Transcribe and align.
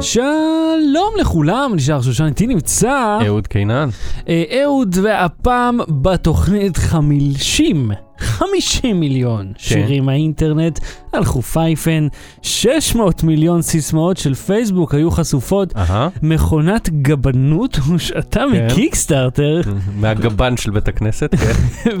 שלום 0.00 1.14
לכולם, 1.20 1.72
נשאר 1.74 2.02
שושן, 2.02 2.24
איתי 2.24 2.46
נמצא 2.46 3.18
אהוד 3.26 3.46
קינן. 3.46 3.88
אה, 4.28 4.44
אהוד, 4.62 4.96
והפעם 5.02 5.80
בתוכנית 5.88 6.76
חמישים, 6.76 7.90
50 8.22 9.00
מיליון 9.00 9.52
שירים 9.58 10.04
מהאינטרנט 10.04 10.78
הלכו 11.12 11.42
פייפן, 11.42 12.08
600 12.42 13.22
מיליון 13.22 13.62
סיסמאות 13.62 14.16
של 14.16 14.34
פייסבוק 14.34 14.94
היו 14.94 15.10
חשופות. 15.10 15.74
מכונת 16.22 16.90
גבנות 16.90 17.76
הושעתה 17.76 18.44
כן. 18.52 18.66
מקיקסטארטר, 18.66 19.60
מהגבן 20.00 20.56
של 20.56 20.70
בית 20.70 20.88
הכנסת, 20.88 21.34
כן. 21.34 21.90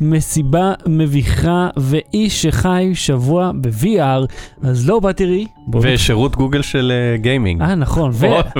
ומסיבה 0.00 0.72
מביכה, 0.86 1.68
ואיש 1.76 2.42
שחי 2.42 2.90
שבוע 2.94 3.50
ב-VR, 3.60 4.26
אז 4.62 4.88
לא 4.88 5.00
באתי... 5.00 5.46
ושירות 5.82 6.36
גוגל 6.36 6.62
של 6.62 6.92
אה, 6.94 7.16
גיימינג. 7.16 7.62
אה, 7.62 7.74
נכון, 7.74 8.10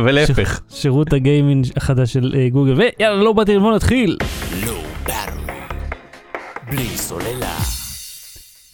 ולהפך. 0.04 0.60
שירות 0.70 1.12
הגיימינג 1.12 1.66
החדש 1.76 2.12
של 2.12 2.34
אה, 2.36 2.48
גוגל, 2.48 2.72
ויאללה, 2.72 3.22
לא 3.22 3.32
באתי 3.32 3.58
בוא 3.58 3.74
נתחיל. 3.74 4.16
לא 4.66 4.66
באטרי. 4.66 4.83
בלי 6.70 6.88
סוללה. 6.96 7.56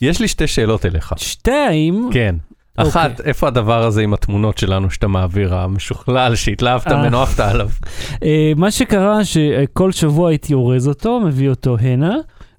יש 0.00 0.20
לי 0.20 0.28
שתי 0.28 0.46
שאלות 0.46 0.86
אליך. 0.86 1.14
שתיים, 1.16 2.10
כן. 2.12 2.34
אוקיי. 2.78 2.90
אחת, 2.90 3.20
איפה 3.20 3.48
הדבר 3.48 3.82
הזה 3.82 4.02
עם 4.02 4.14
התמונות 4.14 4.58
שלנו 4.58 4.90
שאתה 4.90 5.08
מעביר, 5.08 5.54
המשוכלל, 5.54 6.34
שהתלהבת 6.34 6.86
אה. 6.86 6.96
ממנו, 6.96 7.22
עפת 7.22 7.40
עליו? 7.40 7.68
אה, 8.24 8.52
מה 8.56 8.70
שקרה 8.70 9.24
שכל 9.24 9.92
שבוע 9.92 10.28
הייתי 10.28 10.54
אורז 10.54 10.88
אותו, 10.88 11.20
מביא 11.20 11.48
אותו 11.48 11.76
הנה. 11.80 12.14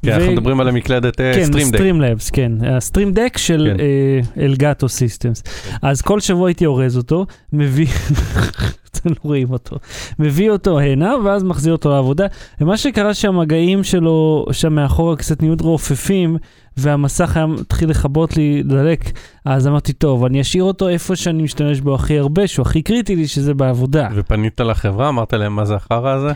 כן, 0.05 0.12
אנחנו 0.12 0.31
מדברים 0.31 0.59
על 0.59 0.67
המקלדת 0.67 1.17
כן, 1.17 1.43
Stream 1.46 1.62
Deck. 1.62 1.76
Streamlabs, 1.76 2.30
כן, 2.29 2.52
ה 2.66 2.72
Stream 2.72 3.14
Deck 3.14 3.38
של 3.38 3.73
כן. 3.73 3.79
אה, 3.79 4.45
Elgato 4.46 4.90
Systems. 4.90 5.44
אז 5.82 6.02
כל 6.02 6.20
שבוע 6.20 6.48
הייתי 6.48 6.66
אורז 6.66 6.98
אותו, 6.98 7.26
מביא, 7.54 7.88
אתם 8.91 9.09
לא 9.09 9.16
רואים 9.23 9.52
אותו, 9.52 9.76
מביא 10.20 10.49
אותו 10.49 10.79
הנה, 10.79 11.16
ואז 11.26 11.43
מחזיר 11.43 11.74
אותו 11.74 11.90
לעבודה. 11.90 12.26
ומה 12.62 12.77
שקרה 12.77 13.13
שהמגעים 13.13 13.84
שלו 13.84 14.46
שם 14.52 14.74
מאחורה 14.74 15.16
קצת 15.16 15.41
נהיו 15.41 15.55
רופפים, 15.62 16.38
והמסך 16.77 17.38
היה 17.38 17.46
מתחיל 17.46 17.90
לכבות 17.90 18.38
לי, 18.38 18.63
לדלק, 18.63 18.99
אז 19.46 19.68
אמרתי, 19.68 19.93
טוב, 19.93 20.26
אני 20.26 20.41
אשאיר 20.41 20.63
אותו 20.63 20.90
איפה 20.90 21.16
שאני 21.16 21.43
משתמש 21.43 21.79
בו 21.79 21.96
הכי 21.96 22.18
הרבה, 22.18 22.48
שהוא 22.48 22.66
הכי 22.66 22.82
קריטי 22.82 23.16
לי, 23.16 23.27
שזה 23.27 23.54
בעבודה. 23.54 24.07
ופנית 24.16 24.60
לחברה, 24.60 25.10
אמרת 25.10 25.34
להם 25.34 25.55
מה 25.55 25.66
זה 25.66 25.76
החרא 25.76 26.10
הזה? 26.10 26.32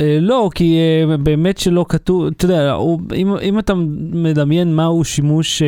אה, 0.00 0.18
לא, 0.20 0.50
כי 0.54 0.76
אה, 1.10 1.16
באמת 1.16 1.58
שלא 1.58 1.86
כתוב, 1.88 2.26
אתה 2.26 2.44
יודע, 2.44 2.72
הוא- 2.72 3.00
אם, 3.14 3.34
אם 3.42 3.58
אתה 3.58 3.72
מדמיין 4.12 4.76
מהו 4.76 5.04
שימוש 5.04 5.62
אה, 5.62 5.66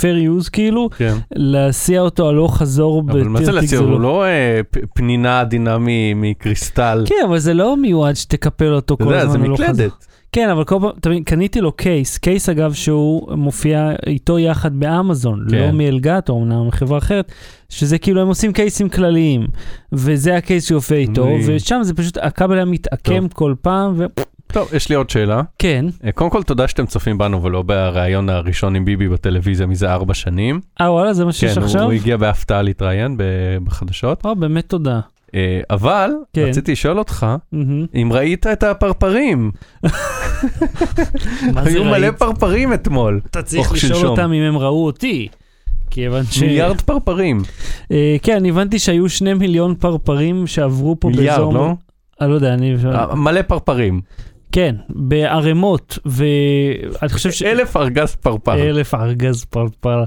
fair 0.00 0.44
use 0.44 0.50
כאילו, 0.50 0.88
כן. 0.96 1.14
להסיע 1.34 2.00
אותו 2.00 2.28
הלוך 2.28 2.56
חזור 2.58 3.02
אבל 3.08 3.22
מה 3.22 3.38
זה 3.38 3.44
בטירטיק 3.46 3.72
להציע? 3.72 3.78
הוא 3.78 4.00
לא 4.00 4.24
פ- 4.70 4.78
פנינה 4.94 5.40
עדינה 5.40 5.76
מ- 5.80 6.20
מקריסטל. 6.20 7.04
כן, 7.06 7.14
אבל 7.28 7.38
זה 7.38 7.54
לא 7.54 7.76
מיועד 7.76 8.14
שתקפל 8.16 8.72
אותו 8.74 8.94
אתה 8.94 9.04
כל 9.04 9.10
יודע, 9.10 9.20
זה 9.24 9.28
הזמן 9.30 9.44
הלוך 9.44 9.60
חזור. 9.60 9.72
מקלדת. 9.74 10.06
כן, 10.32 10.48
אבל 10.48 10.64
כל 10.64 10.78
פעם, 10.80 10.90
מבין, 11.06 11.24
קניתי 11.24 11.60
לו 11.60 11.72
קייס, 11.72 12.18
קייס 12.18 12.48
אגב 12.48 12.72
שהוא 12.72 13.34
מופיע 13.34 13.90
איתו 14.06 14.38
יחד 14.38 14.80
באמזון, 14.80 15.46
כן. 15.50 15.56
לא 15.56 15.72
מאלגטו, 15.72 16.32
אומנם 16.32 16.68
מחברה 16.68 16.98
אחרת, 16.98 17.32
שזה 17.68 17.98
כאילו 17.98 18.22
הם 18.22 18.28
עושים 18.28 18.52
קייסים 18.52 18.88
כלליים, 18.88 19.46
וזה 19.92 20.36
הקייס 20.36 20.68
שיופיע 20.68 20.96
איתו, 20.96 21.22
אוי. 21.22 21.40
ושם 21.46 21.80
זה 21.82 21.94
פשוט, 21.94 22.18
הכבל 22.18 22.56
היה 22.56 22.64
מתעקם 22.64 23.20
טוב. 23.20 23.32
כל 23.32 23.54
פעם, 23.62 23.96
טוב, 24.52 24.74
יש 24.74 24.88
לי 24.88 24.94
עוד 24.94 25.10
שאלה. 25.10 25.42
וכן, 25.56 25.84
אה, 26.04 26.12
קודם 26.12 26.30
כל, 26.30 26.42
תודה 26.42 26.68
שאתם 26.68 26.86
צופים 26.86 27.18
בנו 27.18 27.42
ולא 27.42 27.62
בריאיון 27.62 28.28
הראשון 28.28 28.76
עם 28.76 28.84
ביבי 28.84 29.08
בטלוויזיה 29.08 29.66
מזה 29.66 29.92
ארבע 29.92 30.14
שנים. 30.14 30.60
אה 30.80 30.92
וואלה, 30.92 31.12
זה 31.12 31.24
מה 31.24 31.32
שיש 31.32 31.58
כן, 31.58 31.62
עכשיו? 31.62 31.82
הוא 31.82 31.92
הגיע 31.92 32.16
בהפתעה 32.16 32.62
להתראיין 32.62 33.16
בחדשות. 33.64 34.24
או, 34.24 34.36
באמת 34.36 34.68
תודה. 34.68 35.00
אה, 35.34 35.60
אבל, 35.70 36.10
כן. 36.32 36.42
רציתי 36.48 36.72
לשאול 36.72 36.98
אותך. 36.98 37.26
אם 37.94 38.08
ראית 38.12 38.46
את 38.46 38.62
הפרפרים. 38.62 39.50
היו 41.56 41.84
מלא? 41.84 42.10
פרפרים 42.10 42.74
אתמול. 42.74 43.20
אתה 43.30 43.42
צריך 43.42 43.70
או 43.70 43.74
לשאול. 43.74 44.06
אותם 44.06 44.32
אם 44.32 44.42
הם 44.42 44.58
ראו 44.58 44.86
אותי. 44.86 45.28
כיוון 45.90 46.24
ש... 46.24 46.42
מיליארד 46.42 46.80
פרפרים. 46.80 47.42
אה, 47.92 48.16
כן, 48.22 48.36
אני 48.36 48.50
הבנתי 48.50 48.78
שהיו 48.78 49.08
שני 49.08 49.34
מיליון 49.34 49.74
פרפרים 49.74 50.46
שעברו 50.46 51.00
פה 51.00 51.08
מיליארד, 51.08 51.38
באזור... 51.38 51.54
לא? 51.54 51.74
אני 52.20 52.30
לא 52.30 52.34
יודע, 52.34 52.54
אני... 52.54 52.76
אה, 52.94 53.14
מלא 53.14 53.42
פרפרים. 53.42 54.00
כן, 54.52 54.74
בערימות, 54.88 55.98
ואני 56.06 57.08
חושב 57.12 57.30
ש... 57.30 57.42
אלף 57.42 57.76
ארגז 57.76 58.14
פרפר. 58.14 58.54
אלף 58.54 58.94
ארגז 58.94 59.44
פרפר. 59.44 60.04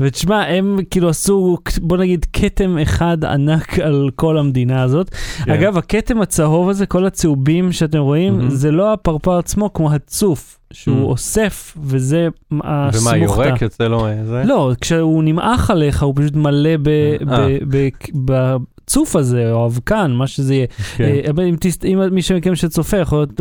ותשמע, 0.00 0.42
הם 0.46 0.78
כאילו 0.90 1.08
עשו, 1.08 1.56
בוא 1.80 1.96
נגיד, 1.96 2.26
כתם 2.32 2.78
אחד 2.78 3.24
ענק 3.24 3.78
על 3.86 4.10
כל 4.16 4.38
המדינה 4.38 4.82
הזאת. 4.82 5.10
כן. 5.44 5.50
אגב, 5.52 5.78
הכתם 5.78 6.20
הצהוב 6.20 6.68
הזה, 6.68 6.86
כל 6.86 7.06
הצהובים 7.06 7.72
שאתם 7.72 7.98
רואים, 7.98 8.36
מהמם. 8.36 8.50
זה 8.50 8.70
לא 8.70 8.92
הפרפר 8.92 9.38
עצמו, 9.38 9.72
כמו 9.72 9.92
הצוף, 9.92 10.58
שהוא 10.72 10.94
מהמם. 10.96 11.06
אוסף, 11.08 11.76
וזה 11.82 12.28
ומה, 12.52 12.88
הסמוכתה. 12.88 13.16
יורק? 13.18 13.62
יוצא 13.62 13.84
לו 13.88 14.06
אה, 14.06 14.24
זה? 14.24 14.42
לא, 14.46 14.72
כשהוא 14.80 15.24
נמעך 15.24 15.70
עליך, 15.70 16.02
הוא 16.02 16.14
פשוט 16.16 16.36
מלא 16.36 16.76
ב- 16.82 16.88
אה. 17.32 17.56
ב- 17.68 17.88
ב- 18.24 18.56
בצוף 18.86 19.16
הזה, 19.16 19.52
או 19.52 19.66
אבקן, 19.66 20.10
מה 20.10 20.26
שזה 20.26 20.54
יהיה. 20.54 20.66
כן. 20.96 21.04
אה, 21.04 21.44
אם 21.48 21.56
תס- 21.60 21.84
אם 21.84 21.98
מי 22.12 22.22
שמכם 22.22 22.54
שצופה 22.54 22.96
יכול 22.96 23.18
להיות 23.18 23.40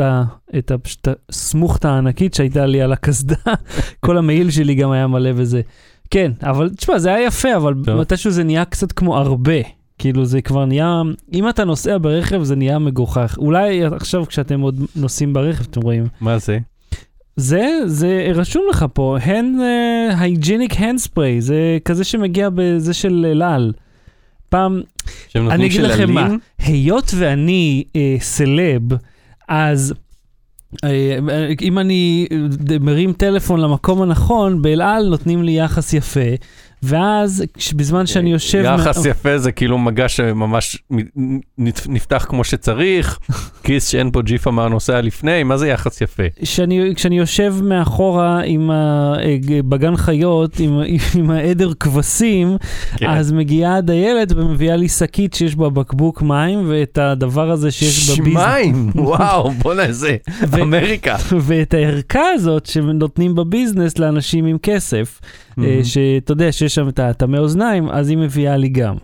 את 0.57 0.71
הסמוכתה 1.29 1.89
הענקית 1.91 2.33
שהייתה 2.33 2.65
לי 2.65 2.81
על 2.81 2.93
הקסדה, 2.93 3.35
כל 4.05 4.17
המעיל 4.17 4.51
שלי 4.51 4.75
גם 4.75 4.91
היה 4.91 5.07
מלא 5.07 5.31
בזה. 5.33 5.61
כן, 6.11 6.31
אבל 6.43 6.69
תשמע, 6.69 6.99
זה 6.99 7.13
היה 7.13 7.25
יפה, 7.27 7.55
אבל 7.55 7.73
טוב. 7.85 8.01
מתישהו 8.01 8.31
זה 8.31 8.43
נהיה 8.43 8.65
קצת 8.65 8.91
כמו 8.91 9.17
הרבה. 9.17 9.53
כאילו 9.97 10.25
זה 10.25 10.41
כבר 10.41 10.65
נהיה, 10.65 11.01
אם 11.33 11.49
אתה 11.49 11.63
נוסע 11.65 11.97
ברכב 12.01 12.43
זה 12.43 12.55
נהיה 12.55 12.79
מגוחך. 12.79 13.35
אולי 13.37 13.83
עכשיו 13.85 14.25
כשאתם 14.27 14.61
עוד 14.61 14.79
נוסעים 14.95 15.33
ברכב 15.33 15.65
אתם 15.71 15.81
רואים. 15.81 16.05
מה 16.21 16.37
זה? 16.37 16.57
זה, 17.35 17.67
זה 17.85 18.31
רשום 18.35 18.63
לך 18.69 18.85
פה, 18.93 19.17
hand, 19.25 19.59
uh, 19.59 20.15
hygienic 20.15 20.73
hand 20.73 21.07
spray, 21.07 21.39
זה 21.39 21.55
כזה 21.85 22.03
שמגיע 22.03 22.49
בזה 22.55 22.93
של 22.93 23.25
אל 23.31 23.41
על. 23.41 23.73
פעם, 24.53 24.81
אני 25.35 25.65
אגיד 25.65 25.81
לכם 25.81 26.11
מה? 26.11 26.29
היות 26.59 27.11
ואני 27.15 27.83
אה, 27.95 28.15
סלב, 28.19 28.81
אז 29.47 29.93
אה, 30.83 31.17
אם 31.61 31.79
אני 31.79 32.27
אה, 32.31 32.77
מרים 32.79 33.13
טלפון 33.13 33.59
למקום 33.59 34.01
הנכון, 34.01 34.61
באל 34.61 34.81
על 34.81 35.09
נותנים 35.09 35.43
לי 35.43 35.51
יחס 35.51 35.93
יפה, 35.93 36.29
ואז 36.83 37.43
בזמן 37.75 38.05
שאני 38.05 38.31
יושב... 38.31 38.63
יחס 38.65 39.05
מה- 39.05 39.09
יפה 39.09 39.37
זה 39.37 39.51
כאילו 39.51 39.77
מגע 39.77 40.09
שממש 40.09 40.77
נפתח 41.87 42.25
כמו 42.29 42.43
שצריך, 42.43 43.19
כיס 43.63 43.87
שאין 43.87 44.11
פה 44.11 44.21
ג'יפה 44.21 44.51
מהנוסע 44.51 45.01
לפני, 45.01 45.43
מה 45.43 45.57
זה 45.57 45.67
יחס 45.67 46.01
יפה? 46.01 46.23
שאני, 46.43 46.93
כשאני 46.95 47.17
יושב 47.17 47.55
מאחורה 47.63 48.41
עם 48.45 48.71
ה, 48.71 49.13
אה, 49.19 49.37
בגן 49.69 49.95
חיות, 49.95 50.59
עם, 50.59 50.79
עם 51.17 51.31
העדר 51.31 51.71
כבשים, 51.79 52.57
כן. 52.97 53.09
אז 53.09 53.31
מגיעה 53.31 53.75
הדיילת 53.77 54.31
ומביאה 54.35 54.75
לי 54.75 54.89
שקית 54.89 55.33
שיש 55.33 55.55
בה 55.55 55.69
בקבוק 55.69 56.21
מים, 56.21 56.59
ואת 56.67 56.97
הדבר 56.97 57.51
הזה 57.51 57.71
שיש 57.71 58.09
בביזנס. 58.19 58.33
שמיים, 58.41 58.89
וואו, 58.95 59.51
בוא'נה 59.51 59.83
איזה 59.83 60.15
ו- 60.47 60.61
אמריקה. 60.61 61.15
ואת 61.41 61.73
הערכה 61.73 62.23
הזאת 62.33 62.65
שנותנים 62.65 63.35
בביזנס 63.35 63.97
לאנשים 63.99 64.45
עם 64.45 64.57
כסף, 64.57 65.19
אה, 65.23 65.52
שאתה 65.83 66.31
יודע 66.31 66.51
שיש 66.51 66.75
שם 66.75 66.89
את 66.89 66.99
הטמא 66.99 67.37
אוזניים, 67.37 67.89
אז 67.89 68.09
היא 68.09 68.17
מביאה 68.17 68.57
לי 68.57 68.69
גם. 68.69 68.95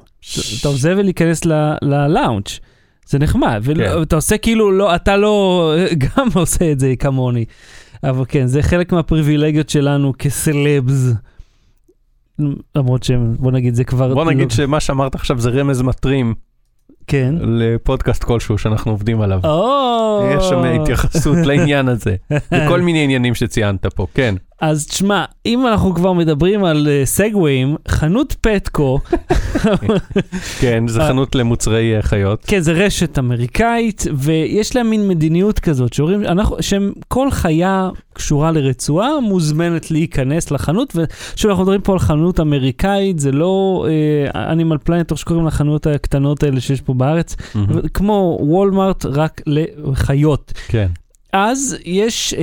טוב, 0.63 0.75
זה 0.75 0.93
ולהיכנס 0.97 1.41
ללאונג'. 1.81 2.45
זה 3.07 3.19
נחמד, 3.19 3.61
כן. 3.65 3.97
ואתה 3.99 4.15
עושה 4.15 4.37
כאילו, 4.37 4.71
לא, 4.71 4.95
אתה 4.95 5.17
לא 5.17 5.73
גם 6.17 6.27
עושה 6.41 6.71
את 6.71 6.79
זה 6.79 6.93
כמוני. 6.99 7.45
אבל 8.03 8.25
כן, 8.27 8.47
זה 8.47 8.61
חלק 8.63 8.91
מהפריבילגיות 8.91 9.69
שלנו 9.69 10.13
כסלבס. 10.19 11.13
למרות 12.75 13.03
שהם, 13.03 13.35
בוא 13.39 13.51
נגיד, 13.51 13.75
זה 13.75 13.83
כבר... 13.83 14.13
בוא 14.13 14.25
לא- 14.25 14.31
נגיד 14.31 14.51
שמה 14.51 14.79
שאמרת 14.79 15.15
עכשיו 15.15 15.39
זה 15.39 15.49
רמז 15.49 15.81
מטרים 15.81 16.33
כן. 17.07 17.35
לפודקאסט 17.41 18.23
כלשהו 18.23 18.57
שאנחנו 18.57 18.91
עובדים 18.91 19.21
עליו. 19.21 19.39
או... 19.43 20.29
יש 20.37 20.43
שם 20.43 20.63
התייחסות 20.63 21.37
לעניין 21.45 21.87
הזה, 21.87 22.15
וכל 22.53 22.81
מיני 22.81 23.03
עניינים 23.03 23.35
שציינת 23.35 23.85
פה, 23.85 24.07
כן. 24.13 24.35
אז 24.61 24.87
תשמע, 24.87 25.25
אם 25.45 25.67
אנחנו 25.67 25.95
כבר 25.95 26.13
מדברים 26.13 26.63
על 26.63 26.87
אה, 26.87 27.05
סגוויים, 27.05 27.75
חנות 27.87 28.35
פטקו, 28.41 28.99
כן, 30.61 30.87
זה 30.87 31.01
אה. 31.01 31.07
חנות 31.07 31.35
למוצרי 31.35 31.95
אה, 31.95 32.01
חיות. 32.01 32.43
כן, 32.47 32.59
זה 32.59 32.71
רשת 32.71 33.19
אמריקאית, 33.19 34.05
ויש 34.17 34.75
להם 34.75 34.89
מין 34.89 35.07
מדיניות 35.07 35.59
כזאת, 35.59 35.93
שאומרים, 35.93 36.25
אנחנו, 36.25 36.57
שהם, 36.61 36.91
כל 37.07 37.31
חיה 37.31 37.89
קשורה 38.13 38.51
לרצועה 38.51 39.19
מוזמנת 39.19 39.91
להיכנס 39.91 40.51
לחנות, 40.51 40.95
ושוב, 40.95 41.49
אנחנו 41.49 41.63
מדברים 41.63 41.81
פה 41.81 41.93
על 41.93 41.99
חנות 41.99 42.39
אמריקאית, 42.39 43.19
זה 43.19 43.31
לא 43.31 43.85
אנימל 44.35 44.77
פלנט, 44.77 45.11
איך 45.11 45.19
שקוראים 45.19 45.47
לחנויות 45.47 45.87
הקטנות 45.87 46.43
האלה 46.43 46.61
שיש 46.61 46.81
פה 46.81 46.93
בארץ. 46.93 47.35
כמו 47.93 48.37
וולמארט, 48.41 49.05
רק 49.05 49.41
לחיות. 49.45 50.53
כן. 50.67 50.87
אז 51.33 51.77
יש 51.85 52.33
אה, 52.33 52.39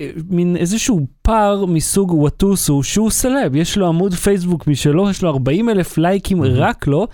אה, 0.00 0.10
מין 0.30 0.56
איזשהו 0.56 1.06
פר 1.22 1.64
מסוג 1.68 2.12
וואטוסו 2.12 2.82
שהוא 2.82 3.10
סלב, 3.10 3.54
יש 3.56 3.78
לו 3.78 3.86
עמוד 3.88 4.14
פייסבוק 4.14 4.66
משלו, 4.66 5.10
יש 5.10 5.22
לו 5.22 5.30
40 5.30 5.68
אלף 5.68 5.98
לייקים 5.98 6.42
Mhm. 6.42 6.46
רק 6.54 6.86
לו, 6.86 7.06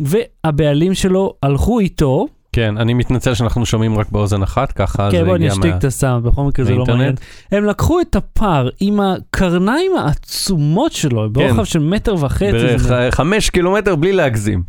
והבעלים 0.00 0.94
שלו 0.94 1.34
הלכו 1.42 1.80
איתו, 1.80 2.26
כן, 2.52 2.78
אני 2.78 2.94
מתנצל 2.94 3.34
שאנחנו 3.34 3.66
שומעים 3.66 3.98
רק 3.98 4.10
באוזן 4.10 4.42
אחת, 4.42 4.72
ככה 4.72 5.10
זה 5.10 5.16
כן 5.16 5.24
בוא 5.24 5.34
הגיע 5.34 5.48
נשתיק 5.48 5.64
מה... 5.72 5.76
את 5.76 5.84
הסאונד, 5.84 6.24
בכל 6.24 6.42
מקרה 6.42 6.64
זה 6.64 6.72
לא. 6.74 6.84
מעניין. 6.88 7.14
הם 7.52 7.64
לקחו 7.64 8.00
את 8.00 8.16
הפר 8.16 8.68
עם 8.80 9.00
הקרניים 9.00 9.92
העצומות 9.98 10.92
שלו, 10.92 11.30
ברוחב 11.32 11.64
של 11.64 11.78
מטר 11.78 12.14
וחצי, 12.14 12.52
בערך 12.52 12.82
זה- 12.82 13.08
חמש 13.10 13.50
קילומטר 13.50 13.96
בלי 13.96 14.12
להגזים. 14.12 14.62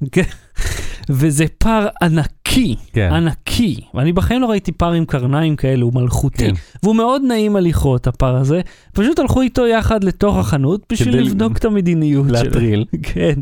וזה 1.10 1.46
פר 1.58 1.88
ענקי, 2.02 2.76
כן. 2.94 3.10
ענקי. 3.12 3.80
ואני 3.94 4.14
בחיים 4.14 4.42
לא 4.42 4.46
ראיתי 4.46 4.72
פר 4.72 4.92
עם 4.92 5.06
קרניים 5.06 5.56
כאלה, 5.56 5.84
הוא 5.84 5.94
מלכותי. 5.94 6.48
כן. 6.48 6.54
והוא 6.84 6.96
מאוד 6.96 7.22
נעים 7.28 7.56
הליכות, 7.56 8.08
הפר 8.08 8.36
הזה. 8.36 8.62
פשוט 8.94 9.20
הלכו 9.20 9.42
איתו 9.42 9.68
יחד 9.68 10.04
לתוך 10.04 10.38
החנות 10.38 10.82
בשביל 10.92 11.14
כדי 11.14 11.24
לבדוק 11.24 11.58
את 11.58 11.66
המדיניות 11.66 12.26
שלו. 12.28 12.34
להטריל. 12.34 12.86
כן. 13.14 13.40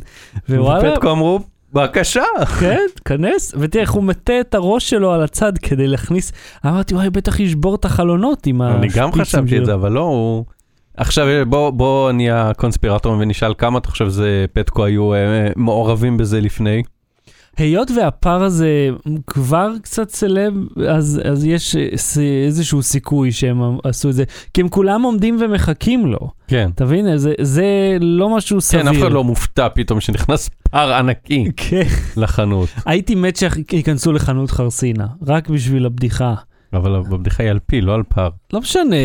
ווואלה, 0.49 0.91
ופטקו 0.91 1.11
אמרו, 1.11 1.39
בבקשה. 1.73 2.23
כן, 2.59 2.79
כנס, 3.05 3.53
ותראה 3.57 3.81
איך 3.81 3.91
הוא 3.91 4.03
מטה 4.03 4.39
את 4.39 4.55
הראש 4.55 4.89
שלו 4.89 5.11
על 5.11 5.23
הצד 5.23 5.57
כדי 5.57 5.87
להכניס, 5.87 6.31
אמרתי, 6.65 6.95
וואי, 6.95 7.09
בטח 7.09 7.39
ישבור 7.39 7.75
את 7.75 7.85
החלונות 7.85 8.47
עם 8.47 8.61
אני 8.61 8.87
גם 8.87 9.09
השפיצים 9.09 9.21
חשבתי 9.21 9.49
שלו." 9.49 9.59
את 9.59 9.65
זה, 9.65 9.73
אבל 9.73 9.91
לא, 9.91 10.01
הוא... 10.01 10.45
עכשיו 10.97 11.27
בוא, 11.49 11.69
בוא 11.69 12.11
נהיה 12.11 12.51
קונספירטור 12.57 13.15
ונשאל 13.19 13.53
כמה 13.57 13.77
אתה 13.79 13.89
חושב 13.89 14.07
זה 14.07 14.45
פטקו 14.53 14.85
היו 14.85 15.13
אה, 15.13 15.47
מעורבים 15.55 16.17
בזה 16.17 16.41
לפני. 16.41 16.83
היות 17.57 17.91
והפר 17.91 18.43
הזה 18.43 18.89
כבר 19.27 19.71
קצת 19.81 20.09
סלב, 20.09 20.53
אז, 20.87 21.21
אז 21.23 21.45
יש 21.45 21.75
איזשהו 22.45 22.83
סיכוי 22.83 23.31
שהם 23.31 23.61
עשו 23.83 24.09
את 24.09 24.13
זה, 24.13 24.23
כי 24.53 24.61
הם 24.61 24.69
כולם 24.69 25.01
עומדים 25.01 25.37
ומחכים 25.41 26.05
לו. 26.05 26.19
כן. 26.47 26.69
אתה 26.75 26.85
מבין? 26.85 27.17
זה, 27.17 27.33
זה 27.41 27.65
לא 28.01 28.35
משהו 28.35 28.61
סביר. 28.61 28.81
כן, 28.83 28.87
אף 28.87 28.95
אחד 28.97 29.11
לא 29.11 29.23
מופתע 29.23 29.67
פתאום 29.73 30.01
שנכנס 30.01 30.49
פר 30.71 30.93
ענקי 30.93 31.45
כן. 31.57 31.87
לחנות. 32.17 32.69
הייתי 32.85 33.15
מת 33.15 33.35
שייכנסו 33.35 34.13
לחנות 34.13 34.51
חרסינה, 34.51 35.07
רק 35.27 35.49
בשביל 35.49 35.85
הבדיחה. 35.85 36.33
אבל 36.73 37.01
בבדיחה 37.01 37.43
היא 37.43 37.51
על 37.51 37.59
פיל, 37.65 37.81
לא 37.81 37.93
על 37.93 38.03
פר. 38.03 38.29
לא 38.53 38.59
משנה, 38.59 38.95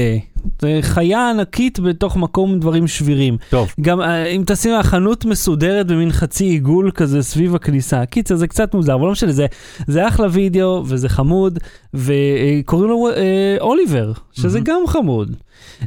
זה 0.63 0.79
חיה 0.83 1.31
ענקית 1.31 1.81
בתוך 1.81 2.17
מקום 2.17 2.53
עם 2.53 2.61
דברים 2.61 2.87
שבירים. 2.87 3.37
טוב, 3.51 3.75
גם 3.81 4.01
אה, 4.01 4.27
אם 4.27 4.43
תשים 4.47 4.73
לב 4.73 4.83
חנות 4.83 5.25
מסודרת 5.25 5.87
במין 5.87 6.13
חצי 6.13 6.45
עיגול 6.45 6.91
כזה 6.91 7.23
סביב 7.23 7.55
הכניסה. 7.55 8.07
קיצר, 8.07 8.37
זה 8.37 8.47
קצת 8.47 8.75
מוזר, 8.75 8.95
אבל 8.95 9.07
לא 9.07 9.13
משנה, 9.13 9.33
זה, 9.33 9.47
זה 9.87 10.09
אחלה 10.09 10.27
וידאו 10.31 10.83
וזה 10.87 11.09
חמוד, 11.09 11.59
וקוראים 11.95 12.91
לו 12.91 13.09
אה, 13.09 13.57
אוליבר, 13.61 14.13
שזה 14.33 14.59
מהמם. 14.59 14.65
גם 14.65 14.87
חמוד. 14.87 15.37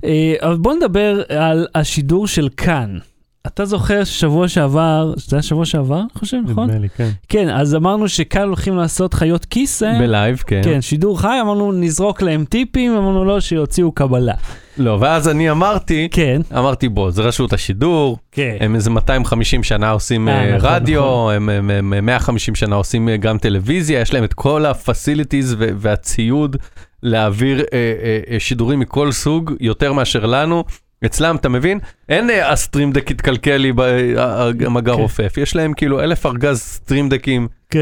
אה, 0.04 0.34
אבל 0.42 0.56
בוא 0.56 0.74
נדבר 0.74 1.22
על 1.30 1.68
השידור 1.76 2.28
של 2.28 2.50
כאן. 2.58 2.98
אתה 3.48 3.66
זוכר 3.66 4.04
ששבוע 4.04 4.48
שעבר, 4.48 5.14
זה 5.16 5.36
היה 5.36 5.44
שבוע 5.44 5.66
שעבר, 5.66 6.00
אני 6.00 6.20
חושב, 6.20 6.38
נכון? 6.48 6.68
נדמה 6.68 6.80
לי, 6.80 6.90
כן. 6.90 7.10
כן, 7.30 7.50
אז 7.50 7.76
אמרנו 7.76 8.10
שכאן 8.10 8.48
הולכים 8.48 8.78
לעשות 8.78 9.14
חיות 9.14 9.46
כיס. 9.46 9.84
אה? 9.84 10.00
ב 10.00 10.07
live, 10.07 10.44
כן. 10.48 10.62
כן, 10.64 10.82
שידור 10.82 11.22
חי, 11.22 11.38
אמרנו 11.42 11.72
נזרוק 11.72 12.22
להם 12.22 12.46
טיפים, 12.46 12.96
אמרנו 12.96 13.26
לא, 13.26 13.40
שיוציאו 13.40 13.92
קבלה. 13.92 14.34
לא, 14.78 14.98
ואז 15.02 15.30
אני 15.30 15.52
אמרתי, 15.52 16.08
כן, 16.12 16.42
אמרתי 16.58 16.90
בוא, 16.90 17.12
זה 17.12 17.22
רשות 17.22 17.54
השידור, 17.54 18.18
כן. 18.32 18.58
הם 18.60 18.76
איזה 18.76 18.90
250 18.90 19.64
שנה 19.64 19.90
עושים 19.92 20.30
אה, 20.30 20.34
אה, 20.34 20.58
נכון, 20.58 20.70
רדיו, 20.70 21.02
נכון. 21.02 21.34
הם, 21.34 21.50
הם, 21.50 21.94
הם 21.94 22.06
150 22.06 22.56
שנה 22.56 22.76
עושים 22.76 23.10
אה, 23.10 23.18
גם 23.18 23.38
טלוויזיה, 23.38 24.00
יש 24.02 24.14
להם 24.14 24.24
את 24.24 24.34
כל 24.34 24.66
ו- 25.58 25.70
והציוד 25.78 26.58
להעביר 27.04 27.60
אה, 27.60 27.66
אה, 27.74 28.20
אה, 28.34 28.40
שידורים 28.40 28.80
מכל 28.80 29.12
סוג, 29.12 29.54
יותר 29.60 29.94
מאשר 29.94 30.26
לנו. 30.26 30.64
אצלם, 31.06 31.36
אתה 31.36 31.50
מבין? 31.50 31.80
אין 32.10 32.30
אה, 32.30 32.52
הסטרימדק 32.52 33.12
יתקלקל 33.12 33.58
לי 33.58 33.72
במגע 33.74 34.94
כן. 34.94 35.00
רופף, 35.00 35.38
יש 35.38 35.56
להם 35.56 35.74
כאילו 35.74 36.02
אלף 36.02 36.26
ארגז 36.26 36.60
סטרימדקים, 36.60 37.48
כן. 37.70 37.82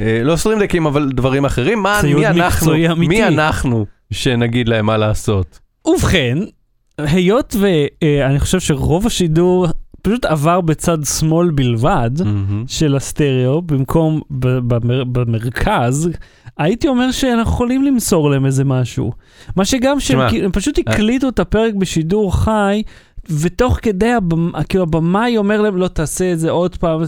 אה, 0.00 0.20
לא 0.22 0.36
סטרימדקים 0.36 0.86
אבל 0.86 1.10
דברים 1.12 1.44
אחרים, 1.44 1.82
מה, 1.82 2.00
מי 2.04 2.26
אנחנו. 2.26 2.72
מי 2.96 3.24
אנחנו 3.24 3.86
שנגיד 4.12 4.68
להם 4.68 4.86
מה 4.86 4.96
לעשות? 4.96 5.58
ובכן, 5.86 6.38
היות 6.98 7.56
ואני 7.60 8.40
חושב 8.40 8.60
שרוב 8.60 9.06
השידור 9.06 9.66
פשוט 10.02 10.24
עבר 10.24 10.60
בצד 10.60 10.98
שמאל 11.04 11.50
בלבד 11.50 12.10
מהמם. 12.24 12.64
של 12.66 12.96
הסטריאו, 12.96 13.62
במקום 13.62 14.20
ב- 14.30 14.58
במר, 14.58 15.04
במרכז, 15.04 16.10
הייתי 16.58 16.88
אומר 16.88 17.10
שאנחנו 17.10 17.52
יכולים 17.52 17.82
למסור 17.82 18.30
להם 18.30 18.46
איזה 18.46 18.64
משהו. 18.64 19.12
מה 19.56 19.64
שגם 19.64 20.00
שהם 20.00 20.28
כאילו- 20.28 20.44
הם 20.44 20.52
פשוט 20.52 20.78
אה- 20.78 20.94
הקליטו 20.94 21.28
את 21.28 21.38
הפרק 21.38 21.74
בשידור 21.74 22.36
חי, 22.44 22.82
ותוך 23.30 23.78
כדי, 23.82 24.12
הבמ, 24.12 24.50
כאילו 24.68 24.82
הבמאי 24.84 25.36
אומר 25.36 25.60
להם, 25.60 25.76
לא 25.76 25.88
תעשה 25.88 26.32
את 26.32 26.38
זה 26.38 26.50
עוד 26.50 26.76
פעם. 26.76 27.00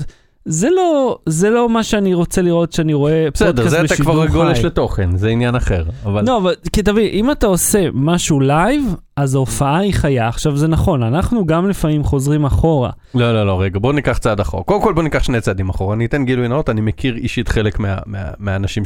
זה 0.45 0.69
לא, 0.77 1.19
זה 1.27 1.51
לא 1.51 1.69
מה 1.69 1.83
שאני 1.83 2.15
רוצה 2.15 2.43
לראות 2.43 2.73
שאני 2.73 2.95
רואה 2.95 3.29
בסדר, 3.35 3.49
פודקאסט 3.49 3.71
זה 3.71 3.81
אתה 3.85 3.95
בשידור 3.95 4.13
כבר 4.15 4.27
חי. 4.27 4.33
גולש 4.33 4.65
לתוכן, 4.65 5.17
זה 5.17 5.29
עניין 5.29 5.55
אחר. 5.55 5.85
אבל 6.05 6.25
לא, 6.27 6.37
אבל 6.39 6.55
כי 6.73 6.83
תבין, 6.83 7.09
אם 7.13 7.31
אתה 7.31 7.47
עושה 7.47 7.89
משהו 7.95 8.41
live, 8.41 8.83
אז 9.17 9.35
ההופעה 9.35 9.79
היא 9.79 9.95
חיה. 9.95 10.29
עכשיו 10.29 10.57
זה 10.57 10.69
נכון, 10.69 11.03
אנחנו 11.03 11.47
גם 11.47 11.69
לפעמים 11.69 12.05
חוזרים 12.05 12.45
אחורה. 12.45 12.91
לא, 13.15 13.33
לא, 13.35 13.47
לא, 13.47 13.61
רגע, 13.61 13.79
בוא 13.79 13.93
ניקח 13.93 14.19
צעד 14.19 14.41
אחורה. 14.41 14.63
קודם 14.65 14.83
כל 14.83 14.93
בוא 14.93 15.03
ניקח 15.03 15.23
שני 15.23 15.41
צעדים 15.41 15.69
אחורה. 15.69 15.95
אני 15.95 16.05
אתן 16.07 16.25
גילוי 16.25 16.49
נאות, 16.49 16.71
אני 16.71 16.81
מכיר 16.81 17.17
אישית 17.17 17.49
חלק 17.49 17.79
מה- 17.79 17.99
מה- 18.07 18.31
מהאנשים 18.39 18.85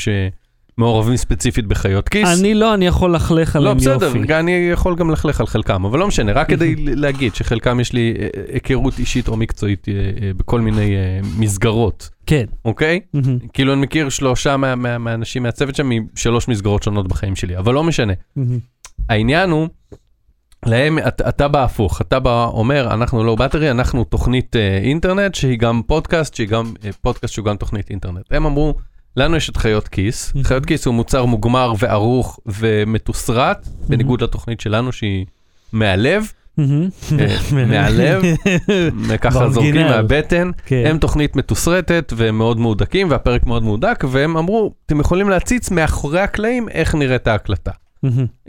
שמעורבים 0.81 1.17
ספציפית 1.17 1.67
בחיות 1.67 2.09
כיס. 2.09 2.41
אני 2.41 2.55
לא, 2.55 2.75
אני 2.75 2.87
יכול 2.87 3.11
ללכלך 3.13 3.57
לא, 3.57 3.61
עליהם 3.61 3.77
בסדר, 3.77 4.07
יופי. 4.07 4.35
אני 4.35 4.53
יכול 4.73 4.95
גם 4.97 5.11
ללכלך 5.11 5.41
על 5.41 5.47
חלקם, 5.47 5.85
אבל 5.85 5.99
לא 5.99 6.07
משנה, 6.07 6.33
רק 6.33 6.49
כדי 6.49 6.75
להגיד 7.03 7.35
שחלקם 7.35 7.81
יש 7.81 7.93
לי 7.93 8.15
אה, 8.21 8.27
היכרות 8.53 8.99
אישית 8.99 9.29
או 9.29 9.37
מקצועית 9.37 9.89
אה, 9.89 9.93
אה, 9.95 10.31
בכל 10.37 10.61
מיני 10.61 10.95
אה, 10.97 11.21
מסגרות, 11.39 12.11
כן. 12.27 12.45
אוקיי? 12.65 13.01
כאילו 13.53 13.73
אני 13.73 13.81
מכיר 13.81 14.09
שלושה 14.09 14.57
מה- 14.57 14.75
מה- 14.75 14.99
מהאנשים 14.99 15.43
מהצוות 15.43 15.75
שם 15.75 15.91
משלוש 16.15 16.49
מסגרות 16.49 16.83
שונות 16.83 17.09
בחיים 17.09 17.37
שלי, 17.37 17.59
אבל 17.59 17.75
לא 17.75 17.85
משנה. 17.85 18.13
העניין 19.09 19.51
הוא, 19.51 19.69
להם, 20.67 20.99
אתה, 20.99 21.29
אתה 21.29 21.49
בא 21.49 21.65
הפוך, 21.65 22.01
אתה 22.01 22.19
בא 22.21 22.45
אומר, 22.45 22.95
אנחנו 22.95 23.25
לא 23.25 23.35
באטרי, 23.35 23.71
אנחנו 23.71 24.05
תוכנית 24.05 24.57
אה, 24.57 24.79
אינטרנט 24.79 25.35
שהיא 25.35 25.59
גם 25.59 25.81
פודקאסט, 25.87 26.35
שהיא 26.35 26.49
גם 26.49 26.73
אה, 26.85 26.91
פודקאסט 27.01 27.35
שהוא 27.35 27.45
גם 27.47 27.57
תוכנית 27.57 27.91
אינטרנט. 27.91 28.25
הם 28.31 28.47
אמרו, 28.47 28.75
לנו 29.17 29.37
יש 29.37 29.51
את 29.51 29.57
חיות 29.57 29.89
כיס. 29.89 30.33
חיות 30.43 30.67
כיס 30.67 30.87
הוא 30.87 30.95
מוצר 30.95 31.25
מוגמר 31.25 31.73
וערוך 31.79 32.41
ומתוסרט, 32.47 33.69
בניגוד 33.89 34.23
לתוכנית 34.23 34.61
שלנו 34.61 34.93
שהיא 34.93 35.27
מהלב. 35.73 36.33
אה, 36.59 37.37
מהלב, 37.67 38.23
ככה. 39.21 39.51
זורקים 39.51 39.75
מהבטן, 39.75 40.51
כן. 40.67 40.83
הם 40.87 40.99
תוכנית 40.99 41.37
מתוסרטת 41.37 42.13
והם 42.17 42.39
מאוד 42.39 42.59
מהודקים 42.59 43.11
והפרק 43.11 43.47
מאוד 43.47 43.63
מהודק, 43.63 44.05
והם 44.11 44.37
אמרו, 44.37 44.75
אתם 44.87 45.01
יכולים 45.01 45.31
להציץ 45.31 45.71
מאחורי 45.71 46.21
הקלעים 46.21 46.69
איך 46.69 46.95
נראית 46.95 47.27
ההקלטה. 47.27 47.71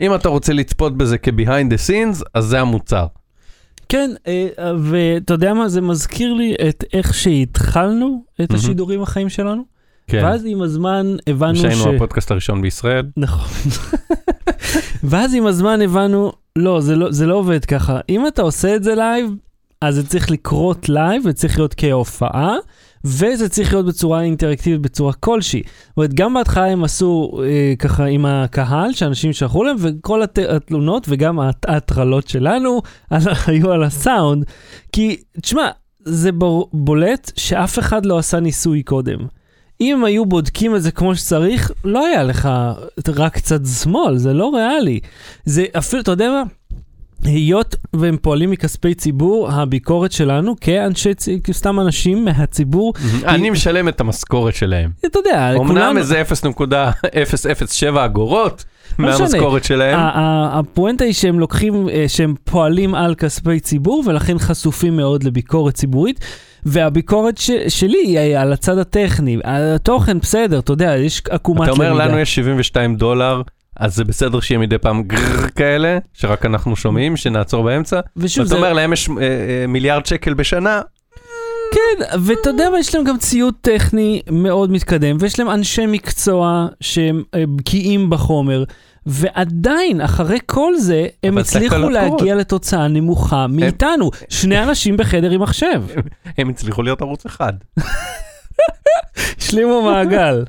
אם 0.00 0.14
אתה 0.14 0.28
רוצה 0.28 0.52
לצפות 0.52 0.96
בזה 0.96 1.18
כ-behind 1.18 1.72
the 1.72 1.88
scenes, 1.88 2.22
אז 2.34 2.44
זה 2.44 2.60
המוצר. 2.60 3.06
כן, 3.88 4.10
אה, 4.26 4.48
ואתה 4.82 5.34
יודע 5.34 5.54
מה, 5.54 5.68
זה 5.68 5.80
מזכיר 5.80 6.32
לי 6.32 6.54
את 6.68 6.84
איך 6.92 7.14
שהתחלנו 7.14 8.24
את. 8.42 8.54
השידורים 8.54 9.02
החיים 9.02 9.28
שלנו. 9.28 9.77
ואז 10.16 10.42
עם 10.46 10.62
הזמן 10.62 11.16
הבנו 11.26 11.56
ש... 11.56 11.60
שהיינו 11.60 11.94
הפודקאסט 11.94 12.30
הראשון 12.30 12.62
בישראל. 12.62 13.06
נכון. 13.16 13.48
ואז 15.10 15.34
עם 15.34 15.46
הזמן 15.46 15.82
הבנו, 15.82 16.32
לא, 16.56 16.80
זה 16.80 16.96
לא, 16.96 17.12
זה 17.12 17.26
לא 17.26 17.34
עובד 17.34 17.64
ככה. 17.64 18.00
אם 18.08 18.26
אתה 18.26 18.42
עושה 18.42 18.76
את 18.76 18.82
זה 18.84 18.94
live, 18.94 19.30
אז 19.82 19.94
זה 19.94 20.06
צריך 20.06 20.30
לקרות 20.30 20.88
live, 20.88 21.22
וצריך 21.26 21.58
להיות 21.58 21.74
כהופעה, 21.76 22.54
וזה 23.04 23.48
צריך 23.48 23.72
להיות 23.72 23.86
בצורה 23.86 24.22
אינטראקטיבית, 24.22 24.80
בצורה 24.80 25.12
כלשהי. 25.12 25.62
זאת 25.88 25.96
אומרת, 25.96 26.14
גם 26.14 26.34
בהתחלה 26.34 26.64
הם 26.66 26.84
עשו 26.84 27.40
אה, 27.44 27.74
ככה 27.78 28.04
עם 28.04 28.26
הקהל, 28.26 28.92
שאנשים 28.92 29.32
שלחו 29.32 29.64
להם, 29.64 29.76
וכל 29.78 30.22
הת- 30.22 30.38
התלונות 30.38 31.06
וגם 31.08 31.40
ההט- 31.40 31.68
ההטרלות 31.68 32.28
שלנו 32.28 32.82
על- 33.10 33.22
היו 33.46 33.72
על 33.72 33.82
הסאונד. 33.82 34.44
כי, 34.92 35.16
תשמע, 35.40 35.68
זה 36.04 36.30
בולט 36.72 37.32
שאף 37.36 37.78
אחד 37.78 38.06
לא 38.06 38.18
עשה 38.18 38.40
ניסוי 38.40 38.82
קודם. 38.82 39.18
אם 39.80 40.04
היו 40.04 40.26
בודקים 40.26 40.76
את 40.76 40.82
זה 40.82 40.90
כמו 40.90 41.16
שצריך, 41.16 41.70
לא 41.84 42.06
היה 42.06 42.22
לך 42.22 42.48
רק 43.16 43.38
צד 43.38 43.66
שמאל, 43.66 44.16
זה 44.16 44.32
לא 44.32 44.50
ריאלי. 44.54 45.00
זה 45.44 45.64
אפילו, 45.78 46.02
אתה 46.02 46.10
יודע 46.10 46.28
מה? 46.30 46.42
היות 47.24 47.76
והם 47.92 48.16
פועלים 48.22 48.50
מכספי 48.50 48.94
ציבור, 48.94 49.50
הביקורת 49.50 50.12
שלנו 50.12 50.54
כאנשי, 50.60 51.14
צ- 51.14 51.28
כסתם 51.44 51.80
אנשים 51.80 52.24
מהציבור, 52.24 52.92
אני 53.26 53.50
משלם 53.50 53.88
את 53.88 54.00
המשכורת 54.00 54.54
שלהם. 54.54 54.90
אתה 55.06 55.18
יודע, 55.18 55.50
אמנם 55.56 55.66
כולנו, 55.68 55.98
איזה 55.98 56.22
0.007 57.02 58.04
אגורות 58.04 58.64
לא. 58.98 59.04
מהמשכורת 59.06 59.64
שלהם. 59.64 59.98
הפואנטה 60.52 61.04
היא 61.04 61.12
שהם 61.12 61.38
לוקחים, 61.38 61.88
אה, 61.88 62.04
שהם 62.08 62.34
פועלים 62.44 62.94
על 62.94 63.14
כספי 63.14 63.60
ציבור, 63.60 64.04
ולכן 64.06 64.38
חשופים 64.38 64.96
מאוד 64.96 65.24
לביקורת 65.24 65.74
ציבורית. 65.74 66.20
והביקורת 66.66 67.38
ש- 67.38 67.50
שלי 67.68 67.98
היא 68.18 68.38
על 68.38 68.52
הצד 68.52 68.78
הטכני, 68.78 69.38
התוכן 69.44 70.18
בסדר, 70.18 70.58
אתה 70.58 70.72
יודע, 70.72 70.96
יש 70.96 71.22
עקומת 71.30 71.62
אתה 71.62 71.70
אומר 71.70 71.92
למידה. 71.92 72.06
לנו 72.06 72.18
יש 72.18 72.34
72 72.34 72.96
דולר, 72.96 73.42
אז 73.76 73.94
זה 73.96 74.04
בסדר 74.04 74.40
שיהיה 74.40 74.58
מדי 74.58 74.78
פעם 74.78 75.02
גרר 75.02 75.48
כאלה, 75.56 75.98
שרק 76.14 76.46
אנחנו 76.46 76.76
שומעים, 76.76 77.16
שנעצור 77.16 77.64
באמצע. 77.64 78.00
ושוב, 78.16 78.44
ואתה 78.44 78.48
זה... 78.48 78.56
אומר 78.56 78.72
להם 78.72 78.92
יש 78.92 79.08
אה, 79.08 79.14
אה, 79.22 79.66
מיליארד 79.68 80.06
שקל 80.06 80.34
בשנה, 80.34 80.80
כן, 81.72 82.18
ואתה 82.20 82.50
יודע 82.50 82.70
מה, 82.70 82.78
יש 82.78 82.94
להם 82.94 83.04
גם 83.04 83.18
ציוד 83.18 83.54
טכני 83.60 84.22
מאוד 84.30 84.72
מתקדם, 84.72 85.16
ויש 85.20 85.38
להם 85.38 85.50
אנשי 85.50 85.86
מקצוע 85.86 86.66
שהם 86.80 87.22
אה, 87.34 87.44
בקיאים 87.56 88.10
בחומר, 88.10 88.64
ועדיין, 89.08 90.00
אחרי 90.00 90.38
כל 90.46 90.76
זה, 90.76 91.06
הם 91.22 91.38
הצליחו 91.38 91.88
להגיע. 91.88 92.34
לתוצאה 92.34 92.88
נמוכה 92.88 93.46
מאיתנו. 93.46 94.10
שני 94.28 94.62
אנשים 94.62 94.96
בחדר 94.96 95.30
עם 95.30 95.42
מחשב. 95.42 95.82
הם 96.38 96.48
הצליחו 96.48 96.82
להיות 96.82 97.02
ערוץ 97.02 97.26
אחד. 97.26 97.52
השלימו 99.38 99.82
מעגל. 99.82 100.44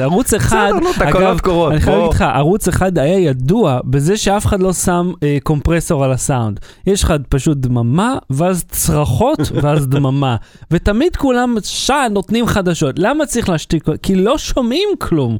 ערוץ 0.00 0.34
אחד, 0.34 0.72
נו, 0.80 0.90
אגב. 0.90 1.38
אני 1.70 1.80
חייב. 1.80 1.96
להגיד 1.96 2.14
לך, 2.14 2.22
ערוץ 2.22 2.68
אחד 2.68 2.98
היה 2.98 3.18
ידוע 3.18 3.80
בזה 3.84 4.16
שאף 4.16 4.46
אחד 4.46 4.60
לא 4.60 4.72
שם 4.72 5.12
אה, 5.22 5.38
קומפרסור 5.42 6.04
על 6.04 6.12
הסאונד. 6.12 6.60
יש 6.86 7.04
לך 7.04 7.14
פשוט 7.28 7.58
דממה, 7.58 8.16
ואז 8.30 8.64
צרחות, 8.68 9.40
ואז 9.62 9.88
דממה. 9.88 10.36
ותמיד 10.70 11.16
כולם 11.16 11.56
שעה 11.64 12.08
נותנים 12.08 12.46
חדשות. 12.46 12.94
למה 12.98 13.26
צריך 13.26 13.48
להשתיק? 13.48 13.84
כי 14.02 14.14
לא 14.14 14.38
שומעים 14.38 14.88
כלום. 14.98 15.38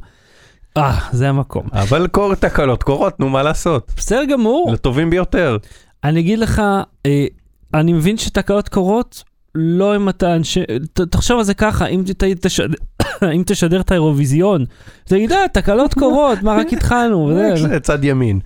אה, 0.76 0.98
זה 1.12 1.28
המקום. 1.28 1.66
אבל 1.72 2.06
קור 2.06 2.34
תקלות 2.34 2.82
קורות, 2.82 3.20
נו 3.20 3.28
מה 3.28 3.42
לעשות? 3.42 3.92
בסדר 3.96 4.24
גמור. 4.24 4.72
לטובים 4.72 5.10
ביותר. 5.10 5.56
אני 6.04 6.20
אגיד 6.20 6.38
לך, 6.38 6.62
אה, 7.06 7.26
אני 7.74 7.92
מבין 7.92 8.16
שתקלות 8.16 8.68
קורות, 8.68 9.24
לא 9.54 9.96
אם 9.96 10.08
אתה 10.08 10.36
אנשי... 10.36 10.60
ת, 10.92 11.00
תחשוב 11.00 11.38
על 11.38 11.44
זה 11.44 11.54
ככה, 11.54 11.86
אם, 11.86 12.02
ת, 12.18 12.24
תשדר, 12.24 12.74
אם 13.36 13.42
תשדר 13.46 13.80
את 13.80 13.90
האירוויזיון, 13.90 14.64
תגיד, 15.04 15.32
אה, 15.32 15.48
תקלות 15.52 15.94
קורות, 15.94 16.42
מה, 16.42 16.54
רק 16.54 16.72
התחלנו. 16.72 17.24
וזה." 17.26 17.68
זה 17.68 17.80
צד 17.80 18.04
ימין. 18.04 18.40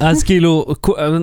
אז 0.00 0.22
כאילו, 0.22 0.66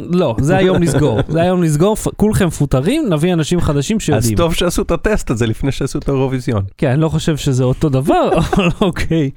לא, 0.09 0.35
זה 0.39 0.57
היום 0.57 0.81
לסגור. 0.81 1.19
זה 1.33 1.41
היום 1.41 1.63
לסגור, 1.63 1.97
כולכם 2.15 2.47
מפוטרים, 2.47 3.05
נביא 3.09 3.33
אנשים 3.33 3.61
חדשים 3.61 3.97
אז 3.97 4.03
שיודעים. 4.03 4.37
טוב 4.37 4.53
שעשו 4.53 4.81
את 4.81 4.91
הטסט 4.91 5.29
הזה 5.29 5.47
לפני 5.47 5.71
שעשו 5.71 5.99
את 5.99 6.09
האירוויזיון. 6.09 6.63
כן, 6.77 6.89
אני 6.89 7.01
לא 7.01 7.09
חושב 7.09 7.37
שזה 7.37 7.63
אותו 7.63 7.89
דבר, 7.89 8.29
אבל 8.39 8.67
אוקיי. 8.81 9.29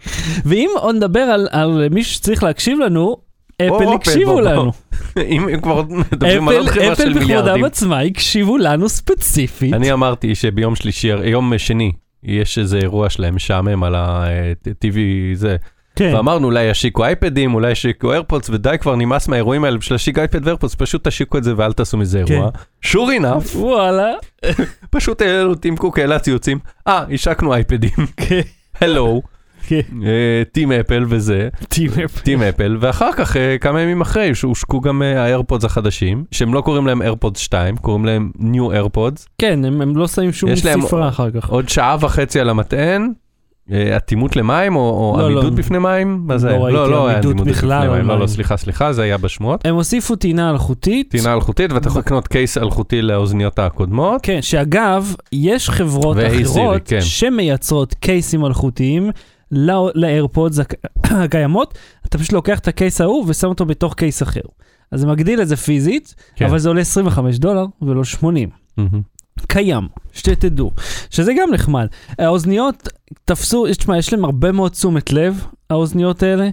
ואם 0.44 0.70
עוד 0.76 0.94
נדבר 0.94 1.20
על, 1.20 1.48
על 1.50 1.88
מישהו 1.90 2.14
שצריך 2.14 2.42
להקשיב 2.42 2.78
לנו, 2.78 3.16
אפל 3.56 3.84
אפל, 3.84 3.94
הקשיבו. 3.94 4.40
לנו. 4.40 4.72
אם 5.16 5.60
כבר 5.62 5.82
מדברים 5.82 6.48
על 6.48 6.56
עוד 6.56 6.68
אפל, 6.68 6.72
חברה 6.72 6.92
אפל 6.92 7.02
של 7.02 7.08
בכבודם 7.08 7.26
מיליארדים. 7.26 7.64
עצמה 7.64 8.00
הקשיבו 8.00 8.58
לנו 8.58 8.88
ספציפית. 8.88 9.74
אני 9.74 9.92
אמרתי 9.92 10.34
שביום 10.34 10.76
שלישי, 10.76 11.08
יום 11.08 11.58
שני, 11.58 11.92
יש 12.22 12.58
איזה 12.58 12.78
אירוע 12.78 13.10
שלהם 13.10 13.34
משעמם 13.34 13.82
על 13.82 13.94
ה-TV 13.94 14.96
זה. 15.34 15.56
כן. 16.00 16.14
ואמרנו 16.14 16.46
אולי 16.46 16.64
ישיקו 16.64 17.04
אייפדים, 17.04 17.54
אולי 17.54 17.70
ישיקו 17.70 18.12
איירפודס, 18.12 18.50
ודי 18.50 18.76
כבר 18.80 18.96
נמאס 18.96 19.28
מהאירועים 19.28 19.64
האלה 19.64 19.78
בשביל 19.78 19.94
להשיק 19.94 20.18
אייפד 20.18 20.44
ואיירפודס, 20.44 20.74
פשוט 20.74 21.08
תשיקו 21.08 21.38
את 21.38 21.44
זה 21.44 21.52
ואל 21.56 21.72
תעשו 21.72 21.96
מזה 21.96 22.22
כן. 22.26 22.34
אירוע. 22.34 22.50
sure 22.84 23.20
enough, 23.20 23.56
וואלה. 23.56 24.12
פשוט 24.90 25.22
העלינו 25.22 25.54
טים 25.54 25.76
קוק 25.76 25.98
העלה 25.98 26.18
ציוצים, 26.18 26.58
אה, 26.88 27.04
השקנו 27.12 27.54
אייפדים. 27.54 27.90
הלו. 28.80 29.22
Tim 30.52 30.72
Apple 30.72 31.04
וזה, 31.08 31.48
Tim 32.22 32.42
Apple. 32.42 32.76
ואחר 32.80 33.12
כך 33.12 33.36
אה, 33.36 33.58
כמה 33.58 33.80
ימים 33.80 34.00
אחרי 34.00 34.34
שהושקו 34.34 34.80
גם 34.80 35.02
אה, 35.02 35.22
ה 35.22 35.28
AirPods 35.28 35.64
החדשים, 35.64 36.24
שהם 36.30 36.54
לא 36.54 36.60
קוראים 36.60 36.86
להם 36.86 37.02
AirPods 37.02 37.40
2, 37.40 37.76
קוראים 37.76 38.04
להם 38.04 38.30
new 38.38 38.72
AirPods, 38.72 39.28
כן, 39.38 39.64
הם, 39.64 39.96
לא 39.96 40.08
שמים 40.08 40.32
שום 40.32 40.56
ספרה 40.56 41.08
אחר 41.08 41.30
כך. 41.30 41.48
עוד 41.48 41.68
שעה 41.68 41.96
וחצי 42.00 42.40
על 42.40 42.48
המטען. 42.48 43.12
אה, 43.72 43.96
אטימות 43.96 44.36
למים 44.36 44.76
או, 44.76 45.14
לא, 45.18 45.24
עמידות 45.26 45.44
לא. 45.44 45.50
בפני 45.50 45.78
מים? 45.78 46.26
לא 46.28 46.90
לא, 46.90 47.06
היה 47.08 47.16
עמידות 47.16 47.32
עמידות 47.32 47.48
בכלל 47.56 47.86
בפני 47.86 47.98
מים. 47.98 48.08
לא. 48.08 48.18
לא, 48.20 48.26
סליחה, 48.26 48.56
סליחה, 48.56 48.92
זה 48.92 49.02
היה 49.02 49.18
בשמועות. 49.18 49.66
הם 49.66 49.74
הוסיפו 49.74 50.16
טעינה 50.16 50.50
אלחוטית. 50.50 51.10
טעינה 51.10 51.34
אלחוטית, 51.34 51.72
ואתה 51.72 51.88
יכול 51.88 52.00
לקנות 52.00 52.28
case 52.28 52.58
אלחוטי 52.58 53.02
לאוזניות 53.02 53.58
הקודמות. 53.58 54.20
כן, 54.22 54.42
שאגב, 54.42 55.14
יש 55.32 55.70
חברות 55.70 56.16
אחרות 56.42 56.82
כן. 56.84 57.00
שמייצרות 57.00 57.94
קייסים 57.94 58.46
אלחוטיים 58.46 59.10
לא- 59.52 59.90
לאיירפודס 59.94 60.58
הק- 60.58 60.74
הקיימות, 61.24 61.78
אתה 62.06 62.18
פשוט 62.18 62.32
לוקח 62.32 62.58
את 62.58 62.68
הקייס 62.68 63.00
ההוא 63.00 63.24
ושם 63.28 63.48
אותו 63.48 63.66
בתוך 63.66 63.94
קייס 63.94 64.22
אחר. 64.22 64.40
אז 64.92 65.00
זה 65.00 65.06
מגדיל 65.06 65.42
את 65.42 65.48
זה 65.48 65.56
פיזית, 65.56 66.14
כן. 66.36 66.44
אבל 66.44 66.58
זה 66.58 66.68
עולה 66.68 66.80
25 66.80 67.38
דולר 67.38 67.64
ולא 67.82 68.04
80. 68.04 68.48
קיים, 69.46 69.88
שתדעו, 70.12 70.70
שזה 71.10 71.32
גם 71.40 71.50
נחמד. 71.52 71.86
האוזניות 72.18 72.88
תפסו, 73.24 73.66
תשמע, 73.66 73.98
יש 73.98 74.12
להם 74.12 74.24
הרבה 74.24 74.52
מאוד 74.52 74.70
תשומת 74.70 75.12
לב, 75.12 75.44
האוזניות 75.70 76.22
האלה. 76.22 76.48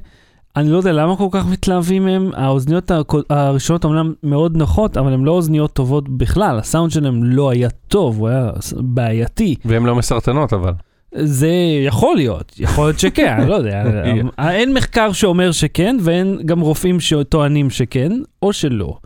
אני 0.56 0.70
לא 0.70 0.78
יודע 0.78 0.92
למה 0.92 1.16
כל 1.16 1.28
כך 1.32 1.46
מתלהבים 1.48 2.06
מהם, 2.06 2.32
האוזניות 2.36 2.92
הראשונות 3.30 3.84
אומנם 3.84 4.14
מאוד 4.24 4.58
נוחות, 4.58 4.98
אבל 4.98 5.14
הן 5.14 5.24
לא 5.24 5.32
אוזניות 5.32 5.74
טובות 5.74 6.10
בכלל, 6.10 6.60
הסאונד 6.60 6.92
שלהם 6.92 7.24
לא 7.24 7.50
היה 7.50 7.70
טוב, 7.70 8.20
הוא 8.20 8.28
היה 8.28 8.50
בעייתי. 8.78 9.56
והן 9.66 9.84
לא 9.84 9.96
מסרטנות 9.96 10.54
אבל. 10.54 10.74
זה 11.16 11.52
יכול 11.86 12.16
להיות, 12.16 12.56
יכול 12.60 12.86
להיות 12.86 13.00
שכן, 13.00 13.36
אני 13.40 13.50
לא 13.50 13.56
יודע. 13.56 13.84
אין 14.50 14.74
מחקר 14.74 15.12
שאומר 15.12 15.52
שכן, 15.52 15.98
ואין 16.02 16.40
גם 16.46 16.60
רופאים 16.60 17.00
שטוענים 17.00 17.70
שכן, 17.70 18.12
או 18.42 18.54
שלא. 18.54 18.98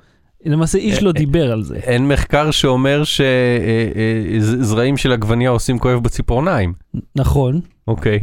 למעשה 0.45 0.77
איש 0.77 1.03
לא 1.03 1.11
דיבר 1.11 1.51
על 1.51 1.63
זה. 1.63 1.75
אין 1.75 2.07
מחקר 2.07 2.51
שאומר 2.51 3.03
שזרעים 4.39 4.97
של 4.97 5.11
עגבניה 5.11 5.49
עושים 5.49 5.79
כואב 5.79 6.03
בציפורניים. 6.03 6.73
נכון. 7.15 7.61
אוקיי. 7.87 8.19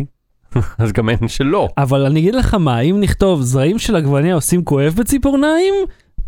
אז 0.79 0.93
גם 0.93 1.09
אין 1.09 1.29
שלא. 1.29 1.69
אבל 1.79 2.07
אני 2.07 2.21
אגיד 2.21 2.35
לך 2.35 2.55
מה, 2.55 2.81
אם 2.81 3.01
נכתוב 3.01 3.43
זרעים 3.43 3.79
של 3.79 3.97
עגבניה 3.97 4.35
עושים 4.35 4.65
כואב 4.65 4.95
בציפורניים, 4.99 5.75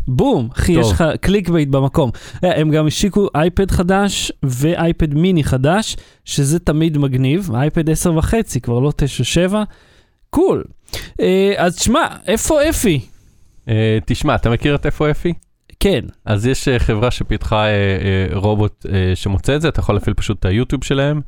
בום, 0.07 0.49
אחי. 0.53 0.71
יש 0.71 0.91
לך 0.91 1.03
clickbait 1.21 1.69
במקום. 1.69 2.11
אה, 2.43 2.59
הם 2.59 2.71
גם 2.71 2.87
השיקו 2.87 3.27
iPad 3.35 3.71
חדש 3.71 4.31
ו 4.43 4.57
iPad 4.57 5.13
Mini 5.13 5.43
חדש, 5.43 5.97
שזה 6.25 6.59
תמיד 6.59 6.97
מגניב, 6.97 7.49
iPad 7.55 7.89
10 7.89 8.13
וחצי, 8.17 8.61
כבר 8.61 8.79
לא 8.79 8.91
9-7, 9.51 9.55
cool. 10.29 10.63
אה, 11.21 11.53
אז 11.57 11.75
תשמע, 11.75 12.07
איפה 12.27 12.69
אפי? 12.69 12.99
אה, 13.69 13.97
תשמע, 14.05 14.35
אתה 14.35 14.49
מכיר 14.49 14.75
את 14.75 14.85
איפה 14.85 15.11
אפי? 15.11 15.33
כן, 15.81 16.01
אז 16.25 16.47
יש 16.47 16.67
אה, 16.67 16.79
חברה 16.79 17.11
שפיתחה 17.11 17.65
אה, 17.65 17.69
אה, 17.69 18.37
רובוט 18.37 18.85
שמוצא 19.15 19.55
את 19.55 19.61
זה, 19.61 19.67
אתה 19.67 19.79
יכול 19.79 19.95
להפעיל 19.95 20.13
פשוט 20.13 20.39
את 20.39 20.45
היוטיוב 20.45 20.83
שלהם. 20.83 21.21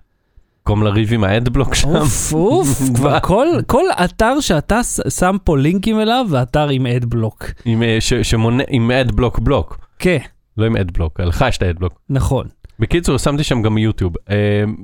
קוראים 0.63 0.83
לה 0.83 0.89
ריב 0.89 1.13
עם 1.13 1.23
ה 1.23 1.30
adblock 1.30 1.75
שם. 1.75 1.95
אוף, 1.95 2.33
אוף, 2.33 2.81
כבר 2.95 3.19
כל, 3.19 3.47
כל 3.67 3.83
אתר 4.05 4.39
שאתה 4.39 4.81
שם 5.09 5.35
פה 5.43 5.57
לינקים 5.57 5.99
אליו, 5.99 6.25
ואתר 6.29 6.69
עם 6.69 6.85
adblock. 6.85 7.45
עם, 7.65 7.83
ש- 7.99 8.13
שמונה, 8.13 8.63
עם 8.69 8.91
אדבלוק 8.91 9.39
בלוק. 9.39 9.77
כן, 9.99 10.17
לא 10.57 10.65
עם 10.65 10.77
אדבלוק, 10.77 11.19
לך 11.19 11.45
יש 11.49 11.57
את 11.57 11.63
האדבלוק. 11.63 11.99
נכון. 12.09 12.47
בקיצור, 12.79 13.17
שמתי 13.17 13.43
שם 13.43 13.61
גם 13.61 13.77
יוטיוב. 13.77 14.13
אה, 14.29 14.35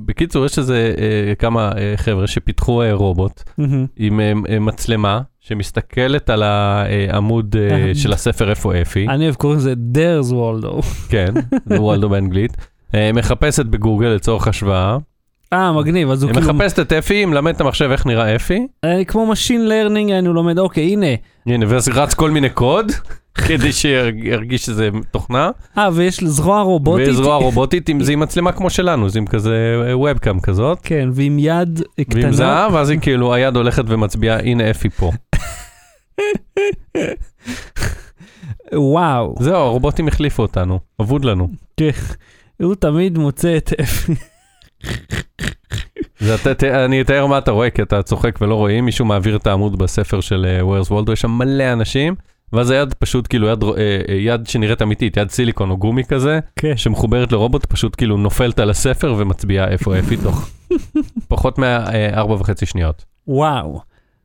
בקיצור, 0.06 0.46
יש 0.46 0.60
איזה 0.60 0.94
אה, 0.98 1.36
כמה 1.36 1.72
אה, 1.78 1.94
חבר'ה 1.98 2.28
שפיתחו 2.28 2.82
אה, 2.82 2.94
רובוט. 2.94 3.44
עם 3.98 4.20
אה, 4.20 4.60
מצלמה 4.60 5.22
שמסתכלת 5.40 6.30
על 6.30 6.44
העמוד 6.44 7.56
אה, 7.60 7.88
אה. 7.88 7.96
של 7.96 8.14
הספר 8.14 8.50
איפה 8.50 8.82
אפי, 8.82 9.08
אני 9.10 9.24
אוהב 9.24 9.36
קוראים 9.36 9.60
לזה 9.60 9.74
דרס 9.76 10.32
וולדו. 10.32 10.80
כן, 11.10 11.34
זה 11.70 11.82
וולדו 11.82 12.10
באנגלית. 12.10 12.58
אה, 12.96 13.12
מחפשת 13.14 13.66
בגוגל 13.66 14.08
לצורך 14.08 14.48
השוואה, 14.48 14.98
אה, 15.54 15.72
מגניב, 15.72 16.12
אז 16.12 16.24
הוא 16.24 16.32
היא 16.32 16.40
כאילו... 16.40 16.54
מחפשת 16.54 16.80
את 16.80 16.94
אפי, 16.94 17.26
מלמד 17.26 17.56
את 17.56 17.62
המחשב 17.62 17.90
איך 17.92 18.06
נראה 18.06 18.36
אפי, 18.36 18.68
אה, 18.86 19.06
כמו 19.06 19.34
Machine 19.34 19.70
Learning, 19.70 20.12
אני 20.12 20.28
לומד, 20.28 20.60
אוקיי, 20.60 20.84
הנה. 20.94 21.06
הנה, 21.46 21.66
ואז 21.70 21.90
רץ 21.90 22.14
כל 22.14 22.32
מיני 22.32 22.50
קוד, 22.50 22.92
כדי 23.48 23.72
שירגיש 23.72 24.66
שזה 24.66 24.90
תוכנה, 25.12 25.50
אה, 25.78 25.90
ויש 25.94 26.24
זרוע 26.24 26.62
רובוטית. 26.62 27.08
וזרוע 27.08 27.36
רובוטית, 27.36 27.90
זה 28.00 28.12
עם 28.12 28.20
מצלמה 28.20 28.52
כמו 28.52 28.70
שלנו, 28.70 29.10
זה 29.10 29.20
עם 29.20 29.28
כזה 29.28 29.82
וובקאם 29.94 30.40
כזאת, 30.40 30.80
כן, 30.84 31.10
ועם 31.14 31.40
יד 31.40 31.82
קטנה. 32.10 32.22
ועם 32.24 32.34
זהב, 32.34 32.74
ואז 32.74 32.90
היא 32.90 33.00
כאילו, 33.00 33.34
היד 33.34 33.56
הולכת 33.56 33.84
ומצביעה, 33.88 34.40
הנה 34.40 34.70
אפי 34.70 34.90
פה. 34.90 35.12
וואו. 38.74 39.36
זהו, 39.40 39.56
הרובוטים 39.56 40.08
החליפו 40.08 40.42
אותנו, 40.42 40.80
אבוד 41.02 41.26
לנו. 41.26 41.48
כן. 41.78 41.90
הוא 42.62 42.76
תמיד 42.76 43.18
מוצא 43.18 43.58
את 43.58 43.74
אפי. 43.82 44.14
אני 46.64 47.02
אתאר 47.02 47.26
מה 47.26 47.38
אתה 47.38 47.52
רואה, 47.52 47.70
כי 47.70 47.82
אתה 47.82 48.04
צוחק 48.04 48.40
ולא 48.42 48.56
רואים, 48.56 48.86
מישהו 48.86 49.06
מעביר 49.06 49.36
את 49.36 49.48
העמוד 49.48 49.80
בספר 49.80 50.22
של 50.22 50.58
ווירס 50.62 50.92
וולדו, 50.92 51.14
יש 51.14 51.22
שם 51.22 51.32
מלא 51.32 51.74
אנשים, 51.74 52.16
ואז 52.54 52.70
היד 52.70 52.94
פשוט 52.94 53.28
כאילו 53.28 53.48
יד, 53.48 53.64
אה, 53.64 53.70
אה, 54.10 54.16
יד 54.16 54.48
שנראית 54.48 54.82
אמיתית, 54.82 55.18
יד 55.18 55.30
סיליקון 55.30 55.70
או 55.70 55.78
גומי 55.78 56.04
כזה, 56.04 56.40
כן. 56.56 56.78
שמחוברת 56.78 57.32
לרובוט, 57.32 57.66
פשוט 57.66 57.96
כאילו 57.96 58.18
נופלת 58.18 58.60
על 58.60 58.70
הספר 58.70 59.16
ומצביעה 59.18 59.68
איפה 59.68 60.00
אפי 60.00 60.18
תוך 60.18 60.50
פחות 61.28 61.58
מארבע 61.58 62.34
וחצי 62.34 62.66
שניות. 62.66 63.06
וואו. 63.28 63.82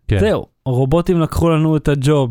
כן. 0.09 0.19
זהו, 0.19 0.47
הרובוטים 0.67 1.21
לקחו 1.21 1.51
לנו 1.51 1.77
את 1.77 1.89
הג'וב. 1.89 2.31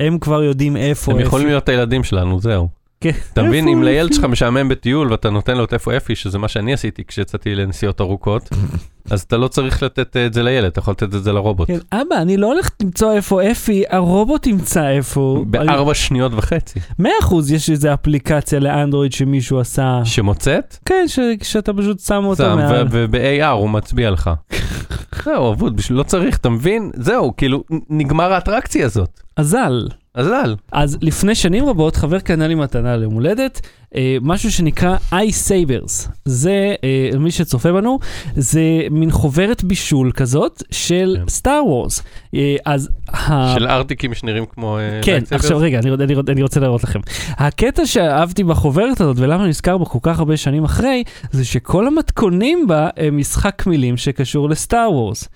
הם 0.00 0.18
כבר 0.18 0.42
יודעים 0.42 0.76
איפה 0.76 1.12
הם. 1.12 1.20
יכולים 1.20 1.46
להיות 1.46 1.68
הילדים 1.68 2.04
שלנו, 2.04 2.40
זהו. 2.40 2.68
כן. 3.00 3.10
אתה 3.32 3.42
מבין, 3.42 3.68
איפה 3.68 3.78
אם 3.78 3.82
לילד? 3.82 4.12
שלך 4.12 4.24
משעמם 4.24 4.68
בטיול 4.68 5.10
ואתה 5.12 5.30
נותן 5.30 5.56
לו 5.56 5.64
את 5.64 5.72
איפה 5.74 5.96
אפי, 5.96 6.14
שזה 6.16 6.38
מה 6.38 6.48
שאני 6.48 6.72
עשיתי 6.72 7.02
כשיצאתי 7.08 7.54
לנסיעות 7.54 8.00
ארוכות, 8.00 8.48
אז 9.10 9.20
אתה 9.20 9.36
לא 9.36 9.48
צריך 9.48 9.82
לתת 9.82 10.16
אה, 10.16 10.26
את 10.26 10.34
זה 10.34 10.42
לילד, 10.42 10.66
אתה 10.66 10.78
יכול 10.78 10.92
לתת 10.92 11.14
את 11.14 11.24
זה 11.24 11.32
לרובוט. 11.32 11.68
כן, 11.68 11.78
אבא, 11.92 12.16
אני 12.16 12.36
לא 12.36 12.46
הולך 12.46 12.68
למצוא 12.82 13.12
איפה 13.12 13.50
אפי, 13.50 13.82
הרובוט 13.90 14.46
ימצא 14.46 14.88
איפה. 14.88 15.44
בארבע 15.46 15.94
שניות 15.94 16.32
וחצי. 16.34 16.80
מאה 16.98 17.12
אחוז 17.22 17.52
יש 17.52 17.70
איזה 17.70 17.94
אפליקציה 17.94 18.60
לאנדרואיד 18.60 19.12
שמישהו 19.12 19.60
עשה. 19.60 20.00
שמוצאת, 20.04 20.76
כן, 20.84 21.04
ש- 21.08 21.18
שאתה 21.42 21.72
פשוט 21.72 21.98
שם 22.00 22.24
אותו 22.24 22.42
שם, 22.44 22.56
מעל. 22.56 22.86
וב-AR 22.90 23.44
הוא 23.46 23.70
מצביע 23.70 24.10
לך. 24.10 24.30
זהו, 25.24 25.52
אבוד, 25.52 25.80
לא 25.90 26.02
צריך, 26.02 26.36
אתה 26.36 26.48
מבין? 26.48 26.90
זהו, 26.94 27.32
כאילו, 27.36 27.64
נגמר 27.90 28.32
האטרקציה 28.32 28.86
הזאת. 28.86 29.20
אזל. 29.36 29.88
אזל. 30.14 30.54
אז 30.72 30.98
לפני 31.02 31.34
שנים 31.34 31.68
רבות 31.68 31.96
חבר 31.96 32.18
קנה 32.18 32.48
לי 32.48 32.54
מתנה 32.54 32.96
ליום 32.96 33.14
הולדת, 33.14 33.60
אה, 33.96 34.16
משהו 34.22 34.52
שנקרא 34.52 34.96
Ice 35.12 35.41
Sabers. 35.41 36.08
זה, 36.24 36.74
אה, 36.84 37.18
מי 37.18 37.30
שצופה 37.30 37.72
בנו, 37.72 37.98
זה 38.36 38.60
מין 38.90 39.10
חוברת 39.10 39.64
בישול 39.64 40.12
כזאת 40.12 40.62
של 40.70 41.16
כן. 41.20 41.28
Star 41.28 41.62
Wars. 41.66 42.02
אה, 42.34 42.56
אז... 42.66 42.88
ה- 43.08 43.54
של 43.54 43.66
ארטיקים 43.66 44.14
שנראים 44.14 44.44
כמו... 44.46 44.78
אה, 44.78 45.00
כן? 45.02 45.22
עכשיו 45.30 45.58
רגע, 45.58 45.78
אני, 45.78 45.90
אני, 45.90 46.14
אני 46.28 46.42
רוצה 46.42 46.60
להראות 46.60 46.84
לכם. 46.84 47.00
הקטע 47.30 47.86
שאהבתי 47.86 48.44
בחוברת 48.44 49.00
הזאת, 49.00 49.16
ולמה 49.18 49.42
אני 49.42 49.48
נזכר 49.48 49.78
בו 49.78 49.86
כל 49.86 49.98
כך 50.02 50.18
הרבה 50.18 50.36
שנים 50.36 50.64
אחרי, 50.64 51.04
זה 51.30 51.44
שכל 51.44 51.86
המתכונים 51.86 52.66
בה 52.66 52.88
הם 52.96 53.18
משחק 53.18 53.66
מילים 53.66 53.96
שקשור 53.96 54.48
ל 54.48 54.57
Star 54.57 54.92
Wars. 54.92 55.28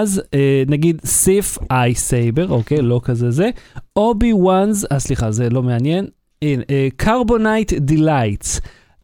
אז 0.00 0.22
אה, 0.34 0.62
נגיד 0.66 1.00
Ice 1.04 1.58
Saber, 1.72 2.46
אוקיי, 2.48 2.82
לא 2.82 3.00
כזה 3.04 3.30
זה, 3.30 3.50
Obi-Wans, 3.96 4.84
אה 4.92 4.98
סליחה, 4.98 5.30
זה 5.30 5.50
לא 5.50 5.62
מעניין, 5.62 6.06
הנה, 6.42 6.62
Carbonite 6.96 7.72
Delights, 7.72 8.60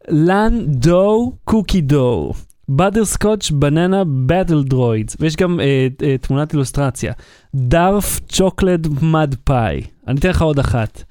Lando 0.09 1.31
Cookie 1.43 1.81
Dough, 1.81 2.33
Butterscotch 2.69 3.51
Banana 3.51 4.03
Battle 4.05 4.63
Droids, 4.63 5.17
ויש 5.19 5.35
גם 5.35 5.59
אה, 5.59 5.87
אה, 6.03 6.15
תמונת 6.17 6.53
אילוסטרציה, 6.53 7.13
Darth 7.55 8.19
Chocolate 8.29 8.87
Mud 9.01 9.35
Pie, 9.43 9.81
אני 10.07 10.19
אתן 10.19 10.29
לך 10.29 10.41
עוד 10.41 10.59
אחת. 10.59 11.03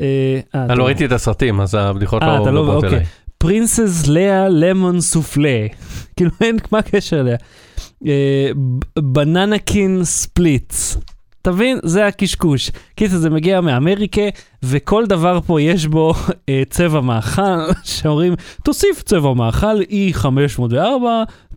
אה, 0.00 0.40
אה, 0.54 0.64
אני. 0.64 0.78
לא 0.78 0.84
ראיתי 0.84 1.04
את 1.04 1.12
הסרטים, 1.12 1.60
אז 1.60 1.74
הבדיחות 1.74 2.22
אה, 2.22 2.38
לא 2.38 2.52
לא- 2.54 2.60
עוברות 2.60 2.84
אוקיי. 2.84 2.98
אליי. 2.98 3.06
Princess 3.38 4.06
Leia 4.06 4.48
Lemon 4.48 5.00
Soufflé. 5.00 5.66
כאילו 6.16 6.30
אין, 6.40 6.56
מה 6.72 6.78
הקשר 6.78 7.20
אליה? 7.20 7.36
בננקין 8.98 10.04
ספליטס. 10.04 10.98
תבין, 11.42 11.78
זה 11.82 12.06
הקשקוש. 12.06 12.70
קיצר, 12.94 13.16
זה 13.16 13.30
מגיע 13.30 13.60
מאמריקה, 13.60 14.22
וכל 14.62 15.06
דבר 15.06 15.40
פה 15.40 15.60
יש 15.60 15.86
בו 15.86 16.14
אה, 16.48 16.62
צבע 16.70 17.00
מאכל, 17.00 17.42
שאומרים, 17.84 18.34
תוסיף 18.64 19.02
צבע 19.02 19.34
מאכל 19.34 19.80
E504, 19.80 20.74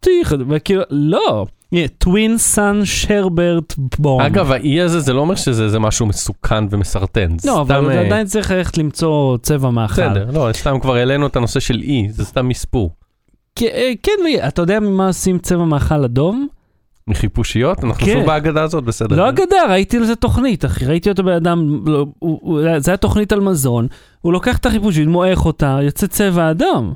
T, 0.06 0.10
וכאילו, 0.50 0.82
לא. 0.90 1.46
טווין 1.98 2.38
סאן 2.38 2.82
שרברט 2.84 3.74
בום. 4.00 4.22
אגב, 4.22 4.52
האי 4.52 4.82
הזה, 4.82 5.00
זה 5.00 5.14
לא 5.14 5.20
אומר 5.20 5.36
שזה 5.36 5.80
משהו 5.80 6.06
מסוכן 6.06 6.64
ומסרטן. 6.70 7.36
לא, 7.46 7.62
אבל 7.62 7.86
אתה 7.86 7.96
אה, 7.96 8.06
עדיין 8.06 8.28
צריך 8.28 8.52
ללכת 8.52 8.78
למצוא 8.78 9.38
צבע 9.38 9.70
מאכל. 9.70 10.10
בסדר, 10.10 10.32
לא, 10.34 10.50
סתם 10.54 10.80
כבר 10.80 10.96
העלינו 10.96 11.28
את 11.28 11.36
הנושא 11.36 11.60
של 11.60 11.82
אי, 11.82 12.08
זה 12.10 12.26
סתם 12.26 12.48
מספור. 12.48 12.92
כן, 13.56 13.66
אה, 13.74 13.92
כן, 14.04 14.12
אתה 14.48 14.62
יודע 14.62 14.80
ממה 14.80 15.08
עושים 15.08 15.40
צבע 15.40 15.66
מאכל 15.66 16.04
אדום? 16.04 16.48
מחיפושיות? 17.08 17.84
אנחנו 17.84 18.06
כן. 18.06 18.14
שוב 18.14 18.26
בהגדה 18.26 18.64
הזאת, 18.64 18.84
בסדר. 18.84 19.16
לא 19.16 19.30
אגדה, 19.30 19.58
ראיתי 19.70 19.98
על 19.98 20.06
זה 20.06 20.16
תוכנית, 20.16 20.66
אחי, 20.66 20.86
ראיתי 20.86 21.10
אותו 21.10 21.24
בן 21.24 21.32
אדם, 21.32 21.86
לא, 21.86 22.06
זה 22.78 22.92
היה 22.92 22.98
תוכנית 22.98 23.32
על 23.32 23.40
מזון, 23.40 23.88
הוא 24.22 24.34
לוקח 24.34 24.58
את 24.58 24.66
החיפושית, 24.66 25.08
מועך 25.08 25.46
אותה, 25.46 25.80
יוצא 25.82 26.08
צבע 26.08 26.52
אדום. 26.52 26.94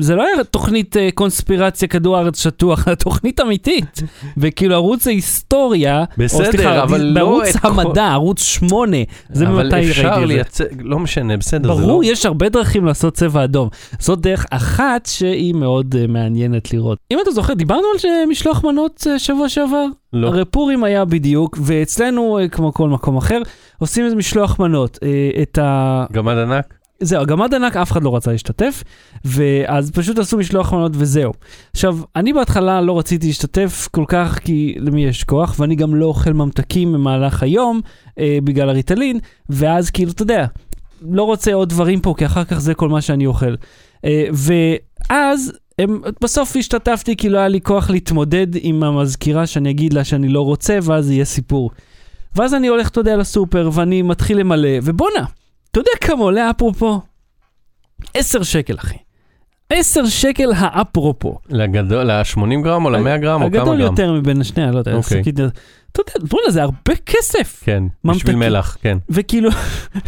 זה 0.00 0.14
לא 0.16 0.22
היה 0.26 0.44
תוכנית 0.44 0.96
אה, 0.96 1.08
קונספירציה 1.14 1.88
כדור 1.88 2.16
הארץ 2.16 2.42
שטוח, 2.42 2.88
אלא 2.88 2.94
תוכנית 3.04 3.40
אמיתית. 3.40 4.02
וכאילו 4.36 4.74
ערוץ 4.74 5.06
ההיסטוריה, 5.06 5.98
או 6.00 6.04
בסדר, 6.18 6.44
סליחה, 6.52 6.82
אבל 6.82 7.00
לא 7.00 7.14
בערוץ 7.14 7.56
את 7.56 7.62
כל- 7.62 7.68
המדע, 7.68 8.04
ערוץ 8.06 8.42
8, 8.42 8.96
זה 9.32 9.46
ממתי 9.46 9.60
אבל 9.60 9.74
ראיתי 9.74 9.90
את 9.90 9.94
זה. 9.94 10.00
אפשר 10.00 10.24
לייצר, 10.24 10.64
לא 10.80 10.98
משנה, 10.98 11.36
בסדר, 11.36 11.74
זה 11.74 11.80
לא... 11.82 11.86
ברור, 11.88 12.04
יש 12.04 12.26
הרבה 12.26 12.48
דרכים 12.48 12.84
לעשות 12.84 13.14
צבע 13.14 13.44
אדום. 13.44 13.68
זאת 13.98 14.20
דרך 14.20 14.46
אחת 14.50 15.06
שהיא 15.06 15.54
מאוד 15.54 15.94
uh, 15.94 16.10
מעניינת 16.10 16.72
לראות. 16.74 16.98
אם 17.10 17.18
אתה 17.22 17.30
זוכר, 17.30 17.54
דיברנו 17.54 17.82
על 17.92 17.98
ש- 17.98 18.06
משלוח 18.28 18.64
מנות 18.64 19.06
uh, 19.14 19.18
שבוע 19.18 19.48
שעבר? 19.48 19.84
לא. 20.12 20.26
הרי 20.28 20.44
פורים 20.44 20.84
היה 20.84 21.04
בדיוק, 21.04 21.58
ואצלנו, 21.62 22.38
uh, 22.44 22.48
כמו 22.48 22.72
כל 22.74 22.88
מקום 22.88 23.16
אחר, 23.16 23.42
עושים 23.78 24.04
איזה 24.04 24.16
משלוח 24.16 24.58
מנות. 24.58 24.96
Uh, 25.02 25.42
את 25.42 25.58
ה... 25.58 26.04
גמד 26.12 26.36
ענק? 26.38 26.74
זהו, 27.02 27.26
גמד 27.26 27.54
ענק, 27.54 27.76
אף 27.76 27.92
אחד 27.92 28.02
לא 28.02 28.16
רצה 28.16 28.32
להשתתף, 28.32 28.82
ואז 29.24 29.90
פשוט 29.90 30.18
עשו 30.18 30.38
משלוח 30.38 30.72
מנות 30.72 30.92
וזהו. 30.94 31.32
עכשיו, 31.72 31.98
אני 32.16 32.32
בהתחלה 32.32 32.80
לא 32.80 32.98
רציתי 32.98 33.26
להשתתף 33.26 33.88
כל 33.90 34.04
כך, 34.08 34.38
כי 34.38 34.74
למי 34.78 35.04
יש 35.04 35.24
כוח, 35.24 35.54
ואני 35.58 35.74
גם 35.74 35.94
לא 35.94 36.06
אוכל 36.06 36.32
ממתקים 36.32 36.92
במהלך 36.92 37.42
היום, 37.42 37.80
אה, 38.18 38.38
בגלל 38.44 38.68
הריטלין, 38.68 39.18
ואז 39.48 39.90
כאילו, 39.90 40.10
אתה 40.10 40.22
יודע, 40.22 40.46
לא 41.10 41.22
רוצה 41.22 41.54
עוד 41.54 41.68
דברים 41.68 42.00
פה, 42.00 42.14
כי 42.18 42.26
אחר 42.26 42.44
כך 42.44 42.58
זה 42.58 42.74
כל 42.74 42.88
מה 42.88 43.00
שאני 43.00 43.26
אוכל. 43.26 43.54
אה, 44.04 44.26
ואז... 44.32 45.52
הם, 45.78 46.00
בסוף 46.20 46.56
השתתפתי 46.56 47.16
כי 47.16 47.28
לא 47.28 47.38
היה 47.38 47.48
לי 47.48 47.60
כוח 47.60 47.90
להתמודד 47.90 48.46
עם 48.54 48.82
המזכירה 48.82 49.46
שאני 49.46 49.70
אגיד 49.70 49.92
לה 49.92 50.04
שאני 50.04 50.28
לא 50.28 50.40
רוצה, 50.40 50.78
ואז 50.82 51.10
יהיה 51.10 51.24
סיפור. 51.24 51.70
ואז 52.36 52.54
אני 52.54 52.66
הולך, 52.66 52.88
אתה 52.88 53.00
יודע, 53.00 53.16
לסופר, 53.16 53.70
ואני 53.72 54.02
מתחיל 54.02 54.38
למלא, 54.38 54.68
ובואנה, 54.82 55.24
אתה 55.72 55.80
יודע 55.80 55.90
כמה 56.00 56.22
עולה 56.22 56.50
אפרופו? 56.50 57.00
10 58.14 58.42
שקל, 58.42 58.74
אחי. 58.78 58.96
10 59.70 60.06
שקל 60.06 60.52
האפרופו. 60.56 61.38
לגדול, 61.48 62.02
ל-80 62.12 62.38
גרם 62.64 62.84
או 62.84 62.90
ל-100 62.90 63.16
גרם 63.16 63.42
או 63.42 63.50
כמה 63.50 63.60
הגדול 63.60 63.78
גרם? 63.78 63.90
יותר 63.90 64.12
מבין 64.12 64.40
השני, 64.40 64.72
לא 64.72 64.78
יודע. 64.78 64.94
אוקיי. 64.94 65.20
שקית- 65.24 65.40
אתה 65.92 66.00
יודע, 66.00 66.28
בוא'נה, 66.30 66.50
זה 66.50 66.62
הרבה 66.62 66.94
כסף. 67.06 67.60
כן, 67.64 67.82
ממתקים. 68.04 68.18
בשביל 68.20 68.36
מלח, 68.36 68.76
כן. 68.82 68.98
וכאילו, 69.08 69.50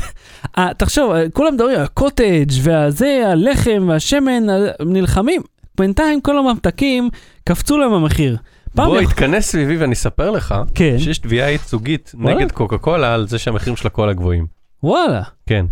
אה, 0.58 0.68
תחשוב, 0.76 1.12
כולם 1.32 1.54
מדברים 1.54 1.80
הקוטג' 1.80 2.46
והזה, 2.62 3.22
הלחם 3.26 3.84
והשמן, 3.88 4.50
אה, 4.50 4.56
נלחמים. 4.86 5.42
בינתיים 5.78 6.20
כל 6.20 6.38
הממתקים 6.38 7.10
קפצו 7.44 7.78
להם 7.78 7.92
המחיר. 7.92 8.36
בוא, 8.74 8.98
התכנס 9.00 9.46
סביבי 9.50 9.76
ואני 9.76 9.92
אספר 9.92 10.30
לך 10.30 10.54
כן, 10.74 10.96
שיש 10.98 11.18
תביעה 11.18 11.50
ייצוגית? 11.50 12.12
נגד 12.18 12.52
קוקה 12.52 12.78
קולה 12.78 13.14
על 13.14 13.28
זה 13.28 13.38
שהמחירים 13.38 13.76
של 13.76 13.86
הקולה 13.86 14.12
גבוהים. 14.12 14.46
וואלה. 14.84 15.22
כן. 15.46 15.66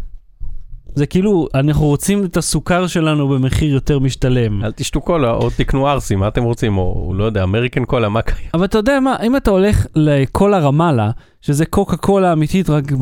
זה 0.94 1.07
כאילו, 1.07 1.48
אנחנו 1.55 1.87
רוצים 1.87 2.25
את 2.25 2.37
הסוכר 2.37 2.87
שלנו 2.87 3.29
במחיר 3.29 3.75
יותר 3.75 3.98
משתלם. 3.98 4.64
אל 4.64 4.72
תשתו 4.72 5.01
קולה 5.01 5.31
או 5.31 5.51
תקנו 5.57 5.88
ארסי, 5.88 6.16
מה 6.16 6.29
אתם 6.29 6.42
רוצים? 6.42 6.79
או 6.79 7.12
לא 7.16 7.25
יודע, 7.25 7.42
אמריקן 7.42 7.85
קולה, 7.85 8.09
מה 8.09 8.22
קיים? 8.22 8.48
אבל 8.55 8.64
אתה 8.64 8.79
יודע 8.79 9.01
מה, 9.01 9.16
אם 9.22 9.37
אתה 9.37 9.51
הולך 9.51 9.87
לקולה 9.94 10.59
רמאללה, 10.59 11.11
שזה 11.40 11.66
קוקה 11.66 11.96
קולה 11.96 12.33
אמיתית 12.33 12.70
רק 12.70 12.92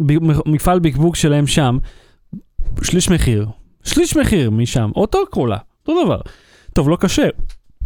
במפעל 0.00 0.78
בקבוק 0.78 1.16
שלהם 1.16 1.46
שם, 1.46 1.78
שליש 2.82 3.10
מחיר. 3.10 3.46
שליש 3.84 4.16
מחיר 4.16 4.50
משם, 4.50 4.90
אותו 4.96 5.18
קולה, 5.30 5.58
אותו 5.80 6.04
דבר. 6.04 6.20
טוב, 6.72 6.88
לא 6.88 6.96
קשה, 6.96 7.28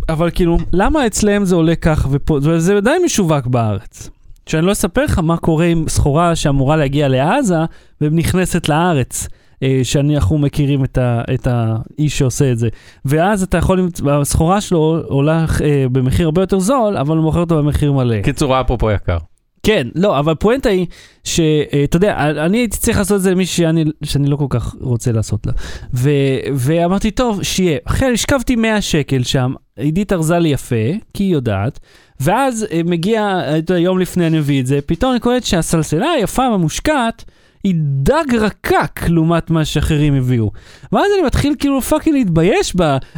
אבל 0.09 0.31
כאילו, 0.31 0.59
למה 0.73 1.07
אצלם 1.07 1.45
זה 1.45 1.55
עולה 1.55 1.77
כך 1.77 2.09
ופה, 2.11 2.39
וזה 2.43 2.77
עדיין 2.77 3.03
משווק 3.05 3.47
בארץ. 3.47 4.11
שאני 4.47 4.67
לא 4.67 4.73
אספר 4.73 5.05
לך 5.05 5.19
מה 5.19 5.37
קורה 5.37 5.65
עם 5.65 5.89
סחורה 5.89 6.37
שאמורה 6.37 6.77
להגיע 6.77 7.09
לעזה 7.09 7.59
ונכנסת 8.01 8.69
לארץ. 8.69 9.29
אה, 9.63 9.81
שאנחנו 9.83 10.39
מכירים 10.39 10.85
את, 10.85 10.99
ה, 10.99 11.23
את 11.35 11.47
האיש 11.51 12.19
שעושה 12.19 12.53
את 12.53 12.59
זה. 12.59 12.69
ואז 13.05 13.43
אתה 13.43 13.59
יכול, 13.59 13.89
הסחורה 14.11 14.61
שלו 14.61 15.03
עולה 15.09 15.45
אה, 15.65 15.87
במחיר 15.93 16.27
הרבה 16.27 16.43
יותר 16.43 16.59
זול, 16.59 16.97
אבל 16.97 17.17
הוא 17.17 17.25
מוכר 17.25 17.41
אותה 17.41 17.55
במחיר 17.55 17.93
מלא. 17.93 18.23
קיצור, 18.23 18.61
אפרופו 18.61 18.91
יקר. 18.91 19.19
כן, 19.63 19.87
לא, 19.95 20.19
אבל 20.19 20.33
הפואנטה 20.33 20.69
היא 20.69 20.87
שאתה 21.25 21.97
יודע, 21.97 22.17
אני 22.47 22.59
הייתי 22.59 22.79
צריך 22.79 22.99
לעשות 22.99 23.17
את 23.17 23.23
זה 23.23 23.31
למישהי 23.31 23.65
שאני, 23.65 23.85
שאני 24.05 24.29
לא 24.29 24.37
כל 24.37 24.47
כך 24.49 24.75
רוצה 24.81 25.13
לעשות 25.13 25.47
לה. 25.47 25.53
ו, 25.95 26.11
ואמרתי, 26.55 27.11
טוב, 27.11 27.43
שיהיה. 27.43 27.79
אחרי, 27.85 28.13
השכבתי 28.13 28.57
100 28.57 28.81
שקל 28.81 29.23
שם, 29.23 29.55
עידית 29.77 30.13
ארזה 30.13 30.39
לי 30.39 30.49
יפה, 30.49 30.85
כי 31.15 31.25
היא 31.25 31.33
יודעת, 31.33 31.81
ואז 32.21 32.67
אה, 32.73 32.81
מגיע, 32.85 33.41
יודע, 33.57 33.79
יום 33.79 33.99
לפני 33.99 34.27
אני 34.27 34.39
מביא 34.39 34.61
את 34.61 34.67
זה, 34.67 34.79
פתאום 34.87 35.13
אני 35.13 35.21
קולט 35.21 35.45
שהסלסלה 35.45 36.11
היפה 36.11 36.43
והמושקעת, 36.51 37.25
היא 37.65 37.75
דג 37.79 38.35
רקק 38.35 39.01
לעומת 39.09 39.51
מה 39.51 39.65
שאחרים 39.65 40.15
הביאו. 40.15 40.51
ואז 40.93 41.07
אני 41.15 41.27
מתחיל 41.27 41.55
כאילו 41.59 41.83
פאקינג 41.83 42.17
להתבייש 42.17 42.77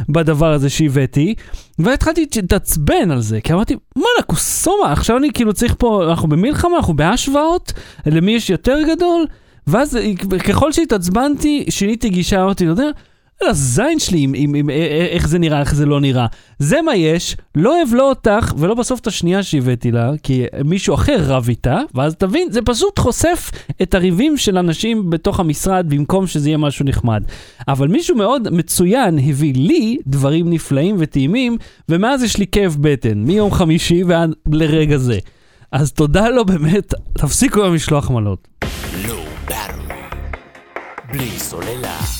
בדבר 0.09 0.53
הזה 0.53 0.69
שהבאתי, 0.69 1.35
והתחלתי 1.79 2.27
להתעצבן 2.35 3.11
על 3.11 3.21
זה, 3.21 3.41
כי 3.41 3.53
אמרתי, 3.53 3.75
וואלה, 3.95 4.21
קוסומה, 4.27 4.91
עכשיו 4.91 5.17
אני 5.17 5.33
כאילו 5.33 5.53
צריך 5.53 5.75
פה, 5.77 6.09
אנחנו 6.09 6.29
במלחמה, 6.29 6.77
אנחנו 6.77 6.95
בהשוואות, 6.95 7.73
למי 8.05 8.31
יש 8.31 8.49
יותר 8.49 8.77
גדול, 8.87 9.25
ואז 9.67 9.97
ככל 10.47 10.71
שהתעצבנתי, 10.71 11.65
שיניתי 11.69 12.09
גישה, 12.09 12.43
אמרתי, 12.43 12.63
אתה 12.63 12.71
יודע, 12.71 12.89
הזין 13.47 13.99
שלי 13.99 14.19
עם, 14.19 14.33
עם, 14.35 14.53
עם, 14.53 14.69
א- 14.69 14.73
א- 14.73 14.75
איך 15.09 15.27
זה 15.27 15.39
נראה, 15.39 15.59
איך 15.59 15.75
זה 15.75 15.85
לא 15.85 15.99
נראה. 15.99 16.25
זה 16.59 16.81
מה 16.81 16.95
יש, 16.95 17.35
לא 17.55 17.77
אוהב 17.77 17.93
לא 17.93 18.09
אותך, 18.09 18.53
ולא 18.57 18.73
בסוף 18.75 18.99
את 18.99 19.07
השנייה 19.07 19.43
שהבאתי 19.43 19.91
לה, 19.91 20.11
כי 20.23 20.45
מישהו 20.65 20.95
אחר 20.95 21.17
רב 21.23 21.45
איתה, 21.49 21.77
ואז 21.95 22.15
תבין, 22.15 22.47
זה 22.51 22.61
פשוט 22.61 22.99
חושף 22.99 23.51
את 23.81 23.93
הריבים 23.93 24.37
של 24.37 24.57
אנשים 24.57 25.09
בתוך 25.09 25.39
המשרד, 25.39 25.85
במקום 25.89 26.27
שזה 26.27 26.49
יהיה 26.49 26.57
משהו 26.57 26.85
נחמד. 26.85 27.23
אבל 27.67 27.87
מישהו 27.87 28.15
מאוד 28.15 28.47
מצוין 28.51 29.19
הביא 29.19 29.53
לי 29.55 29.97
דברים 30.07 30.49
נפלאים 30.49 30.95
וטעימים, 30.99 31.57
ומאז 31.89 32.23
יש 32.23 32.37
לי 32.37 32.45
כאב 32.51 32.77
בטן, 32.81 33.17
מיום 33.17 33.51
חמישי 33.51 34.03
ועד 34.03 34.33
לרגע 34.51 34.97
זה. 34.97 35.19
אז 35.71 35.91
תודה 35.91 36.29
לו 36.29 36.45
באמת, 36.45 36.93
תפסיקו 37.17 37.59
עם 37.65 37.71
המשלוח 37.71 38.11
Battery. 39.47 39.93
בלי 41.13 41.29
סוללה. 41.29 42.18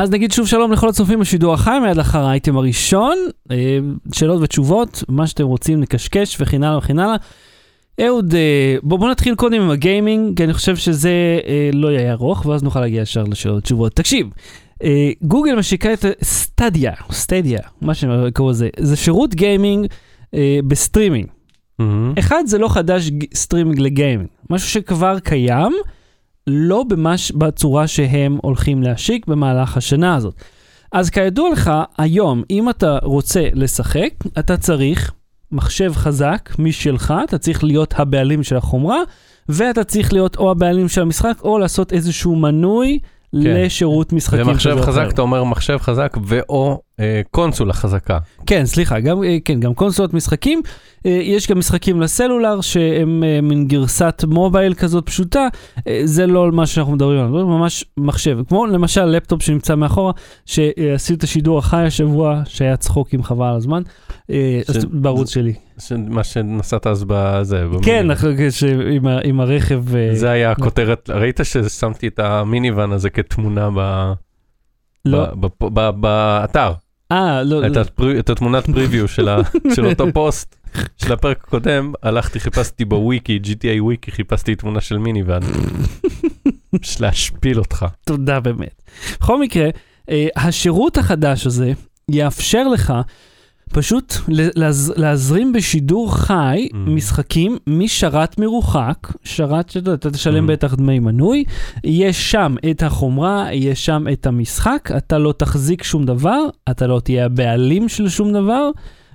אז 0.00 0.10
נגיד 0.10 0.32
שוב 0.32 0.46
שלום 0.46 0.72
לכל 0.72 0.88
הצופים 0.88 1.20
בשידור 1.20 1.54
החי, 1.54 1.78
מיד 1.82 1.96
לאחר 1.96 2.24
האייטם 2.24 2.56
הראשון, 2.56 3.18
אה, 3.50 3.78
שאלות 4.12 4.42
ותשובות, 4.42 5.04
מה 5.08 5.26
שאתם 5.26 5.44
רוצים 5.44 5.80
נקשקש 5.80 6.36
וכן 6.40 6.62
הלאה 6.62 6.78
וכן 6.78 6.98
הלאה. 6.98 7.16
אהוד, 8.00 8.34
אה, 8.34 8.76
בוא, 8.82 8.98
בוא 8.98 9.10
נתחיל 9.10 9.34
קודם 9.34 9.60
עם 9.62 9.70
הגיימינג, 9.70 10.36
כי 10.36 10.44
אני 10.44 10.52
חושב 10.52 10.76
שזה 10.76 11.40
אה, 11.46 11.70
לא 11.72 11.88
יהיה 11.88 12.12
ארוך, 12.12 12.46
ואז 12.46 12.62
נוכל 12.62 12.80
להגיע 12.80 13.02
ישר 13.02 13.24
לשאלות 13.24 13.58
ותשובות. 13.58 13.92
תקשיב, 13.92 14.26
אה, 14.82 15.10
גוגל 15.22 15.54
משיקה 15.54 15.92
את 15.92 16.04
סטדיה, 16.22 16.92
סטדיה, 17.12 17.60
מה 17.80 17.94
שקוראים 17.94 18.50
לזה, 18.50 18.68
זה 18.78 18.96
שירות 18.96 19.34
גיימינג 19.34 19.86
אה, 20.34 20.58
בסטרימינג. 20.68 21.26
מהמם. 21.78 22.12
אחד, 22.18 22.42
זה 22.46 22.58
לא 22.58 22.68
חדש 22.68 23.10
סטרימינג 23.34 23.78
לגיימינג, 23.78 24.28
משהו 24.50 24.68
שכבר 24.68 25.18
קיים, 25.18 25.72
לא 26.46 26.82
במש, 26.88 27.32
בצורה 27.32 27.86
שהם 27.86 28.38
הולכים 28.42 28.82
להשיק 28.82 29.26
במהלך 29.26 29.76
השנה 29.76 30.14
הזאת. 30.14 30.34
אז 30.92 31.10
כידוע 31.10 31.50
לך, 31.50 31.70
היום, 31.98 32.42
אם 32.50 32.70
אתה 32.70 32.98
רוצה 33.02 33.48
לשחק, 33.54 34.10
אתה 34.38 34.56
צריך 34.56 35.12
מחשב 35.52 35.92
חזק 35.94 36.50
משלך, 36.58 37.14
אתה 37.24 37.38
צריך 37.38 37.64
להיות 37.64 37.94
הבעלים 37.96 38.42
של 38.42 38.56
החומרה, 38.56 38.98
ואתה 39.48 39.84
צריך 39.84 40.12
להיות 40.12 40.36
או 40.36 40.50
הבעלים 40.50 40.88
של 40.88 41.02
המשחק, 41.02 41.34
או 41.44 41.58
לעשות 41.58 41.92
איזשהו 41.92 42.36
מנוי 42.36 42.98
לשירות 43.32 44.12
משחקים. 44.12 44.48
ומחשב 44.48 44.76
חזק, 44.80 45.00
אחר. 45.00 45.10
אתה 45.10 45.22
אומר 45.22 45.44
מחשב 45.44 45.78
חזק 45.78 46.16
ואו 46.24 46.80
קונסולה 47.30 47.72
חזקה. 47.72 48.18
כן, 48.46 48.66
סליחה, 48.66 49.00
גם, 49.00 49.24
אה, 49.24 49.38
כן, 49.44 49.60
גם 49.60 49.74
קונסולות 49.74 50.14
משחקים. 50.14 50.62
אה, 51.06 51.10
יש 51.10 51.50
גם 51.50 51.58
משחקים 51.58 52.00
לסלולר 52.00 52.60
שהם 52.60 53.24
אה, 53.24 53.40
מין 53.40 53.68
גרסת 53.68 54.24
מובייל 54.28 54.74
כזאת 54.74 55.06
פשוטה. 55.06 55.48
אה, 55.88 56.00
זה 56.04 56.26
לא 56.26 56.52
מה 56.52 56.66
שאנחנו 56.66 56.92
מדברים 56.92 57.18
עליו, 57.20 57.38
זה 57.38 57.44
ממש 57.44 57.84
מחשב. 57.96 58.38
כמו 58.48 58.66
למשל 58.66 59.04
לפטופ 59.04 59.42
שנמצא 59.42 59.74
מאחורה, 59.74 60.12
שעשיתי 60.46 61.14
את 61.18 61.22
השידור 61.22 61.58
החי 61.58 61.82
השבוע, 61.86 62.42
שהיה 62.46 62.76
צחוקים 62.76 63.22
חבל 63.22 63.46
על 63.46 63.56
הזמן, 63.56 63.82
אה, 64.30 64.60
ש- 64.72 64.84
בערוץ 64.90 65.30
שלי. 65.34 65.54
ש- 65.78 65.92
מה 65.92 66.24
שנסעת 66.24 66.86
אז 66.86 67.04
בזה. 67.06 67.64
כן. 67.82 68.10
אחרי 68.10 68.50
ש- 68.50 68.64
עם 68.64 69.06
ה- 69.06 69.18
עם 69.24 69.40
הרכב. 69.40 69.96
אה, 69.96 70.10
זה 70.14 70.30
היה 70.30 70.50
הכותרת, 70.50 71.10
ראית 71.10 71.40
ששמתי 71.42 72.08
את 72.08 72.18
המיניוון 72.18 72.92
הזה 72.92 73.10
כתמונה 73.10 73.68
ב- 73.76 74.12
לא. 75.04 75.26
באתר, 76.00 76.72
אה, 77.12 77.42
לא. 77.42 77.66
את 77.66 77.76
לא. 77.76 77.80
הפרי- 77.80 78.18
את 78.18 78.30
התמונת 78.30 78.66
פריוויו 78.70 79.08
של 79.08 79.28
ה- 79.28 79.38
של 79.74 79.86
אותו 79.86 80.04
פוסט 80.12 80.56
של 80.98 81.12
הפרק 81.12 81.44
הקודם, 81.46 81.92
הלכתי 82.02 82.40
חיפשתי 82.40 82.84
בוויקי, 82.84 83.38
GTA 83.44 83.82
וויקי, 83.82 84.10
חיפשתי 84.10 84.54
תמונה 84.54 84.80
של 84.80 84.98
מיניוון. 84.98 85.40
בשביל 86.80 87.08
להשפיל 87.08 87.58
אותך. 87.58 87.86
תודה 88.04 88.40
באמת. 88.40 88.82
בכל 89.20 89.40
מקרה, 89.40 89.68
אה, 90.10 90.26
השירות 90.36 90.98
החדש 90.98 91.46
הזה 91.46 91.72
יאפשר 92.10 92.68
לך 92.68 92.92
פשוט 93.72 94.14
להז, 94.28 94.92
להזרים 94.96 95.52
בשידור 95.52 96.14
חי 96.16 96.68
Mm. 96.72 96.76
משחקים 96.76 97.56
משרת 97.66 98.38
מרוחק, 98.38 98.96
שרת 99.24 99.70
שאתה 99.70 99.94
אתה 99.94 100.10
תשלם 100.10 100.44
Mm. 100.48 100.52
בטח 100.52 100.74
דמי 100.74 100.98
מנוי, 100.98 101.44
יש 101.84 102.30
שם 102.30 102.54
את 102.70 102.82
החומרה, 102.82 103.48
יש 103.52 103.86
שם 103.86 104.04
את 104.12 104.26
המשחק, 104.26 104.90
אתה 104.96 105.18
לא 105.18 105.34
תחזיק 105.36 105.82
שום 105.82 106.04
דבר, 106.04 106.40
אתה 106.70 106.86
לא 106.86 107.00
תהיה 107.00 107.24
הבעלים 107.24 107.88
של 107.88 108.08
שום 108.08 108.32
דבר, 108.32 108.70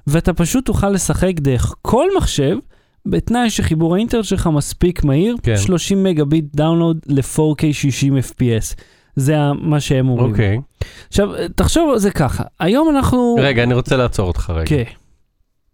ואתה 0.07 0.33
פשוט 0.33 0.65
תוכל 0.65 0.89
לשחק 0.89 1.33
דרך 1.39 1.75
כל 1.81 2.05
מחשב. 2.17 2.57
בתנאי 3.05 3.49
שחיבור 3.49 3.95
האינטרנט 3.95 4.25
שלך 4.25 4.47
מספיק 4.53 5.03
מהיר, 5.03 5.35
כן. 5.43 5.57
30 5.57 6.03
מגה 6.03 6.25
ביט 6.25 6.45
download 6.55 6.97
ל-4K 7.07 7.61
60 7.73 8.17
FPS. 8.17 8.75
זה 9.15 9.35
מה 9.61 9.79
שהם 9.79 10.09
אומרים. 10.09 10.31
אוקיי. 10.31 10.59
עכשיו, 11.07 11.29
תחשוב 11.55 11.91
על 11.91 11.99
זה 11.99 12.11
ככה, 12.11 12.43
היום 12.59 12.95
אנחנו... 12.95 13.35
רגע, 13.39 13.63
אני 13.63 13.73
רוצה 13.73 13.97
לעצור 13.97 14.27
אותך 14.27 14.53
רגע. 14.55 14.65
כן. 14.65 14.83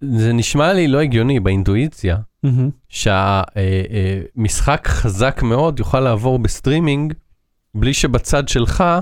זה 0.01 0.33
נשמע 0.33 0.73
לי 0.73 0.87
לא 0.87 0.99
הגיוני 0.99 1.39
באינטואיציה, 1.39 2.17
מהמם. 2.43 2.69
שהמשחק 2.89 4.87
חזק 4.87 5.41
מאוד 5.43 5.79
יוכל 5.79 5.99
לעבור 5.99 6.39
בסטרימינג, 6.39 7.13
בלי 7.75 7.93
שבצד 7.93 8.47
שלך 8.47 8.81
אה, 8.81 9.01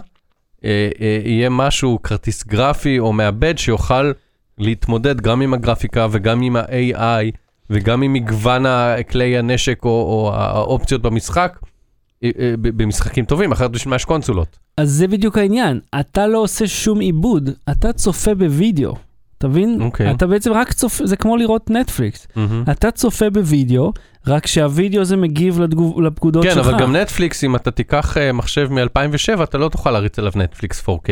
אה, 1.01 1.19
יהיה 1.25 1.49
משהו, 1.49 1.99
כרטיס 2.03 2.43
גרפי 2.47 2.99
או 2.99 3.13
מעבד 3.13 3.57
שיוכל 3.57 4.11
להתמודד 4.57 5.21
גם 5.21 5.41
עם 5.41 5.53
הגרפיקה 5.53 6.07
וגם 6.11 6.41
עם 6.41 6.55
ה-AI 6.55 7.31
וגם 7.69 8.01
עם 8.01 8.13
מגוון 8.13 8.63
כלי 9.09 9.37
הנשק 9.37 9.85
או, 9.85 9.89
או 9.89 10.31
האופציות 10.33 11.01
במשחק, 11.01 11.59
אה, 11.63 11.67
אה, 11.67 11.68
במשחקים 12.61 13.25
טובים, 13.25 13.51
אחרת 13.51 13.71
בשביל 13.71 13.89
מה 13.89 13.95
יש 13.95 14.05
קונסולות. 14.05 14.59
אז 14.77 14.91
זה 14.91 15.07
בדיוק 15.07 15.37
העניין, 15.37 15.79
אתה 15.99 16.27
לא 16.27 16.37
עושה 16.37 16.67
שום 16.67 16.99
עיבוד, 16.99 17.49
אתה 17.71 17.93
צופה 17.93 18.35
בווידאו, 18.35 18.95
אתה 19.37 19.47
מבין? 19.47 19.81
אוקיי. 19.81 20.11
אתה 20.11 20.27
בעצם 20.27 20.53
רק 20.53 20.73
צופה, 20.73 21.05
זה 21.05 21.15
כמו 21.15 21.37
לראות 21.37 21.69
נטפליקס. 21.69 22.27
מהמם. 22.35 22.63
אתה 22.71 22.91
צופה 22.91 23.29
בווידאו, 23.29 23.93
רק 24.27 24.47
שהווידאו 24.47 25.01
הזה 25.01 25.17
מגיב 25.17 25.59
לתגוב, 25.61 26.01
לפקודות 26.01 26.43
כן, 26.43 26.53
שלך. 26.53 26.67
אבל 26.67 26.79
גם 26.79 26.95
נטפליקס, 26.95 27.43
אם 27.43 27.55
אתה 27.55 27.71
תיקח 27.71 28.17
אה, 28.17 28.31
מחשב 28.31 28.67
מ-2007, 28.71 29.43
אתה 29.43 29.57
לא 29.57 29.69
תוכל 29.69 29.91
להריץ 29.91 30.19
עליו 30.19 30.31
נטפליקס 30.35 30.89
4K. 30.89 31.09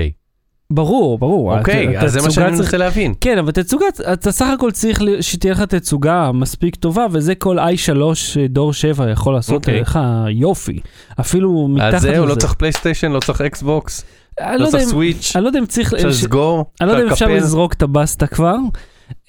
ברור, 0.73 1.17
ברור. 1.19 1.57
אוקיי, 1.57 1.99
אז 1.99 2.13
זה 2.13 2.21
מה 2.21 2.31
שאני 2.31 2.45
צריך- 2.47 2.59
מנסה 2.59 2.77
להבין. 2.77 3.13
כן, 3.21 3.37
אבל 3.37 3.51
תצוגה, 3.51 3.85
אתה 4.13 4.31
סך 4.31 4.45
הכל 4.55 4.71
צריך 4.71 5.01
שתהיה 5.21 5.53
לך 5.53 5.61
תצוגה 5.61 6.31
מספיק 6.33 6.75
טובה, 6.75 7.05
וזה 7.11 7.35
כל 7.35 7.59
i3 7.59 7.93
דור 8.49 8.73
7 8.73 9.09
יכול 9.11 9.33
לעשות 9.33 9.55
אוקיי. 9.55 9.81
לך 9.81 9.99
יופי. 10.29 10.79
אפילו 11.19 11.67
מתחת 11.67 11.93
אז 11.93 12.05
לזה. 12.05 12.15
זהו, 12.15 12.25
לא 12.25 12.35
צריך 12.35 12.53
פלייסטיישן, 12.53 13.11
לא 13.11 13.19
צריך 13.19 13.41
אקסבוקס, 13.41 14.05
לא 14.41 14.55
לא 14.55 14.65
צריך 14.67 14.83
אם- 14.83 14.89
סוויץ', 14.89 15.31
אני 15.35 15.43
לא 15.43 15.49
יודע 15.49 15.59
אם 15.59 15.65
צריך... 15.65 15.93
אפשר 15.93 16.07
לסגור, 16.07 16.65
אני 16.81 16.87
לא 16.89 16.93
יודע 16.93 17.03
אם 17.07 17.11
אפשר. 17.11 17.27
לזרוק 17.27 17.73
את 17.73 17.81
הבסטה 17.81 18.27
כבר, 18.27 18.55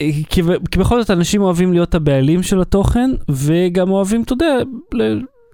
אה, 0.00 0.10
כי 0.30 0.42
בכל 0.78 1.00
זאת 1.00 1.10
אנשים 1.10 1.42
אוהבים 1.42 1.72
להיות 1.72 1.94
הבעלים 1.94 2.42
של 2.42 2.60
התוכן, 2.60 3.10
וגם 3.28 3.90
אוהבים, 3.90 4.22
אתה 4.22 4.32
יודע, 4.32 4.54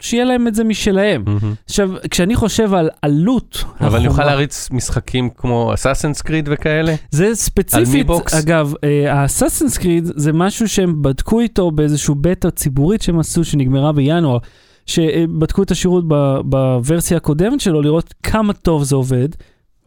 שיהיה 0.05 0.25
להם 0.25 0.49
את 0.49 0.55
זה 0.55 0.65
משלהם. 0.65 1.23
מהמם. 1.27 1.55
עכשיו, 1.65 1.91
כשאני 2.11 2.37
חושב 2.37 2.75
על 2.75 2.91
עלות 3.03 3.65
אבל 3.81 3.99
אני 3.99 4.09
אוכל 4.09 4.25
להריץ 4.25 4.69
משחקים 4.71 5.31
כמו 5.37 5.75
אסאסנס 5.75 6.23
קריד 6.23 6.49
וכאלה? 6.53 6.95
זה 7.11 7.35
ספציפית? 7.35 8.07
אגב, 8.39 8.75
האסאסינס 9.09 9.79
קריד 9.79 10.05
זה 10.17 10.33
משהו 10.33 10.69
שהם 10.69 11.03
בדקו 11.03 11.41
איתו 11.41 11.71
באיזשהו 11.71 12.15
בטא 12.15 12.51
ציבורית 12.51 13.03
שהם 13.03 13.19
עשו, 13.19 13.45
שנגמרה 13.45 13.93
בינואר, 13.93 14.39
שבדקו 14.87 15.63
את 15.63 15.71
השירות 15.71 16.05
ב- 16.09 16.39
בוורסיה 16.45 17.17
הקודמת 17.17 17.61
שלו, 17.61 17.83
לראות 17.83 18.15
כמה 18.23 18.53
טוב 18.53 18.85
זה 18.85 18.97
עובד. 18.97 19.29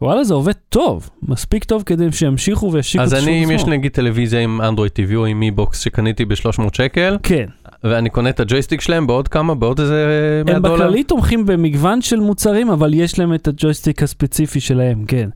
וואלה, 0.02 0.24
זה 0.24 0.34
עובד 0.34 0.52
טוב, 0.68 1.10
מספיק 1.22 1.64
טוב 1.64 1.82
כדי 1.86 2.12
שימשיכו 2.12 2.72
וישיקו 2.72 3.02
את 3.02 3.06
אז 3.06 3.12
השירות 3.12 3.28
אני, 3.28 3.44
אם 3.44 3.50
יש. 3.50 3.64
נגיד 3.64 3.92
טלוויזיה 3.92 4.40
עם 4.40 4.60
אנדרואיד 4.60 4.92
TV 4.92 5.14
או 5.14 5.26
עם 5.26 5.40
מיבוקס 5.40 5.80
שקניתי 5.80 6.24
ב-300 6.24 6.62
שקל, 6.72 7.16
כן, 7.22 7.46
ואני 7.84 8.10
קונה 8.10 8.30
את 8.30 8.40
הג'ויסטיק 8.40 8.80
שלהם 8.80 9.06
בעוד 9.06 9.28
כמה, 9.28 9.54
בעוד 9.54 9.80
איזה 9.80 10.42
100 10.46 10.56
הם 10.56 10.62
דולר? 10.62 10.74
בכללי 10.74 11.04
תומכים 11.04 11.46
במגוון 11.46 12.02
של 12.02 12.20
מוצרים, 12.20 12.70
אבל 12.70 12.94
יש 12.94 13.18
להם 13.18 13.34
את 13.34 13.48
הג'ויסטיק 13.48 14.02
הספציפי 14.02 14.60
שלהם, 14.60 15.04
כן. 15.04 15.28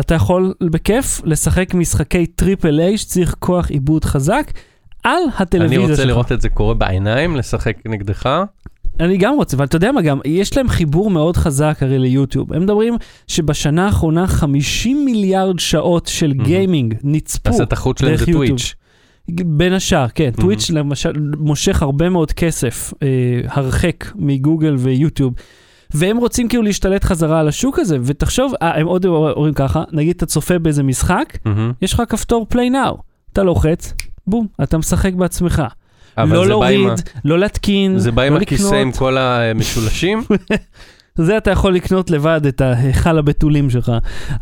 אתה 0.00 0.14
יכול 0.14 0.54
בכיף 0.70 1.20
לשחק 1.24 1.74
משחקי 1.74 2.26
triple 2.26 2.80
A 2.80 2.98
שצריך 2.98 3.34
כוח 3.38 3.70
עיבוד 3.70 4.04
חזק 4.04 4.52
על 5.04 5.12
אני 5.12 5.32
הטלוויזיה 5.38 5.80
שלך. 5.80 5.90
רוצה 5.90 6.04
לראות 6.04 6.32
את 6.32 6.40
זה 6.40 6.48
קורה 6.48 6.74
בעיניים, 6.74 7.36
לשחק 7.36 7.76
נגדך. 7.86 8.44
אני 9.00 9.16
גם 9.16 9.34
רוצה, 9.34 9.56
ואתה 9.60 9.76
יודע 9.76 9.92
מה 9.92 10.02
גם, 10.02 10.20
יש 10.24 10.56
להם 10.56 10.68
חיבור 10.68 11.10
מאוד 11.10 11.36
חזק 11.36 11.78
הרי 11.80 11.98
ליוטיוב. 11.98 12.52
הם 12.52 12.62
מדברים 12.62 12.96
שבשנה 13.26 13.86
האחרונה 13.86 14.26
50 14.26 15.04
מיליארד 15.04 15.58
שעות 15.58 16.06
של 16.06 16.26
מהמם. 16.26 16.44
גיימינג 16.44 16.94
נצפו. 17.04 17.50
אז 17.50 17.60
התחרות 17.60 17.98
שלהם 17.98 18.12
דרך 18.12 18.24
זה 18.24 18.30
יוטיוב. 18.30 18.46
טוויץ'. 18.46 18.74
בין 19.30 19.72
השאר, 19.72 20.06
כן. 20.14 20.30
טוויץ' 20.30 20.70
למשל 20.70 21.12
מושך 21.38 21.82
הרבה 21.82 22.08
מאוד 22.08 22.32
כסף 22.32 22.92
אה, 23.02 23.08
הרחק 23.48 24.12
מגוגל 24.14 24.74
ויוטיוב. 24.78 25.34
והם 25.94 26.16
רוצים 26.16 26.48
כאילו 26.48 26.62
להשתלט 26.62 27.04
חזרה 27.04 27.40
על 27.40 27.48
השוק 27.48 27.78
הזה, 27.78 27.98
ותחשוב, 28.02 28.52
אה, 28.62 28.80
הם 28.80 28.86
עוד 28.86 29.04
אומרים 29.04 29.54
ככה, 29.54 29.82
נגיד 29.92 30.16
אתה 30.16 30.26
צופה 30.26 30.58
באיזה 30.58 30.82
משחק, 30.82 31.38
מהמם. 31.44 31.72
יש 31.82 31.92
לך 31.92 32.02
כפתור 32.08 32.46
פליי 32.48 32.70
נאו, 32.70 32.96
אתה 33.32 33.42
לוחץ, 33.42 33.94
בום, 34.26 34.46
אתה 34.62 34.78
משחק 34.78 35.12
בעצמך. 35.12 35.62
לא 36.18 36.24
בא 36.26 36.38
עם 36.38 36.48
להוריד, 36.48 36.80
לא 37.24 37.38
להתקין, 37.38 37.98
זה 37.98 38.12
בא 38.12 38.22
עם 38.22 38.34
לא 38.34 38.38
הכיסא 38.38 38.74
עם. 38.74 38.92
כל 38.92 39.18
המשולשים? 39.18 40.22
זה 41.16 41.36
אתה 41.36 41.50
יכול 41.50 41.74
לקנות 41.74 42.10
לבד 42.10 42.46
את 42.46 42.60
ההיכל 42.60 43.18
הבתולים 43.18 43.70
שלך. 43.70 43.92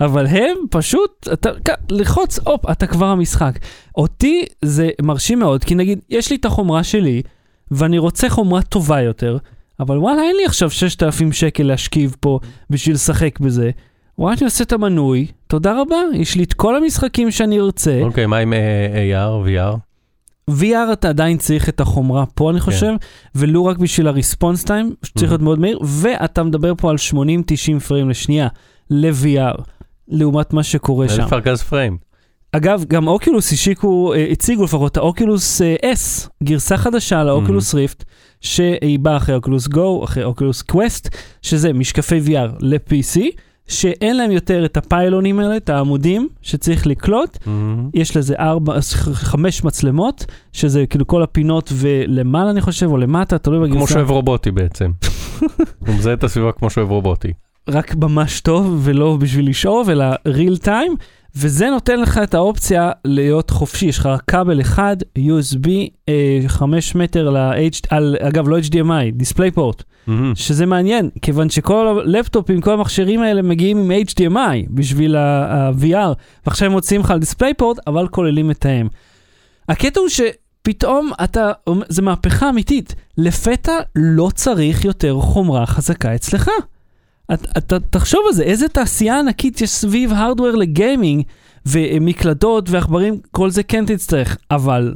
אבל 0.00 0.26
הם 0.26 0.56
פשוט, 0.70 1.28
אתה, 1.32 1.50
ללחוץ, 1.90 2.38
הופ, 2.38 2.70
אתה 2.70 2.86
כבר 2.86 3.06
המשחק. 3.06 3.58
אותי 3.96 4.44
זה 4.62 4.90
מרשים 5.02 5.38
מאוד, 5.38 5.64
כי 5.64 5.74
נגיד, 5.74 5.98
יש 6.10 6.30
לי 6.30 6.36
את 6.36 6.44
החומרה 6.44 6.84
שלי, 6.84 7.22
ואני 7.70 7.98
רוצה 7.98 8.28
חומרה 8.28 8.62
טובה 8.62 9.00
יותר, 9.00 9.38
אבל 9.80 9.98
וואלה, 9.98 10.22
אין 10.22 10.36
לי 10.36 10.44
עכשיו 10.46 10.70
6,000 10.70 11.32
שקל 11.32 11.62
להשכיב 11.62 12.16
פה 12.20 12.38
בשביל 12.70 12.94
לשחק 12.94 13.40
בזה. 13.40 13.70
וואלה, 14.18 14.36
אני 14.38 14.44
עושה 14.44 14.64
את 14.64 14.72
המנוי, 14.72 15.26
תודה 15.46 15.80
רבה, 15.80 15.96
יש 16.14 16.36
לי 16.36 16.42
את 16.42 16.52
כל 16.52 16.76
המשחקים 16.76 17.30
שאני 17.30 17.60
ארצה. 17.60 18.00
אוקיי, 18.02 18.26
מה 18.26 18.36
עם 18.36 18.52
אה, 18.52 19.28
AR, 19.28 19.46
VR? 19.48 19.76
VR 20.50 20.92
אתה 20.92 21.08
עדיין 21.08 21.38
צריך 21.38 21.68
את 21.68 21.80
החומרה 21.80 22.26
פה, 22.26 22.50
אני 22.50 22.60
חושב, 22.60 22.92
ולו 23.34 23.64
רק 23.64 23.78
בשביל 23.78 24.08
הריספונס 24.08 24.64
טיים, 24.64 24.94
שצריך 25.02 25.30
להיות 25.30 25.42
מאוד 25.42 25.58
מהיר, 25.58 25.78
ואתה 25.82 26.42
מדבר 26.42 26.72
פה 26.78 26.90
על 26.90 26.96
80-90 27.76 27.80
פריים 27.88 28.10
לשנייה 28.10 28.48
ל-VR, 28.90 29.62
לעומת 30.08 30.52
מה 30.52 30.62
שקורה 30.62 31.08
שם. 31.08 31.22
אלף 31.22 31.32
ארגז 31.32 31.62
פריים. 31.62 31.98
אגב, 32.52 32.84
גם 32.88 33.08
אוקילוס 33.08 33.52
השיקו, 33.52 34.14
אה, 34.14 34.26
הציגו 34.30 34.64
לפחות 34.64 34.92
את 34.92 34.96
האוקילוס 34.96 35.62
אה, 35.62 35.76
S, 35.82 36.28
גרסה 36.42 36.76
חדשה 36.76 37.24
לאוקילוס 37.24 37.74
ריפט, 37.74 38.04
שהיא 38.40 38.98
באה 38.98 39.16
אחרי 39.16 39.34
אוקילוס 39.34 39.68
גו, 39.68 40.04
אחרי 40.04 40.24
אוקילוס 40.24 40.62
קווסט, 40.62 41.16
שזה 41.42 41.72
משקפי 41.72 42.20
VR 42.26 42.50
ל-PC, 42.60 43.20
שאין 43.68 44.16
להם 44.16 44.30
יותר 44.30 44.64
את 44.64 44.76
הפיילונים 44.76 45.38
האלה, 45.38 45.56
את 45.56 45.68
העמודים 45.68 46.28
שצריך 46.42 46.86
לקלוט, 46.86 47.38
מהמם. 47.46 47.90
יש 47.94 48.16
לזה 48.16 48.34
ארבע, 48.38 48.78
חמש 49.12 49.64
מצלמות, 49.64 50.26
שזה 50.52 50.86
כאילו 50.86 51.06
כל 51.06 51.22
הפינות 51.22 51.72
ולמעלה 51.74 52.50
אני 52.50 52.60
חושב, 52.60 52.86
או 52.86 52.96
למטה, 52.96 53.38
תלוי 53.38 53.58
בגרסה. 53.58 53.76
כמו 53.76 53.88
שאוהב 53.88 54.10
רובוטי 54.10 54.50
בעצם. 54.50 54.90
הוא 55.86 55.94
מזהה 55.94 56.14
את 56.14 56.24
הסביבה 56.24 56.52
כמו 56.52 56.70
שאוהב 56.70 56.90
רובוטי. 56.90 57.32
רק 57.68 57.94
ממש 57.96 58.40
טוב 58.40 58.80
ולא 58.84 59.16
בשביל 59.20 59.48
לשאוב, 59.48 59.90
אלא 59.90 60.04
real 60.28 60.64
time, 60.64 60.96
וזה 61.36 61.70
נותן 61.70 62.00
לך 62.00 62.20
את 62.22 62.34
האופציה 62.34 62.90
להיות 63.04 63.50
חופשי. 63.50 63.86
יש 63.86 63.98
לך 63.98 64.08
כבל 64.26 64.60
אחד, 64.60 64.96
USB, 65.18 65.68
אה, 66.08 66.40
5 66.46 66.94
מטר 66.94 67.30
ל-H, 67.30 67.96
אגב 68.20 68.48
לא 68.48 68.58
HDMI, 68.58 69.22
DisplayPort, 69.22 69.82
מהמם. 70.06 70.34
שזה 70.34 70.66
מעניין, 70.66 71.10
כיוון 71.22 71.50
שכל 71.50 72.00
הלפטופים, 72.04 72.60
כל 72.60 72.72
המכשירים 72.72 73.22
האלה 73.22 73.42
מגיעים 73.42 73.78
עם 73.78 73.90
HDMI 74.08 74.70
בשביל 74.70 75.16
ה-VR, 75.16 76.14
ועכשיו 76.46 76.66
הם 76.66 76.72
מוציאים 76.72 77.00
לך 77.00 77.10
על 77.10 77.20
DisplayPort, 77.20 77.78
אבל 77.86 78.08
כוללים 78.08 78.48
מתאם. 78.48 78.88
הקטע 79.68 80.00
הוא 80.00 80.08
שפתאום 80.08 81.10
אתה, 81.24 81.52
זה 81.88 82.02
מהפכה 82.02 82.48
אמיתית, 82.48 82.94
לפתע 83.18 83.78
לא 83.96 84.30
צריך 84.34 84.84
יותר 84.84 85.20
חומרה 85.20 85.66
חזקה 85.66 86.14
אצלך. 86.14 86.50
אתה, 87.34 87.58
אתה 87.58 87.80
תחשוב 87.80 88.20
על 88.28 88.34
זה, 88.34 88.42
איזה 88.42 88.68
תעשייה 88.68 89.18
ענקית 89.18 89.60
יש 89.60 89.70
סביב 89.70 90.12
hardware 90.12 90.50
לגיימינג, 90.50 91.24
ומקלדות 91.66 92.70
ועכברים, 92.70 93.18
כל 93.30 93.50
זה 93.50 93.62
כן 93.62 93.84
תצטרך, 93.86 94.36
אבל 94.50 94.94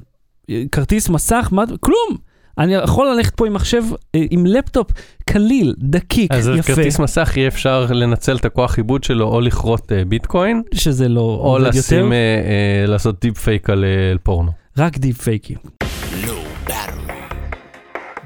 אה, 0.51 0.63
כרטיס 0.73 1.09
מסך, 1.09 1.49
מה, 1.53 1.65
כלום. 1.81 2.28
אני 2.59 2.75
יכול 2.75 3.09
ללכת 3.09 3.35
פה 3.35 3.47
עם 3.47 3.53
מחשב, 3.53 3.83
אה, 4.15 4.25
עם 4.31 4.47
לפטופ 4.47 4.91
קליל, 5.25 5.75
דקיק, 5.79 6.33
אז 6.33 6.51
יפה, 6.59 6.75
כרטיס 6.75 6.99
מסך 6.99 7.33
יהיה 7.37 7.49
אפשר 7.49 7.87
לנצל 7.91 8.37
את 8.37 8.45
הכוח 8.45 8.77
עיבוד 8.77 9.05
שלו 9.05 9.29
או 9.29 9.41
לכרות 9.41 9.93
אה, 9.93 10.05
ביטקוין, 10.05 10.63
שזה 10.75 11.09
לא 11.09 11.21
או 11.21 11.27
עובד 11.27 11.65
יותר, 11.67 11.79
לשים, 11.79 12.13
אה, 12.13 12.19
אה, 12.19 12.87
לעשות 12.87 13.21
deep 13.21 13.39
fake 13.39 13.71
על 13.71 13.85
על 14.11 14.19
פורנו. 14.23 14.53
רק 14.79 14.99
דיפ 14.99 15.23
פייקים. 15.23 15.57
בארווי. 16.67 17.15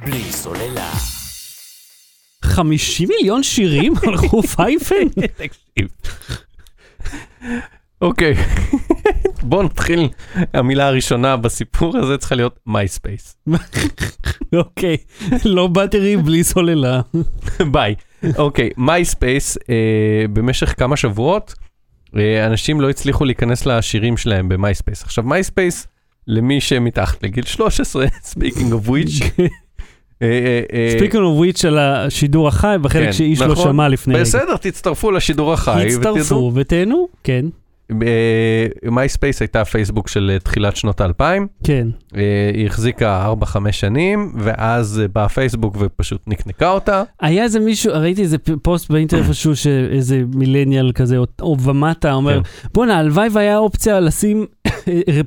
בלי 0.04 0.22
סוללה. 0.22 0.90
50 2.44 3.08
מיליון 3.08 3.42
שירים 3.42 3.92
הלכו 4.06 4.42
פייפן? 4.42 5.22
אוקיי, 8.02 8.34
בואו 9.48 9.62
נתחיל. 9.62 10.08
המילה 10.54 10.86
הראשונה 10.86 11.36
בסיפור 11.36 11.96
הזה 11.96 12.18
צריכה 12.18 12.34
להיות 12.34 12.58
מייספייס. 12.66 13.36
אוקיי, 14.52 14.96
לא 15.44 15.66
באטרי 15.66 16.16
בלי 16.16 16.44
סוללה. 16.44 17.00
ביי. 17.70 17.94
אוקיי, 18.36 18.70
מייספייס, 18.76 19.58
במשך 20.32 20.74
כמה 20.78 20.96
שבועות, 20.96 21.54
אה, 22.16 22.46
אנשים 22.46 22.80
לא 22.80 22.90
הצליחו 22.90 23.24
להיכנס 23.24 23.66
לשירים 23.66 24.16
שלהם 24.16 24.48
במייספייס. 24.48 25.02
עכשיו, 25.02 25.24
מייספייס, 25.24 25.86
למי 26.26 26.60
שמתחת 26.60 27.22
לגיל 27.22 27.44
13, 27.44 28.06
speaking 28.34 28.72
of 28.72 28.88
which, 28.88 29.24
אה, 29.40 29.46
אה, 30.22 30.60
אה, 30.72 30.94
speaking 30.96 31.24
of 31.24 31.37
which 31.37 31.64
על 31.64 31.78
השידור 31.78 32.48
החי, 32.48 32.76
בחלק 32.82 33.06
כן, 33.06 33.12
שאיש 33.12 33.40
לא 33.40 33.46
נכון. 33.46 33.72
שמע 33.72 33.88
לפני 33.88 34.14
רגע. 34.14 34.22
בסדר, 34.22 34.56
תצטרפו 34.56 35.10
לשידור 35.10 35.52
החי. 35.52 35.86
הצטרפו 35.86 36.52
ותהנו, 36.54 37.08
כן, 37.24 37.44
מייספייס 38.90 39.40
הייתה 39.40 39.61
הפייסבוק 39.61 40.09
של 40.09 40.31
אה, 40.35 40.38
תחילת 40.38 40.76
שנות 40.76 41.00
האלפיים. 41.00 41.46
כן. 41.64 41.88
אה, 42.16 42.50
היא 42.55 42.66
החזיקה 42.66 43.33
4-5 43.42 43.72
שנים, 43.72 44.33
ואז 44.38 45.00
אה, 45.02 45.09
בא 45.09 45.26
פייסבוק 45.26 45.76
ופשוט 45.81 46.20
נקנקה 46.26 46.70
אותה. 46.70 47.02
היה 47.20 47.42
איזה 47.42 47.61
מישהו, 47.61 47.92
ראיתי 47.94 48.22
איזה 48.22 48.37
פוסט 48.62 48.90
באינטרנט 48.90 49.22
איפשהו 49.28 49.57
שאיזה 49.57 50.22
מילניאל 50.35 50.92
כזה, 50.94 51.16
או- 51.42 51.57
ומטה, 51.62 52.12
אומר, 52.12 52.42
כן. 52.42 52.68
בואנה, 52.74 52.98
הלוואי 52.98 53.28
והיה 53.33 53.59
אופציה 53.59 54.00
לשים 54.00 54.46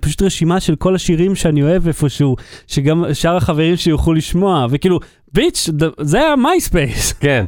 פשוט 0.02 0.22
רשימה 0.22 0.60
של 0.60 0.76
כל 0.76 0.96
השירים 0.96 1.36
שאני 1.36 1.64
אוהב 1.64 1.88
איפשהו, 1.88 2.36
שגם 2.68 3.06
שאר 3.14 3.36
החברים 3.38 3.76
שיוכלו 3.76 4.14
לשמוע, 4.14 4.68
וכאילו, 4.70 5.00
bitch, 5.34 5.70
זה 6.02 6.18
היה 6.18 6.36
מייספייס. 6.36 7.14
כן. 7.14 7.46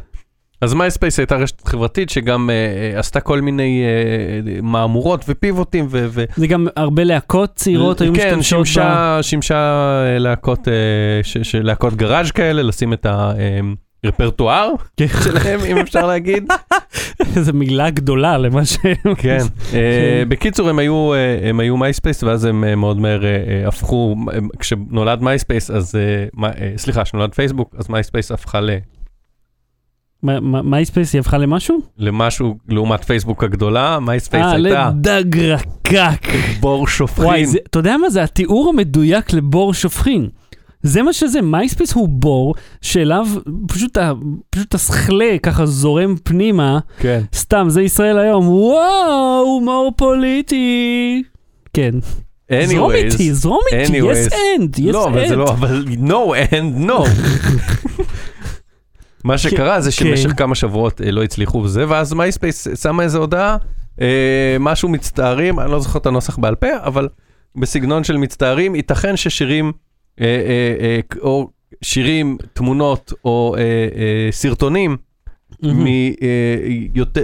אז 0.62 0.74
מייספייס 0.74 1.20
הייתה 1.20 1.36
רשת 1.36 1.68
חברתית 1.68 2.10
שגם 2.10 2.50
אה, 2.50 3.00
עשתה 3.00 3.20
כל 3.20 3.42
מיני 3.42 3.84
אה, 3.84 4.62
מהמורות 4.62 5.26
ופיבוטים 5.28 5.88
ו... 5.90 6.08
ו- 6.10 6.24
זה 6.36 6.48
גם 6.48 6.68
הרבה 6.76 7.04
להקות 7.04 7.52
צעירות 7.56 8.02
היו 8.02 8.14
כן, 8.14 8.28
משתמשות 8.28 8.60
בה. 8.60 8.66
שימשה, 8.66 9.20
שימשה 9.22 9.84
להקות, 10.20 10.68
אה, 10.68 10.74
ש- 11.24 11.38
ש- 11.38 11.56
להקות 11.56 11.94
גראז' 11.94 12.32
כאלה, 12.32 12.62
לשים 12.64 12.94
את 12.94 13.08
הרפרטואר 14.04 14.72
כן. 14.98 15.06
שלהם, 15.24 15.60
אם 15.60 15.78
אפשר 15.78 16.08
להגיד. 16.08 16.48
זו 17.46 17.54
מילה 17.54 17.90
גדולה 17.90 18.38
למה 18.38 18.66
ש... 18.66 18.78
כן. 19.18 19.38
אה, 19.74 20.24
בקיצור, 20.28 20.70
הם 20.70 20.80
היו, 20.80 21.12
הם 21.44 21.60
היו 21.60 21.78
מייספייס, 21.78 22.24
ואז 22.24 22.46
הם 22.46 22.80
מאוד 22.80 23.00
מהר 23.00 23.22
הפכו, 23.68 24.16
כשנולד 24.60 25.22
מייספייס, 25.22 25.72
אז, 25.72 25.96
סליחה, 26.78 27.04
כשנולד 27.04 27.34
פייסבוק, 27.34 27.76
אז 27.78 27.90
מייספייס 27.90 28.32
הפכה 28.32 28.60
מייספייס 30.64 31.14
היא 31.14 31.20
הפכה 31.20 31.38
למשהו? 31.38 31.80
למשהו 31.98 32.58
לעומת 32.70 33.04
פייסבוק 33.04 33.44
הגדולה, 33.44 34.00
מייספייס 34.00 34.46
אה, 34.46 34.52
הייתה 34.52 34.90
לדג 34.94 35.38
רקק. 35.40 36.28
בור 36.60 36.74
וואי, 36.80 36.88
שופכין. 36.92 37.46
זה- 37.46 37.58
אתה 37.70 37.80
יודע 37.80 37.98
מה 37.98 38.10
זה? 38.10 38.24
התיאור 38.24 38.70
המדויק 38.70 39.34
לבור 39.34 39.74
שופכין. 39.74 40.28
זה 40.84 41.02
מה 41.04 41.14
שזה, 41.14 41.42
מייספייס 41.42 41.94
הוא 41.94 42.10
בור 42.10 42.56
שאליו 42.82 43.28
פשוט, 43.68 43.98
ה- 43.98 44.12
פשוט 44.50 44.74
הסכלה 44.74 45.36
ככה 45.44 45.66
זורם 45.66 46.16
פנימה, 46.24 46.80
כן. 47.00 47.22
סתם, 47.36 47.66
זה 47.70 47.82
ישראל 47.82 48.18
היום, 48.18 48.48
וואו, 48.50 49.44
הומור 49.46 49.92
פוליטי. 49.98 51.24
כן. 51.74 51.92
זרום 52.66 52.92
anyways, 52.92 52.96
איתי, 52.96 53.34
זרום 53.34 53.60
איתי, 53.74 54.02
yes 54.02 54.32
and, 54.32 54.78
yes 54.80 54.92
לא, 54.94 55.08
אבל 55.08 55.28
זה. 55.28 55.36
לא, 55.36 55.50
אבל 55.50 55.84
no 56.08 56.34
and 56.52 56.88
no. 56.90 57.08
מה 59.28 59.38
שקרה 59.38 59.82
זה 59.82 59.92
שבמשך 59.92 60.30
כן. 60.30 60.36
כמה 60.36 60.56
שבועות 60.56 61.02
אה, 61.02 61.12
לא 61.12 61.24
הצליחו 61.24 61.62
בזה, 61.62 61.90
ואז 61.90 62.14
מייספייס 62.14 62.68
שמה 62.82 63.04
איזה 63.04 63.18
הודעה, 63.18 63.58
אה, 64.02 64.58
משהו 64.60 64.90
מצטערים, 64.90 65.60
אני 65.60 65.72
לא 65.72 65.80
זוכר 65.80 66.00
את 66.00 66.06
הנוסח 66.06 66.38
בעל 66.38 66.56
פה, 66.56 66.68
אבל 66.84 67.08
בסגנון 67.56 68.04
של 68.04 68.18
מצטערים, 68.18 68.76
ייתכן 68.76 69.18
ששירים, 69.18 69.72
אה, 70.22 71.00
או 71.20 71.50
שירים, 71.82 72.38
תמונות 72.54 73.14
או 73.26 73.56
סרטונים 74.32 74.98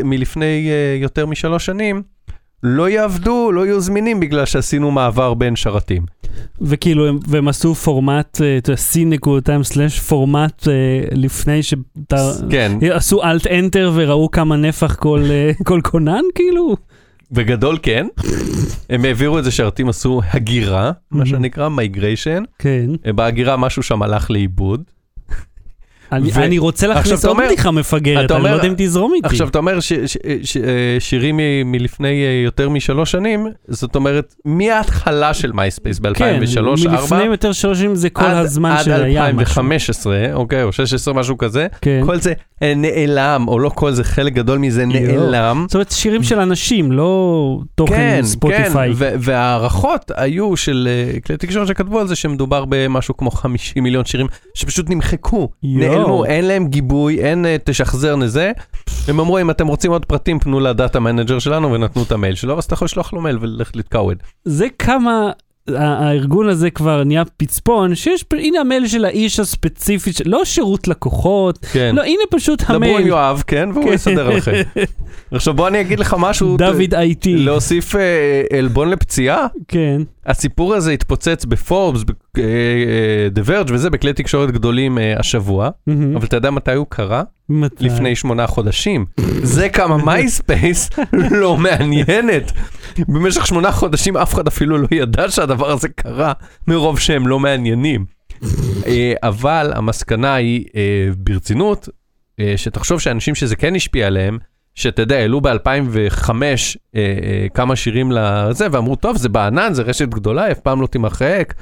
מלפני 0.03 0.69
יותר 1.01 1.25
משלוש 1.25 1.65
שנים, 1.65 2.03
לא 2.63 2.89
יעבדו, 2.89 3.51
לא 3.51 3.65
יהיו 3.65 3.81
זמינים 3.81 4.19
בגלל 4.19 4.45
שעשינו 4.45 4.91
מעבר 4.91 5.33
בין 5.33 5.55
שרתים. 5.55 6.03
וכאילו, 6.61 7.07
הם- 7.07 7.19
והם 7.27 7.47
עשו 7.47 7.75
פורמט, 7.75 8.41
אה, 8.41 8.57
אתה 8.57 8.71
יודע, 8.71 8.81
סלאש 9.63 9.99
פורמט 9.99 10.67
אה, 10.67 10.73
לפני 11.11 11.63
שאתה... 11.63 12.31
כן, 12.49 12.71
עשו 12.93 13.23
אלט 13.23 13.47
אנטר 13.47 13.91
וראו 13.95 14.31
כמה 14.31 14.55
נפח 14.57 14.95
כל, 14.95 15.23
אה, 15.29 15.51
כל 15.67 15.79
כונן, 15.83 16.21
כאילו? 16.35 16.75
בגדול 17.31 17.77
כן. 17.83 18.07
הם 18.89 19.05
העבירו 19.05 19.39
את 19.39 19.43
זה 19.43 19.51
שרתים 19.51 19.89
עשו 19.89 20.21
הגירה, 20.33 20.91
מה. 21.11 21.25
שנקרא 21.25 21.69
migration. 21.69 22.43
כן. 22.59 22.89
בהגירה 23.15 23.57
משהו 23.57 23.83
שם 23.83 24.01
הלך 24.03 24.31
לאיבוד. 24.31 24.83
אני, 26.15 26.29
ו- 26.33 26.43
אני 26.43 26.57
רוצה 26.57 26.87
להכניס 26.87 27.25
עוד 27.25 27.35
אומר- 27.35 27.45
בדיחה 27.47 27.71
מפגרת, 27.71 28.25
אתה 28.25 28.35
אני 28.35 28.43
לא 28.43 28.47
אומר- 28.49 28.57
יודע 28.57 28.67
אם 28.67 28.73
תזרום 28.77 29.13
איתי. 29.13 29.27
עכשיו, 29.27 29.47
אתה 29.47 29.57
אומר 29.57 29.79
ש- 29.79 29.93
ש- 29.93 30.17
ש- 30.43 30.57
אה, 30.57 30.63
שירים 30.99 31.39
מלפני 31.65 32.23
אה, 32.23 32.41
יותר 32.45 32.69
משלוש 32.69 33.11
שנים, 33.11 33.47
זאת 33.67 33.95
אומרת, 33.95 34.35
מההתחלה 34.45 35.33
של 35.33 35.51
מייספייס 35.51 35.99
ב-2003, 35.99 36.13
כן, 36.15 36.35
2004, 36.41 36.91
מלפני 37.01 37.31
יותר 37.31 37.51
שלוש 37.51 37.77
שנים 37.79 37.95
זה 37.95 38.09
כל 38.09 38.23
הזמן 38.25 38.75
שהיה 38.83 38.97
עד 39.25 39.35
משהו. 39.35 39.39
2015, 39.39 40.15
אוקיי, 40.33 40.63
או 40.63 40.71
16, 40.71 41.13
משהו 41.13 41.37
כזה, 41.37 41.67
כן. 41.81 42.01
כל 42.05 42.17
זה 42.17 42.33
אה, 42.63 42.73
נעלם, 42.75 43.45
או 43.47 43.59
לא 43.59 43.69
כל 43.69 43.91
זה, 43.91 44.03
חלק 44.03 44.33
גדול 44.33 44.57
מזה. 44.57 44.85
נעלם. 44.85 45.65
זאת 45.67 45.75
אומרת, 45.75 45.91
שירים 45.91 46.23
של 46.23 46.39
אנשים, 46.39 46.91
לא 46.91 47.59
תוכן 47.75 47.93
כן, 47.95 48.15
כן, 48.19 48.25
ספוטיפיי. 48.25 48.91
ו- 48.95 49.11
וההערכות 49.19 50.11
היו 50.15 50.57
של 50.57 50.87
כלי 51.25 51.37
תקשורת 51.37 51.67
שכתבו 51.67 51.99
על 51.99 52.07
זה 52.07 52.15
שמדובר 52.15 52.65
במשהו 52.69 53.17
כמו 53.17 53.31
50 53.31 53.83
מיליון 53.83 54.05
שירים 54.05 54.27
שפשוט 54.53 54.89
נמחקו, 54.89 55.49
יואו. 55.63 56.02
נעלמו, 56.07 56.25
אין 56.25 56.45
להם 56.45 56.67
גיבוי, 56.67 57.19
אין 57.19 57.45
אה, 57.45 57.55
שחזור 57.63 58.15
לזה. 58.15 58.51
הם 59.07 59.19
אמרו, 59.19 59.39
אם 59.39 59.49
אתם 59.49 59.67
רוצים 59.67 59.91
עוד 59.91 60.05
פרטים, 60.05 60.39
פנו 60.39 60.59
ל 60.59 60.67
data 60.67 60.99
manager 60.99 61.39
שלנו 61.39 61.71
ונתנו 61.71 62.03
את 62.03 62.11
המייל 62.11 62.35
שלו, 62.35 62.57
אז 62.57 62.63
אתה 62.63 62.73
יכול 62.73 62.85
לשלוח 62.85 63.13
לו 63.13 63.21
מייל 63.21 63.37
וללכת 63.41 63.75
לתקעווד. 63.75 64.17
זה 64.45 64.67
כמה 64.79 65.31
הארגון 65.67 66.49
הזה 66.49 66.69
כבר 66.69 67.03
נהיה 67.03 67.23
פצפון, 67.37 67.95
שיש, 67.95 68.25
הנה 68.31 68.59
המייל 68.59 68.87
של 68.87 69.05
האיש 69.05 69.39
הספציפי, 69.39 70.11
לא 70.25 70.45
שירות 70.45 70.87
לקוחות, 70.87 71.65
כן. 71.71 71.95
לא, 71.95 72.01
הנה 72.03 72.23
פשוט 72.31 72.61
דברו 72.61 72.75
עם 72.75 72.83
המייל. 72.83 73.07
יואב, 73.07 73.43
כן, 73.47 73.69
והוא 73.73 73.85
כן. 73.85 73.93
יסדר 73.93 74.29
לכם. 74.29 74.51
עכשיו 75.31 75.53
בוא 75.53 75.67
אני 75.67 75.81
אגיד 75.81 75.99
לך 75.99 76.15
משהו, 76.19 76.57
דוד 76.57 76.93
IT, 76.93 77.37
להוסיף 77.37 77.95
אה, 77.95 78.43
עלבון 78.57 78.89
לפציעה. 78.89 79.47
כן. 79.67 80.01
הסיפור 80.25 80.73
הזה 80.75 80.91
התפוצץ 80.91 81.45
בפורבס, 81.45 82.03
The 83.31 83.41
Verge 83.45 83.71
וזה, 83.73 83.89
בכלי 83.89 84.13
תקשורת 84.13 84.51
גדולים 84.51 84.97
אה, 84.97 85.19
השבוע. 85.19 85.69
אבל 86.15 86.25
אתה 86.25 86.35
יודע 86.35 86.51
מתי 86.51 86.73
הוא 86.73 86.85
קרה? 86.89 87.23
מתי? 87.49 87.83
לפני 87.83 88.15
שמונה 88.15 88.47
חודשים. 88.47 89.05
זה 89.43 89.69
כמה 89.69 89.97
מייספייס 90.05 90.89
לא 91.31 91.57
מעניינת. 91.57 92.51
במשך 93.07 93.47
שמונה 93.47 93.71
חודשים 93.71 94.17
אף 94.17 94.33
אחד 94.33 94.47
אפילו 94.47 94.77
לא 94.77 94.87
ידע 94.91 95.29
שהדבר 95.29 95.71
הזה 95.71 95.89
קרה, 95.89 96.33
מרוב 96.67 96.99
שהם 96.99 97.27
לא 97.27 97.39
מעניינים. 97.39 98.05
אה, 98.87 99.13
אבל 99.23 99.71
המסקנה 99.75 100.35
היא, 100.35 100.65
אה, 100.75 101.09
ברצינות, 101.17 101.89
אה, 102.39 102.53
שתחשוב 102.57 102.99
שאנשים 102.99 103.35
שזה 103.35 103.55
כן 103.55 103.75
השפיע 103.75 104.07
עליהם, 104.07 104.37
שאתה 104.75 105.01
יודע, 105.01 105.15
העלו 105.15 105.41
ב-2005 105.41 106.29
כמה 107.53 107.75
שירים 107.75 108.11
לזה, 108.11 108.67
ואמרו, 108.71 108.95
טוב, 108.95 109.17
זה 109.17 109.29
בענן, 109.29 109.73
זה 109.73 109.81
רשת 109.81 110.07
גדולה, 110.07 110.51
אף 110.51 110.59
פעם 110.59 110.81
לא 110.81 110.87
תימחק. 110.87 111.53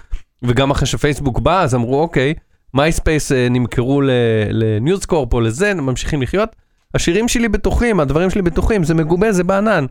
וגם 0.43 0.71
אחרי 0.71 0.87
שפייסבוק 0.87 1.39
בא, 1.39 1.61
אז 1.61 1.75
אמרו, 1.75 2.01
אוקיי, 2.01 2.33
מייספייס 2.73 3.31
אה, 3.31 3.47
נמכרו 3.49 4.01
ל 4.51 4.60
News 4.60 4.97
Corp 4.97 5.33
או 5.33 5.41
לזה, 5.41 5.73
ממשיכים 5.73 6.21
לחיות. 6.21 6.55
השירים 6.93 7.27
שלי 7.27 7.49
בטוחים, 7.49 7.99
הדברים 7.99 8.29
שלי 8.29 8.41
בטוחים, 8.41 8.83
זה 8.83 8.93
מגובה, 8.93 9.31
זה 9.31 9.43
בענן. 9.43 9.85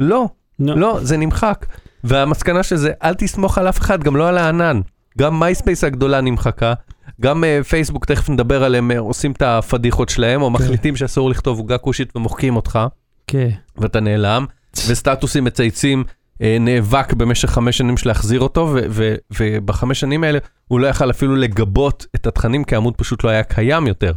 לא, 0.00 0.28
לא. 0.58 0.76
לא, 0.76 0.98
זה 1.02 1.16
נמחק. 1.16 1.66
והמסקנה 2.04 2.62
של 2.62 2.76
זה, 2.76 2.92
אל 3.02 3.14
תסמוך 3.14 3.58
על 3.58 3.68
אף 3.68 3.78
אחד, 3.78 4.02
גם 4.02 4.16
לא 4.16 4.28
על 4.28 4.38
הענן. 4.38 4.80
גם 5.18 5.40
מייספייס 5.40 5.84
הגדולה 5.84 6.20
נמחקה, 6.20 6.74
גם 7.20 7.44
אה, 7.44 7.64
פייסבוק, 7.64 8.04
תכף 8.04 8.30
נדבר 8.30 8.64
עליהם, 8.64 8.90
אה, 8.90 8.98
עושים 8.98 9.32
את 9.32 9.42
הפדיחות 9.42 10.08
שלהם, 10.08 10.42
או 10.42 10.50
מחליטים 10.50 10.96
שאסור 10.96 11.30
לכתוב 11.30 11.58
עוגה 11.58 11.78
כושית 11.78 12.16
ומוחקים 12.16 12.56
אותך, 12.56 12.78
כן. 13.26 13.48
ואתה 13.76 14.00
נעלם, 14.00 14.46
וסטטוסים 14.88 15.44
מצייצים, 15.44 16.04
נאבק 16.40 17.12
במשך 17.12 17.50
חמש 17.50 17.78
שנים 17.78 17.96
של 17.96 18.08
להחזיר 18.08 18.40
אותו, 18.40 18.70
ו- 18.74 18.80
ו- 18.90 19.14
ובחמש 19.40 20.00
שנים 20.00 20.24
האלה 20.24 20.38
הוא 20.68 20.80
לא 20.80 20.86
יכל 20.86 21.10
אפילו 21.10 21.36
לגבות 21.36 22.06
את 22.14 22.26
התכנים, 22.26 22.64
כי 22.64 22.74
העמוד 22.74 22.96
פשוט 22.96 23.24
לא 23.24 23.30
היה 23.30 23.42
קיים 23.42 23.86
יותר. 23.86 24.12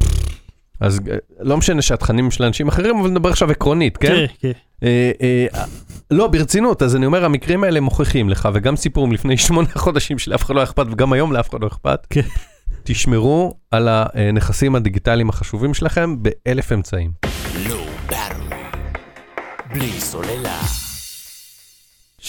אז 0.79 0.99
אה, 0.99 1.09
לא 1.39 1.57
משנה 1.57 1.81
שהתכנים 1.81 2.31
של 2.31 2.43
אנשים 2.43 2.67
אחרים, 2.67 2.99
אבל 2.99 3.09
נדבר 3.09 3.29
עכשיו 3.29 3.51
עקרונית, 3.51 3.97
כן? 3.97 4.07
כן, 4.07 4.25
כן. 4.39 4.51
אה, 4.83 5.11
אה, 5.21 5.63
לא, 6.11 6.27
ברצינות, 6.27 6.81
אז 6.81 6.95
אני 6.95 7.05
אומר, 7.05 7.25
המקרים 7.25 7.63
האלה 7.63 7.81
מוכיחים 7.81 8.29
לך, 8.29 8.49
וגם 8.53 8.75
סיפור 8.75 9.07
מלפני 9.07 9.37
שמונה 9.47 9.69
חודשים 9.75 10.19
שלאף 10.19 10.43
אחד 10.43 10.55
לא 10.55 10.63
אכפת, 10.63 10.85
וגם 10.91 11.13
היום 11.13 11.33
לאף 11.33 11.49
אחד 11.49 11.61
לא 11.61 11.67
אכפת. 11.67 12.07
כן. 12.09 12.21
תשמרו 12.83 13.53
על 13.71 13.87
הנכסים 13.91 14.75
הדיגיטליים 14.75 15.29
החשובים 15.29 15.73
שלכם 15.73 16.15
באלף 16.23 16.71
אמצעים. 16.71 17.11
Low 17.65 18.11
Battery. 18.11 18.97
בלי 19.73 19.91
סוללה. 19.91 20.86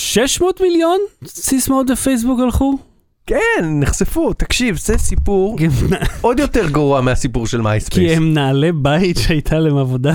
600 0.03 0.61
מיליון 0.61 0.99
סיסמאות 1.27 1.91
בפייסבוק 1.91 2.41
הלכו? 2.41 2.79
כן, 3.27 3.37
נחשפו, 3.81 4.33
תקשיב, 4.33 4.77
זה 4.77 4.99
סיפור 4.99 5.59
כי 5.59 5.65
הם- 5.67 5.73
עוד 6.21 6.39
יותר 6.39 6.69
גרוע 6.69 7.01
מהסיפור 7.01 7.47
של 7.47 7.57
כי 7.59 7.63
מייספייס. 7.63 8.17
הם 8.17 8.35
נעלי 8.35 8.73
בית 8.73 9.17
שהייתה 9.19 9.59
להם 9.59 9.77
עבודה. 9.77 10.13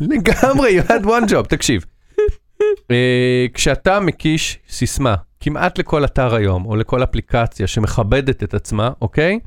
לגמרי, 0.00 0.80
you 0.80 0.88
had 0.88 1.04
one 1.04 1.30
job, 1.30 1.42
תקשיב. 1.48 1.84
אה, 2.90 3.46
כשאתה 3.54 4.00
מקיש 4.00 4.58
סיסמה, 4.70 5.14
כמעט 5.40 5.78
לכל 5.78 6.04
אתר 6.04 6.34
היום, 6.34 6.66
או 6.66 6.76
לכל 6.76 7.02
אפליקציה 7.02 7.66
שמכבדת 7.66 8.42
את 8.42 8.54
עצמה, 8.54 8.90
אוקיי? 9.02 9.38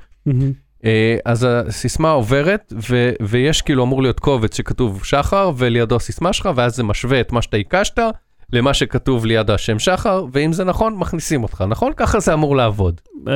אה, 0.86 1.18
אז 1.26 1.48
הסיסמה 1.50 2.10
עוברת, 2.12 2.74
ו- 2.90 3.12
ויש 3.22 3.62
כאילו 3.62 3.84
אמור 3.84 4.02
להיות 4.02 4.20
קובץ 4.20 4.58
שכתוב 4.58 5.04
שחר, 5.04 5.52
ולידו 5.58 5.96
הסיסמה 5.96 6.34
שלך, 6.34 6.50
ואז 6.56 6.76
זה 6.76 6.84
משווה 6.84 7.22
את 7.22 7.32
מה 7.32 7.42
שאתה 7.42 7.58
הקשת 7.58 8.00
למה 8.54 8.74
שכתוב 8.74 9.26
ליד 9.26 9.52
השם 9.52 9.80
שחר, 9.80 10.26
ואם 10.34 10.54
זה 10.54 10.64
נכון, 10.64 10.96
מכניסים 10.96 11.44
אותך, 11.44 11.64
נכון? 11.68 11.92
ככה 11.98 12.20
זה 12.20 12.34
אמור 12.34 12.56
לעבוד. 12.56 13.02
אה, 13.28 13.34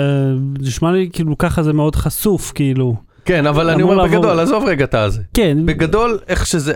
נשמע 0.60 0.92
לי 0.92 1.10
כאילו 1.14 1.38
ככה 1.38 1.64
זה 1.64 1.74
מאוד 1.74 1.96
חשוף, 1.96 2.52
כאילו. 2.56 2.96
כן, 3.26 3.48
אבל 3.48 3.70
אני 3.70 3.82
אומר 3.84 3.96
לעבור- 3.96 4.18
בגדול, 4.18 4.40
עזוב 4.40 4.64
רגע 4.68 4.84
את 4.86 4.94
הזה. 4.94 5.22
כן, 5.34 5.58
בגדול, 5.66 6.20
איך 6.28 6.46
שזה 6.46 6.74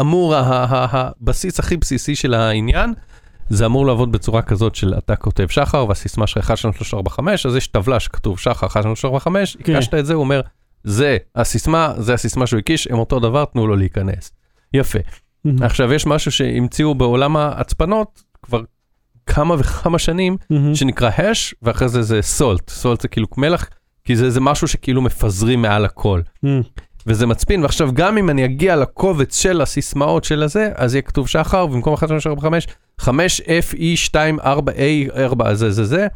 אמור, 0.00 0.34
הבסיס 0.36 1.58
הכי 1.60 1.76
בסיסי 1.76 2.14
של 2.14 2.34
העניין, 2.34 2.94
זה 3.48 3.66
אמור 3.66 3.86
לעבוד 3.86 4.12
בצורה 4.12 4.42
כזאת 4.42 4.74
של 4.74 4.94
אתה 4.98 5.16
כותב 5.16 5.46
שחר, 5.48 5.86
והסיסמה 5.88 6.26
שלך 6.26 6.44
1, 6.44 6.56
2, 6.56 6.74
3, 6.74 6.94
4, 6.94 7.10
5, 7.10 7.46
אז 7.46 7.56
יש 7.56 7.66
טבלה 7.66 8.00
שכתוב 8.00 8.38
שחר 8.38 8.66
1, 8.66 8.80
2, 8.82 8.94
3, 8.96 9.04
4, 9.04 9.18
5, 9.20 9.56
כן. 9.64 9.76
הקשת 9.76 9.94
את 9.94 10.06
זה, 10.06 10.14
הוא 10.14 10.20
אומר, 10.20 10.40
זה 10.84 11.16
הסיסמה, 11.36 11.92
זה 11.98 12.14
הסיסמה 12.14 12.46
שהוא 12.46 12.58
הקיש, 12.58 12.86
הם 12.86 12.98
אותו 12.98 13.20
דבר, 13.20 13.44
תנו 13.44 13.66
לו 13.66 13.76
להיכנס. 13.76 14.32
יפה. 14.74 14.98
מהמם. 15.48 15.62
עכשיו, 15.62 15.92
יש 15.92 16.06
משהו 16.06 16.32
שהמציאו 16.32 16.94
בעולם 16.94 17.36
ההצפנות 17.36 18.22
כבר 18.42 18.62
כמה 19.26 19.54
וכמה 19.58 19.98
שנים, 19.98 20.36
מהמם. 20.50 20.74
שנקרא 20.74 21.10
הש, 21.18 21.54
ואחרי 21.62 21.88
זה 21.88 22.02
זה 22.02 22.22
סולט. 22.22 22.70
סולט 22.70 23.00
זה 23.00 23.08
כאילו 23.08 23.26
מלח, 23.36 23.68
כי 24.04 24.16
זה, 24.16 24.30
זה 24.30 24.40
משהו 24.40 24.68
שכאילו 24.68 25.02
מפזרים 25.02 25.62
מעל 25.62 25.84
הכל. 25.84 26.20
מהמם. 26.42 26.62
וזה 27.08 27.26
מצפין, 27.26 27.62
ועכשיו 27.62 27.90
גם 27.94 28.18
אם 28.18 28.30
אני 28.30 28.44
אגיע 28.44 28.76
לקובץ 28.76 29.36
של 29.42 29.60
הסיסמאות 29.60 30.24
של 30.24 30.42
הזה, 30.42 30.70
אז 30.74 30.94
יהיה 30.94 31.02
כתוב 31.02 31.28
שחר, 31.28 31.64
ובמקום 31.64 31.94
1, 31.94 32.08
3, 32.08 32.26
4, 32.26 32.40
5, 32.42 32.66
5 33.00 33.40
F, 33.40 33.74
E, 33.74 33.82
2, 33.94 34.40
4, 34.40 34.72
A, 34.72 34.76
4, 35.18 35.54
זה, 35.54 35.70
זה, 35.70 35.84
זה. 35.84 36.06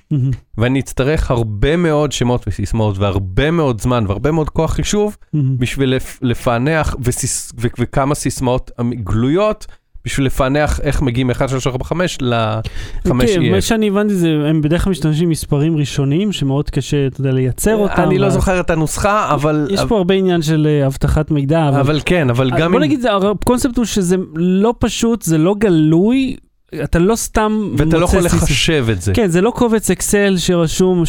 ואני 0.59 0.81
אצטרך 0.81 1.31
הרבה 1.31 1.77
מאוד 1.77 2.13
שמות 2.13 2.45
וסיסמאות, 2.49 2.99
והרבה 2.99 3.51
מאוד 3.51 3.81
זמן, 3.81 4.05
והרבה 4.09 4.31
מאוד 4.31 4.51
כוח 4.51 4.73
חישוב. 4.73 5.17
בשביל 5.59 5.95
לפ, 5.97 6.19
לפענח 6.23 6.97
וסיס, 7.05 7.53
ו, 7.61 7.67
וכמה 7.79 8.15
סיסמאות 8.15 8.71
אמ- 8.81 8.93
גלויות, 8.93 9.67
בשביל 10.05 10.27
לפענח 10.27 10.81
איך 10.81 11.03
מגיעים 11.03 11.27
מ-1, 11.27 11.49
3, 11.49 11.67
4, 11.67 11.85
5 11.85 12.19
ל-5 12.21 12.63
כן, 13.05 13.17
מה 13.17 13.25
EF. 13.59 13.61
שאני 13.61 13.89
הבנתי 13.89 14.15
זה, 14.15 14.29
הם 14.49 14.61
בדרך 14.63 14.85
כלל 14.85 14.91
משתמשים 14.91 15.29
מספרים 15.29 15.77
ראשוניים 15.77 16.33
שמאוד 16.33 16.71
קשה, 16.71 17.07
אתה 17.07 17.21
יודע, 17.21 17.33
לייצר 17.33 17.77
אותם. 17.77 18.03
אני 18.03 18.19
לא 18.19 18.29
זוכר 18.31 18.61
את 18.61 18.71
הנוסחה, 18.71 19.35
אבל... 19.35 19.69
יש 19.71 19.81
פה 19.89 19.97
הרבה 19.99 20.15
עניין 20.15 20.43
של 20.43 20.67
אה, 20.71 20.87
אבטחת 20.87 21.31
מידע, 21.31 21.69
אבל... 21.69 22.01
כן, 22.05 22.31
אבל 22.31 22.51
אז 22.53 22.61
גם 22.61 22.71
בוא 22.73 22.79
אם... 22.79 22.85
נגיד, 22.85 23.01
זה- 23.01 23.09
הקונספט 23.13 23.77
הוא 23.77 23.85
שזה 23.85 24.17
לא 24.35 24.75
פשוט, 24.79 25.23
זה 25.23 25.39
לא 25.39 25.55
גלוי, 25.59 26.37
אתה 26.85 26.99
לא 26.99 27.17
סתם 27.17 27.73
ואתה 27.79 27.99
לא 27.99 28.05
יכול 28.05 28.23
סיס- 28.23 28.35
לחשב 28.43 28.87
את 28.93 29.03
זה. 29.03 29.13
כן, 29.15 29.29
זה 29.29 29.41
לא 29.41 29.51
קובץ 29.51 29.91
אקסל 29.91 30.35
שרשום 30.39 31.03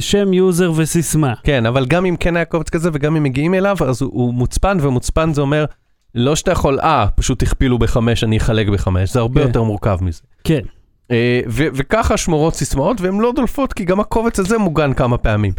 שם 0.00 0.32
user 0.32 0.72
וסיסמה. 0.76 1.32
כן, 1.44 1.66
אבל 1.66 1.86
גם 1.86 2.04
אם 2.06 2.16
כן 2.16 2.36
היה 2.36 2.44
קובץ 2.44 2.70
כזה 2.70 2.90
וגם 2.92 3.16
אם 3.16 3.22
מגיעים 3.22 3.54
אליו, 3.54 3.76
אז 3.86 4.02
הוא, 4.02 4.10
הוא 4.12 4.34
מוצפן, 4.34 4.78
ומוצפן 4.80 5.34
זה 5.34 5.40
אומר, 5.40 5.64
לא 6.18 6.36
שאתה 6.36 6.52
יכול, 6.52 6.80
אה, 6.80 7.06
פשוט 7.16 7.42
הכפילו 7.42 7.78
בחמש, 7.78 8.24
אני 8.24 8.36
אחלק 8.36 8.68
בחמש, 8.68 9.12
זה 9.12 9.20
הרבה 9.20 9.40
כן. 9.40 9.46
יותר 9.46 9.62
מורכב 9.62 9.98
מזה. 10.00 10.20
כן. 10.44 10.60
אה, 11.10 11.40
ו- 11.48 11.66
וככה 11.74 12.16
שמורות 12.16 12.54
סיסמאות, 12.54 13.00
והן 13.00 13.20
לא 13.20 13.32
דולפות, 13.36 13.72
כי 13.72 13.84
גם 13.84 14.00
הקובץ 14.00 14.38
הזה 14.38 14.58
מוגן 14.58 14.94
כמה 14.94 15.18
פעמים. 15.18 15.52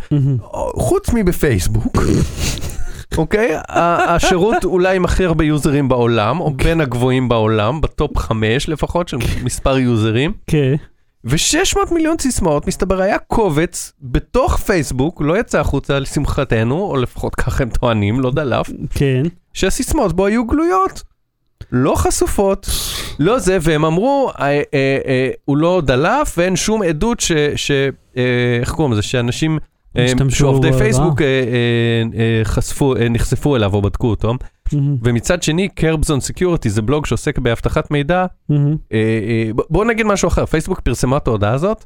חוץ 0.75 1.09
מבפייסבוק, 1.13 1.97
אוקיי? 3.17 3.51
השירות 3.69 4.63
אולי 4.63 4.95
עם 4.95 5.05
הכי 5.05 5.25
הרבה 5.25 5.43
יוזרים 5.43 5.89
בעולם, 5.89 6.39
או 6.39 6.51
בין 6.51 6.81
הגבוהים 6.81 7.29
בעולם, 7.29 7.81
בטופ 7.81 8.17
חמש 8.17 8.69
לפחות, 8.69 9.07
של 9.07 9.17
מספר 9.43 9.77
יוזרים. 9.77 10.33
כן. 10.47 10.75
ו-600 11.23 11.93
מיליון 11.93 12.15
סיסמאות, 12.21 12.67
מסתבר 12.67 13.01
היה 13.01 13.17
קובץ 13.17 13.93
בתוך 14.01 14.57
פייסבוק, 14.57 15.21
לא 15.21 15.39
יצא 15.39 15.59
החוצה 15.59 15.99
לשמחתנו, 15.99 16.81
או 16.81 16.97
לפחות 16.97 17.35
כך 17.35 17.61
הם 17.61 17.69
טוענים, 17.69 18.19
לא 18.19 18.31
דלף, 18.31 18.69
כן. 18.89 19.23
שהסיסמאות 19.53 20.13
בו 20.13 20.25
היו 20.25 20.47
גלויות. 20.47 21.03
לא 21.71 21.95
חשופות, 21.95 22.69
לא 23.19 23.39
זה, 23.39 23.57
והם 23.61 23.85
אמרו, 23.85 24.31
אה, 24.39 24.45
אה, 24.45 24.61
אה, 24.73 25.29
הוא 25.45 25.57
לא 25.57 25.81
דלף 25.85 26.35
ואין 26.37 26.55
שום 26.55 26.83
עדות 26.83 27.19
ש... 27.19 27.31
ש 27.55 27.71
אה, 28.17 28.57
איך 28.61 28.71
קוראים 28.71 28.91
לזה? 28.93 29.01
שאנשים 29.01 29.57
אה, 29.97 30.07
שעובדי. 30.29 30.73
פייסבוק 30.73 31.21
אה, 31.21 31.25
אה, 31.27 32.19
אה, 32.19 32.41
חשפו, 32.43 32.95
אה, 32.95 33.09
נחשפו 33.09 33.55
אליו 33.55 33.73
או 33.73 33.81
בדקו 33.81 34.07
אותו. 34.09 34.33
מהמם, 34.73 34.97
ומצד 35.03 35.43
שני, 35.43 35.69
Krebs 35.69 36.05
on 36.05 36.19
Security 36.19 36.69
זה 36.69 36.81
בלוג 36.81 37.05
שעוסק 37.05 37.39
באבטחת 37.39 37.91
מידע. 37.91 38.25
מהמם. 38.49 38.75
אה, 38.93 38.97
אה, 38.97 39.49
בואו 39.69 39.83
נגיד 39.83 40.05
משהו 40.05 40.27
אחר, 40.27 40.45
פייסבוק 40.45 40.79
פרסמה 40.79 41.17
את 41.17 41.27
ההודעה 41.27 41.53
הזאת, 41.53 41.85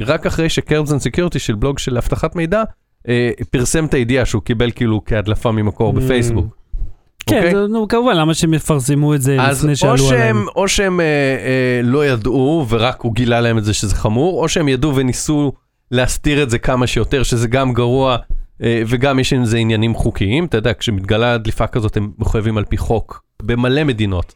רק 0.00 0.26
אחרי 0.26 0.48
ש 0.48 0.59
Krebs 0.59 0.87
on 0.87 0.98
Security 0.98 1.38
של 1.38 1.54
בלוג 1.54 1.78
של 1.78 1.96
אבטחת 1.96 2.36
מידע, 2.36 2.62
אה, 3.08 3.30
פרסם 3.50 3.84
את 3.84 3.94
הידיעה 3.94 4.24
שהוא 4.24 4.42
קיבל 4.42 4.70
כאילו 4.70 5.00
כהדלפה 5.04 5.52
ממקור 5.52 5.92
Mm. 5.92 5.96
בפייסבוק. 5.96 6.46
כן, 7.26 7.36
אוקיי? 7.36 7.54
זה- 7.54 7.66
נו, 7.66 7.88
כמובן, 7.88 8.16
למה 8.16 8.34
שהם 8.34 8.54
יפרסמו 8.54 9.14
את 9.14 9.22
זה 9.22 9.36
אז 9.40 9.58
לפני 9.58 9.72
או 9.72 9.76
שעלו 9.76 9.98
שהם, 9.98 10.12
עליהם? 10.20 10.46
או 10.56 10.68
שהם 10.68 11.00
אה, 11.00 11.04
אה, 11.06 11.80
לא 11.82 12.06
ידעו 12.06 12.66
ורק 12.68 13.00
הוא 13.00 13.14
גילה 13.14 13.40
להם 13.40 13.58
את 13.58 13.64
זה 13.64 13.74
שזה 13.74 13.94
חמור, 13.94 14.42
או 14.42 14.48
שהם 14.48 14.68
ידעו 14.68 14.96
וניסו 14.96 15.52
להסתיר 15.90 16.42
את 16.42 16.50
זה 16.50 16.58
כמה 16.58 16.86
שיותר, 16.86 17.22
שזה 17.22 17.48
גם 17.48 17.72
גרוע 17.72 18.16
אה, 18.62 18.82
וגם 18.86 19.18
יש 19.18 19.32
עם 19.32 19.44
זה 19.44 19.58
עניינים 19.58 19.94
חוקיים. 19.94 20.44
אתה 20.44 20.56
יודע, 20.56 20.72
כשמתגלה 20.78 21.38
דליפה 21.38 21.66
כזאת 21.66 21.96
הם 21.96 22.10
מחויבים 22.18 22.58
על 22.58 22.64
פי 22.64 22.76
חוק 22.76 23.22
במלא 23.42 23.84
מדינות 23.84 24.34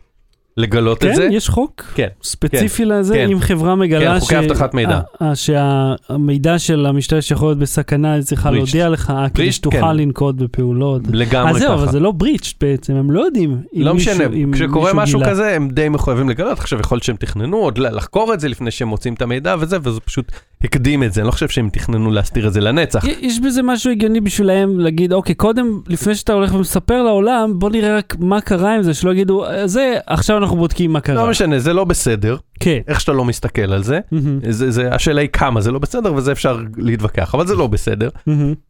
לגלות 0.58 1.04
את 1.04 1.14
זה. 1.14 1.22
כן, 1.22 1.32
יש 1.32 1.48
חוק 1.48 1.82
כן, 1.94 2.08
ספציפי 2.22 2.84
לזה, 2.84 3.14
כן. 3.14 3.28
אם 3.32 3.40
חברה 3.40 3.74
מגלה 3.74 4.14
כן, 4.14 4.20
חוקי 4.20 4.38
אבטחת 4.38 4.74
מידע. 4.74 5.00
אה, 5.22 5.28
אה, 5.28 5.34
שהמידע 5.34 6.58
של 6.58 6.86
המשתמש 6.86 7.28
שיכול 7.28 7.48
להיות 7.48 7.58
בסכנה, 7.58 8.12
היא 8.12 8.22
צריכה 8.22 8.48
Breached. 8.48 8.52
להודיע 8.52 8.88
לך, 8.88 9.10
אה, 9.16 9.28
כדי 9.28 9.52
שתוכל 9.52 9.80
כן. 9.80 9.96
לנקוט 9.96 10.34
בפעולות. 10.34 11.02
לגמרי 11.12 11.50
אז 11.50 11.56
ככה. 11.56 11.64
זהו, 11.66 11.74
אבל 11.74 11.88
זה 11.92 12.00
לא 12.00 12.10
בריץ' 12.12 12.54
בעצם, 12.60 12.94
הם 12.94 13.10
לא 13.10 13.20
יודעים 13.20 13.50
אם 13.76 13.82
לא 13.82 13.94
מישהו- 13.94 14.14
משנה, 14.14 14.26
אם 14.34 14.50
כשקורה 14.54 14.92
משהו 14.94 15.18
גילה. 15.18 15.30
כזה 15.30 15.56
הם 15.56 15.68
די 15.68 15.88
מחויבים 15.88 16.28
לגלות, 16.28 16.58
עכשיו 16.58 16.80
יכול 16.80 16.96
להיות 16.96 17.04
שהם 17.04 17.16
תכננו 17.16 17.56
עוד 17.56 17.78
לחקור 17.78 18.34
את 18.34 18.40
זה 18.40 18.48
לפני 18.48 18.70
שהם 18.70 18.88
מוצאים 18.88 19.14
את 19.14 19.22
המידע 19.22 19.56
וזה, 19.60 19.76
וזה 19.82 20.00
פשוט 20.00 20.32
הקדים 20.64 21.02
את 21.02 21.12
זה, 21.12 21.20
אני 21.20 21.26
לא 21.26 21.32
חושב 21.32 21.48
שהם 21.48 21.68
תכננו 21.72 22.10
להסתיר 22.10 22.46
את 22.48 22.52
זה 22.52 22.60
לנצח. 22.60 23.04
יש 23.20 23.40
בזה 23.40 23.62
משהו 23.62 23.90
הגיוני 23.90 24.20
בשבילם 24.20 24.80
להגיד, 24.80 25.12
אוקיי, 25.12 25.34
קודם, 25.34 25.80
לפני 25.88 26.14
שאתה 26.14 26.32
הולך 26.32 26.54
ומספר 26.54 27.02
לעולם, 27.02 27.58
בוא 27.58 27.70
נראה 27.70 27.96
רק 27.96 28.16
מה 28.18 28.40
קרה 28.40 28.74
עם 28.74 28.82
זה, 28.82 28.94
שלא 28.94 29.10
יגידו, 29.10 29.46
"אה, 29.46 29.66
זה, 29.66 29.98
עכשיו 30.06 30.36
אנחנו 30.38 30.56
בודקים 30.56 30.92
מה 30.92 31.00
קרה. 31.00 31.24
לא 31.24 31.30
משנה, 31.30 31.58
זה 31.58 31.72
לא 31.72 31.84
בסדר, 31.84 32.36
כן. 32.60 32.78
איך 32.88 33.00
שאתה 33.00 33.12
לא 33.12 33.24
מסתכל 33.24 33.72
על 33.72 33.82
זה. 33.82 34.00
מהמם, 34.12 34.38
זה, 34.50 34.70
זה, 34.70 34.94
השאלה 34.94 35.20
היא 35.20 35.28
כמה 35.32 35.60
זה 35.60 35.72
לא 35.72 35.78
בסדר 35.78 36.14
וזה 36.14 36.32
אפשר 36.32 36.60
להתווכח, 36.76 37.34
אבל 37.34 37.46
זה 37.46 37.54
לא 37.54 37.66
בסדר. 37.66 38.08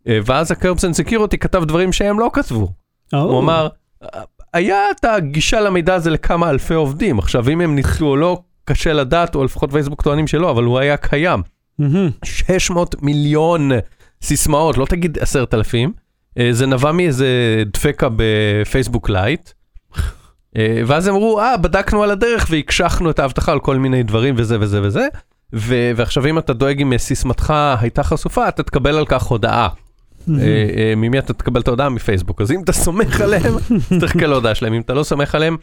אה, 0.08 0.18
ואז 0.26 0.50
ה 0.50 0.55
Krebs 0.55 0.82
on 0.82 0.92
Security 0.92 1.38
כתב 1.38 1.64
דברים 1.64 1.92
שהם 1.92 2.18
לא 2.20 2.30
כתבו. 2.32 2.68
או, 3.12 3.18
הוא 3.18 3.40
אמר, 3.40 3.68
היה 4.54 4.78
את 4.90 5.04
הגישה 5.04 5.60
למידע 5.60 5.94
הזה 5.94 6.10
לכמה 6.10 6.50
אלפי 6.50 6.74
עובדים, 6.74 7.18
עכשיו 7.18 7.48
אם 7.48 7.60
הם 7.60 7.74
ניצלו 7.74 8.06
או 8.08 8.16
לא, 8.16 8.38
קשה 8.64 8.92
לדעת, 8.92 9.34
או 9.34 9.44
לפחות 9.44 9.72
פייסבוק 9.72 10.02
טוענים 10.02 10.26
שלא, 10.26 10.50
אבל 10.50 10.64
הוא 10.64 10.78
היה 10.78 10.96
קיים. 10.96 11.42
מהמם. 11.78 12.10
600 12.24 13.02
מיליון 13.02 13.70
סיסמאות, 14.22 14.78
לא 14.78 14.86
תגיד 14.86 15.18
10,000, 15.18 15.92
אה, 16.38 16.48
זה 16.52 16.66
נבע 16.66 16.92
מאיזה 16.92 17.62
דפקט 17.72 18.08
בפייסבוק 18.16 19.10
לייט. 19.10 19.50
אה, 20.56 20.82
ואז 20.86 21.08
אמרו, 21.08 21.40
אה, 21.40 21.56
בדקנו 21.56 22.02
על 22.02 22.10
הדרך 22.10 22.46
והקשחנו 22.50 23.10
את 23.10 23.18
האבטחה 23.18 23.52
על 23.52 23.60
כל 23.60 23.76
מיני 23.76 24.02
דברים 24.02 24.34
וזה 24.38 24.56
וזה 24.60 24.82
וזה. 24.82 25.06
ו- 25.54 25.90
ועכשיו 25.96 26.26
אם 26.26 26.38
אתה 26.38 26.52
דואג 26.52 26.80
אם 26.80 26.98
סיסמתך 26.98 27.54
הייתה 27.80 28.02
חשופה, 28.02 28.48
אתה 28.48 28.62
תקבל 28.62 28.96
על 28.96 29.06
כך 29.06 29.22
הודעה. 29.22 29.68
אה, 30.40 30.94
ממי 30.96 31.18
אתה 31.18 31.32
תקבל 31.32 31.60
את 31.60 31.68
ההודעה? 31.68 31.88
מפייסבוק. 31.88 32.40
אז 32.40 32.52
אם 32.52 32.62
אתה 32.62 32.72
סומך 32.72 33.20
עליהם, 33.20 33.54
אז 33.54 34.00
תחכה 34.00 34.26
להודעה 34.26 34.54
שלהם. 34.54 34.72
אם 34.72 34.80
אתה 34.80 34.94
לא 34.94 35.02
סומך 35.02 35.34
עליהם, 35.34 35.56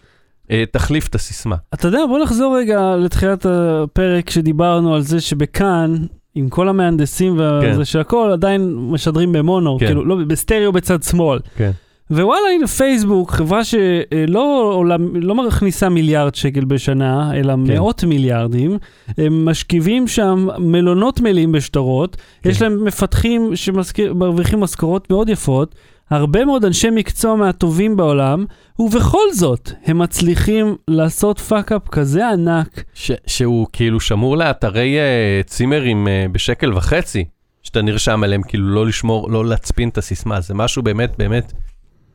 תחליף 0.71 1.07
את 1.07 1.15
הסיסמה. 1.15 1.55
אתה 1.73 1.87
יודע, 1.87 1.99
בוא 2.09 2.19
נחזור 2.19 2.57
רגע 2.57 2.95
לתחילת 2.95 3.45
הפרק 3.49 4.29
שדיברנו 4.29 4.95
על 4.95 5.01
זה 5.01 5.21
שבכאן, 5.21 5.95
עם 6.35 6.49
כל 6.49 6.69
המהנדסים 6.69 7.37
כן. 7.61 7.71
וזה 7.71 7.85
של 7.85 7.99
הכל, 7.99 8.29
עדיין 8.33 8.75
משדרים 8.75 9.31
במונו, 9.31 9.77
כן. 9.79 9.85
כאילו, 9.85 10.05
לא, 10.05 10.15
בסטריאו 10.27 10.71
בצד 10.71 11.03
שמאל. 11.03 11.39
כן. 11.57 11.71
ווואלה, 12.11 12.49
הנה 12.55 12.67
פייסבוק, 12.67 13.31
חברה 13.31 13.63
שלא 13.63 14.71
עולה, 14.73 14.95
לא 15.13 15.35
מכניסה 15.35 15.89
מיליארד 15.89 16.35
שקל 16.35 16.65
בשנה, 16.65 17.35
אלא 17.35 17.53
כן. 17.53 17.59
מאות 17.59 18.03
מיליארדים, 18.03 18.77
הם 19.17 19.45
משכיבים 19.45 20.07
שם 20.07 20.47
מלונות 20.57 21.21
מלאים 21.21 21.51
בשטרות, 21.51 22.17
כן. 22.41 22.49
יש 22.49 22.61
להם 22.61 22.83
מפתחים 22.83 23.55
שמרוויחים 23.55 24.59
משכורות 24.59 25.09
מאוד 25.09 25.29
יפות, 25.29 25.75
הרבה 26.09 26.45
מאוד 26.45 26.65
אנשי 26.65 26.89
מקצוע 26.89 27.35
מהטובים 27.35 27.97
בעולם, 27.97 28.45
ובכל 28.79 29.33
זאת, 29.33 29.71
הם 29.85 29.97
מצליחים 29.97 30.75
לעשות 30.87 31.39
fuck-up 31.39 31.87
כזה 31.89 32.29
ענק. 32.29 32.83
ש- 32.93 33.11
שהוא 33.27 33.67
כאילו 33.73 33.99
שמור 33.99 34.37
לאתרי 34.37 34.97
אה, 34.97 35.47
צימרים 35.47 36.07
אה, 36.07 36.31
בשקל 36.31 36.73
וחצי, 36.73 37.25
שאתה 37.63 37.81
נרשם 37.81 38.23
עליהם, 38.23 38.41
כאילו 38.43 38.67
לא 38.67 38.85
לשמור, 38.85 39.31
לא 39.31 39.45
להצפין 39.45 39.89
את 39.89 39.97
הסיסמה, 39.97 40.41
זה 40.41 40.53
משהו 40.53 40.83
באמת 40.83 41.15
באמת 41.17 41.53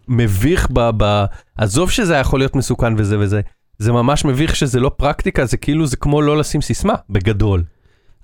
מביך 0.08 0.68
ב... 0.72 0.90
ב... 0.96 1.24
עזוב 1.56 1.90
שזה 1.90 2.14
יכול 2.14 2.40
להיות 2.40 2.56
מסוכן 2.56 2.94
וזה 2.96 3.18
וזה, 3.18 3.40
זה 3.78 3.92
ממש 3.92 4.24
מביך 4.24 4.56
שזה 4.56 4.80
לא 4.80 4.90
פרקטיקה, 4.96 5.44
זה 5.44 5.56
כאילו 5.56 5.86
זה 5.86 5.96
כמו 5.96 6.22
לא 6.22 6.38
לשים 6.38 6.60
סיסמה, 6.60 6.94
בגדול. 7.10 7.62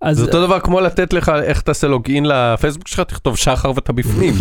אז 0.06 0.16
זה 0.16 0.22
אותו 0.26 0.46
דבר 0.46 0.60
כמו 0.60 0.80
לתת 0.80 1.12
לך, 1.12 1.32
איך 1.42 1.60
תעשה 1.60 1.86
לוגין 1.86 2.24
לפייסבוק 2.26 2.88
שלך, 2.88 3.00
תכתוב 3.00 3.36
שחר 3.36 3.72
ואתה 3.74 3.92
בפנים. 3.92 4.34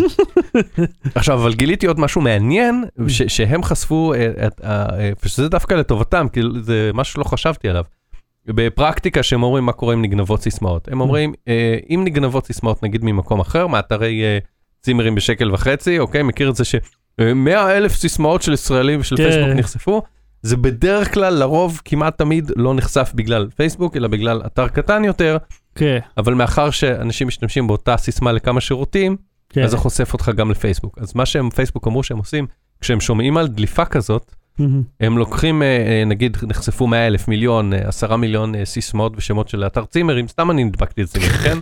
עכשיו, 1.15 1.37
אבל 1.41 1.53
גיליתי 1.53 1.87
עוד 1.87 1.99
משהו 1.99 2.21
מעניין, 2.21 2.83
ש- 3.07 3.21
שהם 3.23 3.63
חשפו, 3.63 4.13
אה, 4.13 4.47
את 4.47 4.61
ה- 4.63 4.85
אה, 4.99 5.11
ושזה 5.25 5.49
דווקא 5.49 5.73
לטובתם, 5.73 6.27
כאילו 6.33 6.61
זה 6.63 6.91
משהו 6.93 7.13
שלא 7.13 7.23
חשבתי 7.23 7.69
עליו. 7.69 7.83
בפרקטיקה 8.47 9.23
שהם 9.23 9.43
אומרים 9.43 9.63
מה 9.65 9.71
קורה 9.71 9.93
עם 9.93 10.01
נגנבות 10.01 10.41
סיסמאות. 10.41 10.87
הם 10.91 11.01
אומרים, 11.01 11.33
אה, 11.47 11.77
אם 11.89 12.01
נגנבות 12.05 12.45
סיסמאות 12.45 12.83
נגיד 12.83 13.03
ממקום 13.03 13.39
אחר, 13.39 13.67
מאתרי 13.67 14.23
אה, 14.23 14.37
צימרים 14.81 15.15
בשקל 15.15 15.51
וחצי, 15.53 15.99
אוקיי, 15.99 16.23
מכיר 16.23 16.49
את 16.49 16.55
זה 16.55 16.65
ש-100 16.65 17.23
אלף 17.71 17.95
סיסמאות 17.95 18.41
של 18.41 18.53
ישראלים 18.53 18.99
ושל 18.99 19.17
כן. 19.17 19.23
פייסבוק 19.23 19.49
נחשפו, 19.55 20.01
זה 20.41 20.57
בדרך 20.57 21.13
כלל, 21.13 21.33
לרוב, 21.33 21.81
כמעט 21.85 22.17
תמיד 22.17 22.51
לא 22.55 22.73
נחשף 22.73 23.11
בגלל 23.15 23.47
פייסבוק, 23.55 23.97
אלא 23.97 24.07
בגלל 24.07 24.41
אתר 24.45 24.67
קטן 24.67 25.03
יותר, 25.03 25.37
כן, 25.75 25.99
אבל 26.17 26.33
מאחר 26.33 26.69
שאנשים 26.69 27.27
משתמשים 27.27 27.67
באותה 27.67 27.97
סיסמה 27.97 28.31
לכמה 28.31 28.61
שירותים, 28.61 29.17
כן. 29.49 29.63
אז 29.63 29.71
זה 29.71 29.77
חושף 29.77 30.13
אותך 30.13 30.31
גם 30.35 30.51
לפייסבוק. 30.51 30.97
אז 31.01 31.15
מה 31.15 31.25
שהם, 31.25 31.49
פייסבוק 31.49 31.87
אמרו 31.87 32.03
שהם 32.03 32.17
עושים, 32.17 32.47
כשהם 32.81 32.99
שומעים 32.99 33.37
על 33.37 33.47
דליפה 33.47 33.85
כזאת, 33.85 34.35
מהמם. 34.59 34.83
הם 34.99 35.17
לוקחים, 35.17 35.61
אה, 35.61 35.67
אה, 35.67 36.05
נגיד, 36.05 36.37
נחשפו 36.43 36.87
100 36.87 37.07
אלף, 37.07 37.27
מיליון, 37.27 37.73
אה, 37.73 37.87
עשרה 37.87 38.17
מיליון 38.17 38.55
אה, 38.55 38.65
סיסמאות 38.65 39.13
ושמות 39.15 39.49
של 39.49 39.65
אתר 39.65 39.85
צימרים, 39.85 40.27
סתם 40.27 40.51
אני 40.51 40.63
נדבקתי 40.63 41.01
את 41.01 41.07
זה, 41.07 41.19
כן? 41.19 41.57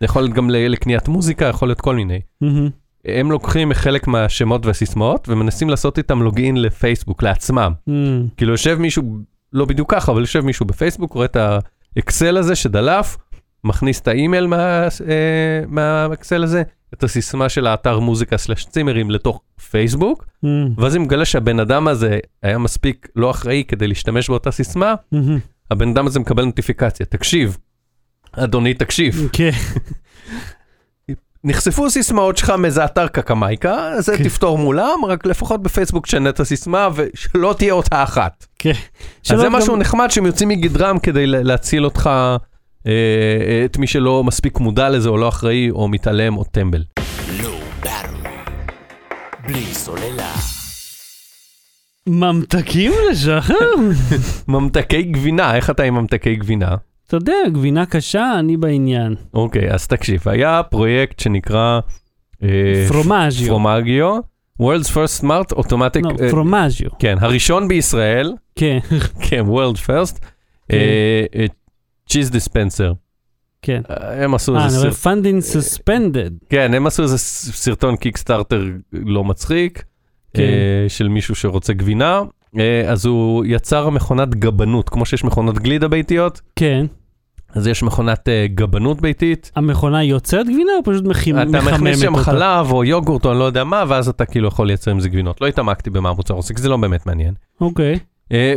זה 0.00 0.04
יכול 0.06 0.22
להיות 0.22 0.34
גם 0.34 0.50
לקניית 0.50 1.08
מוזיקה, 1.08 1.44
יכול 1.44 1.68
להיות 1.68 1.80
כל 1.80 1.94
מיני. 1.94 2.20
מהמם. 2.40 2.70
הם 3.04 3.30
לוקחים 3.30 3.74
חלק 3.74 4.06
מהשמות 4.06 4.66
והסיסמאות 4.66 5.28
ומנסים 5.28 5.70
לעשות 5.70 5.98
איתם 5.98 6.22
לוגין 6.22 6.56
לפייסבוק, 6.62 7.22
לעצמם. 7.22 7.72
מהמם. 7.86 8.26
כאילו 8.36 8.52
יושב 8.52 8.76
מישהו, 8.80 9.16
לא 9.52 9.64
בדיוק 9.64 9.94
ככה, 9.94 10.12
אבל 10.12 10.20
יושב 10.20 10.40
מישהו 10.40 10.66
בפייסבוק, 10.66 11.12
רואה 11.12 11.24
את 11.26 11.36
האקסל 11.96 12.36
הזה 12.36 12.54
שדלף, 12.54 13.16
מכניס 13.64 14.00
את 14.00 14.08
האימייל 14.08 14.46
מה- 14.46 14.82
אה, 15.08 15.60
מהאקסל 15.68 16.42
הזה, 16.42 16.62
את 16.94 17.04
הסיסמה 17.04 17.48
של 17.48 17.66
האתר 17.66 17.98
מוזיקה 17.98 18.36
סלש 18.38 18.64
צימרים 18.64 19.10
לתוך 19.10 19.40
פייסבוק, 19.70 20.26
מהמם. 20.42 20.74
ואז 20.78 20.96
אם 20.96 21.02
מגלה 21.02 21.24
שהבן 21.24 21.60
אדם 21.60 21.88
הזה 21.88 22.18
היה 22.42 22.58
מספיק 22.58 23.08
לא 23.16 23.30
אחראי 23.30 23.64
כדי 23.68 23.86
להשתמש 23.88 24.28
באותה 24.28 24.50
סיסמה, 24.50 24.94
מהמם. 25.12 25.38
הבן 25.70 25.88
אדם 25.88 26.06
הזה 26.06 26.20
מקבל 26.20 26.44
נוטיפיקציה, 26.44 27.06
תקשיב, 27.06 27.56
אדוני 28.32 28.74
תקשיב, 28.74 29.28
כן. 29.32 29.50
נחשפו 31.44 31.90
סיסמאות 31.90 32.36
שלך 32.36 32.50
מאיזה 32.50 32.84
אתר 32.84 33.08
קקמייקה, 33.08 33.74
אז 33.88 34.04
זה 34.06 34.18
כן. 34.18 34.24
תפתור 34.24 34.58
מולם, 34.58 35.04
רק 35.08 35.26
לפחות 35.26 35.62
בפייסבוק 35.62 36.06
תשנה 36.06 36.28
את 36.30 36.40
הסיסמה 36.40 36.88
ושלא 36.94 37.54
תהיה 37.58 37.72
אותה 37.72 38.02
אחת. 38.02 38.46
כן. 38.58 38.72
אז 39.30 39.38
זה 39.38 39.44
גם- 39.44 39.52
משהו 39.52 39.76
נחמד 39.76 40.10
שהם 40.10 40.26
יוצאים 40.26 40.48
מגדרם 40.48 40.98
כדי 40.98 41.26
לה- 41.26 41.42
להציל 41.42 41.84
אותך, 41.84 42.06
אה, 42.06 42.36
אה, 42.86 42.92
את 43.64 43.78
מי 43.78 43.86
שלא 43.86 44.24
מספיק 44.24 44.58
מודע 44.60 44.88
לזה 44.90 45.08
או 45.08 45.16
לא 45.18 45.28
אחראי 45.28 45.70
או 45.70 45.88
מתעלם 45.88 46.36
או 46.36 46.44
טמבל. 46.44 46.82
בלי 49.46 49.64
סוללה. 49.74 50.32
ממתקים 52.06 52.92
לשחר? 53.10 53.54
ממתקי 54.48 55.02
גבינה, 55.02 55.56
איך 55.56 55.70
אתה 55.70 55.82
עם 55.82 55.94
ממתקי 55.94 56.36
גבינה? 56.36 56.74
אתה 57.06 57.16
יודע, 57.16 57.48
גבינה 57.52 57.86
קשה, 57.86 58.38
אני 58.38 58.56
בעניין. 58.56 59.14
אוקיי, 59.34 59.70
אז 59.70 59.86
תקשיב, 59.86 60.22
היה 60.26 60.62
פרויקט 60.62 61.20
שנקרא 61.20 61.80
אה, 62.42 62.84
פרומאז'יו. 62.88 63.48
פרומגיו, 63.48 64.18
World's 64.62 64.88
First 64.94 65.22
Smart 65.22 65.56
Automatic, 65.56 66.02
לא, 66.02 66.24
אה, 66.24 66.30
פרומאז'יו. 66.30 66.90
כן, 66.98 67.16
הראשון 67.20 67.68
בישראל, 67.68 68.32
כן, 68.56 68.78
כן, 69.28 69.44
World 69.46 69.76
First, 69.88 70.18
כן. 70.68 70.76
צ'יז 72.08 72.30
דיספנסר. 72.30 72.92
כן. 73.64 73.82
הם 73.98 74.34
עשו 74.34 74.56
אה, 74.56 74.64
איזה 74.64 74.76
אני 74.76 74.82
רואה 74.82 74.94
סרט, 74.94 75.14
funding 75.14 75.56
suspended. 75.56 76.46
כן, 76.48 76.74
הם 76.74 76.86
עשו 76.86 77.02
איזה 77.02 77.18
סרטון 77.18 77.96
קיקסטארטר 77.96 78.64
לא 78.92 79.24
מצחיק, 79.24 79.84
כן. 80.34 80.42
אה, 80.42 80.88
של 80.88 81.08
מישהו 81.08 81.34
שרוצה 81.34 81.72
גבינה, 81.72 82.18
אה, 82.18 82.24
אז 82.88 83.06
הוא 83.06 83.44
יצר 83.48 83.90
מכונת 83.90 84.34
גבנות, 84.34 84.88
כמו 84.88 85.06
שיש 85.06 85.24
מכונות 85.24 85.58
גלידה 85.58 85.88
ביתיות, 85.88 86.40
כן. 86.56 86.86
אז 87.54 87.66
יש 87.66 87.82
מכונת 87.82 88.28
אה, 88.28 88.46
גבנות 88.54 89.00
ביתית. 89.00 89.52
המכונה 89.56 90.02
יוצרת 90.04 90.46
גבינה 90.46 90.72
או 90.78 90.84
פשוט 90.84 91.04
מחי- 91.04 91.32
אתה 91.32 91.44
מחממת 91.44 91.72
מכניס 91.72 92.00
שם 92.00 92.14
אותה? 92.14 92.24
חלב 92.24 92.72
או 92.72 92.84
יוגורט 92.84 93.24
או 93.24 93.30
אני 93.30 93.38
לא 93.38 93.44
יודע 93.44 93.64
מה, 93.64 93.84
ואז 93.88 94.08
אתה 94.08 94.24
כאילו 94.24 94.48
יכול 94.48 94.66
לייצר 94.66 94.90
עם 94.90 95.00
זה 95.00 95.08
גבינות. 95.08 95.40
לא 95.40 95.46
התעמקתי 95.46 95.90
במה 95.90 96.08
המוצר 96.08 96.34
כי 96.56 96.62
זה 96.62 96.68
לא 96.68 96.76
באמת 96.76 97.06
מעניין. 97.06 97.34
אוקיי. 97.60 97.98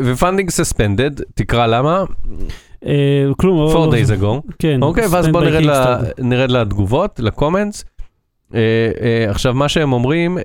ו 0.06 0.11
funding 0.11 0.50
suspended, 0.50 1.12
תקרא 1.36 1.68
למה, 1.68 2.04
אה, 2.86 2.94
כלום. 3.38 3.60
4 3.70 3.86
לא- 3.86 3.94
days 3.94 4.22
ago. 4.22 4.52
כן. 4.60 4.80
אוקיי, 4.84 5.08
ואז 5.12 5.26
spend 5.28 5.32
בוא 5.32 5.44
נרד. 5.44 6.04
נרד 6.20 6.52
לתגובות, 6.52 7.20
ל 7.20 7.26
comments. 7.26 7.86
אה, 8.56 8.60
אה, 9.02 9.30
עכשיו, 9.32 9.54
מה 9.54 9.70
שהם 9.70 9.94
אומרים, 9.94 10.38
אה, 10.38 10.44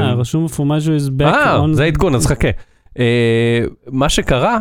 אה, 0.00 0.14
רשום 0.14 0.46
Major 0.46 1.00
is 1.00 1.20
back 1.20 1.24
אה, 1.24 1.64
on... 1.64 1.72
זה 1.72 1.84
העדכון, 1.84 2.14
אז 2.14 2.26
חכה. 2.26 2.48
אה, 2.98 3.60
מה 3.90 4.08
שקרה, 4.08 4.58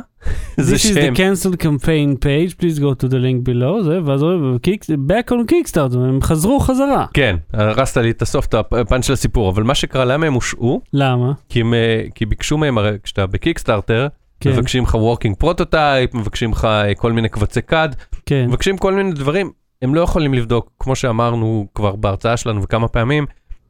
זה 0.57 0.75
This 0.75 0.79
is 0.79 0.81
שהם, 0.81 1.13
the 1.13 1.17
cancelled 1.17 1.57
campaign 1.57 2.15
page, 2.23 2.61
please 2.61 2.79
go 2.79 3.03
to 3.03 3.09
the 3.09 3.15
link 3.15 3.49
below, 3.49 3.83
זה, 3.83 3.99
ואז 4.05 4.23
רואים, 4.23 4.57
"Kick- 4.67 4.89
back 5.09 5.31
on 5.31 5.51
Kickstarter, 5.51 5.97
הם 5.97 6.19
חזרו 6.21 6.59
חזרה. 6.59 7.05
כן, 7.13 7.35
הרסת 7.53 7.97
לי 7.97 8.09
את 8.11 8.21
הסוף, 8.21 8.45
את 8.45 8.53
הפאנץ' 8.53 9.05
של 9.05 9.13
הסיפור, 9.13 9.49
אבל 9.49 9.63
מה 9.63 9.75
שקרה, 9.75 10.05
למה 10.05 10.25
הם 10.25 10.33
הושעו? 10.33 10.81
למה? 10.93 11.31
כי, 11.49 11.61
אה, 11.61 12.25
ביקשו 12.25 12.57
מהם, 12.57 12.77
הרי 12.77 12.91
כשאתה 13.03 13.25
בקיקסטארטר, 13.27 14.07
כן, 14.39 14.49
מבקשים 14.51 14.83
לך 14.83 14.95
working 14.95 15.43
prototype, 15.43 16.17
מבקשים 16.17 16.51
לך 16.51 16.65
אה, 16.65 16.95
כל 16.95 17.11
מיני 17.11 17.29
קבצי 17.29 17.61
קאד, 17.61 17.95
כן, 18.25 18.45
מבקשים 18.47 18.77
כל 18.77 18.93
מיני 18.93 19.11
דברים, 19.11 19.51
הם 19.83 19.95
לא 19.95 20.01
יכולים 20.01 20.33
לבדוק, 20.33 20.71
כמו 20.79 20.95
שאמרנו 20.95 21.67
כבר 21.75 21.95
בהרצאה 21.95 22.37
שלנו 22.37 22.63
וכמה 22.63 22.87
פעמים, 22.87 23.25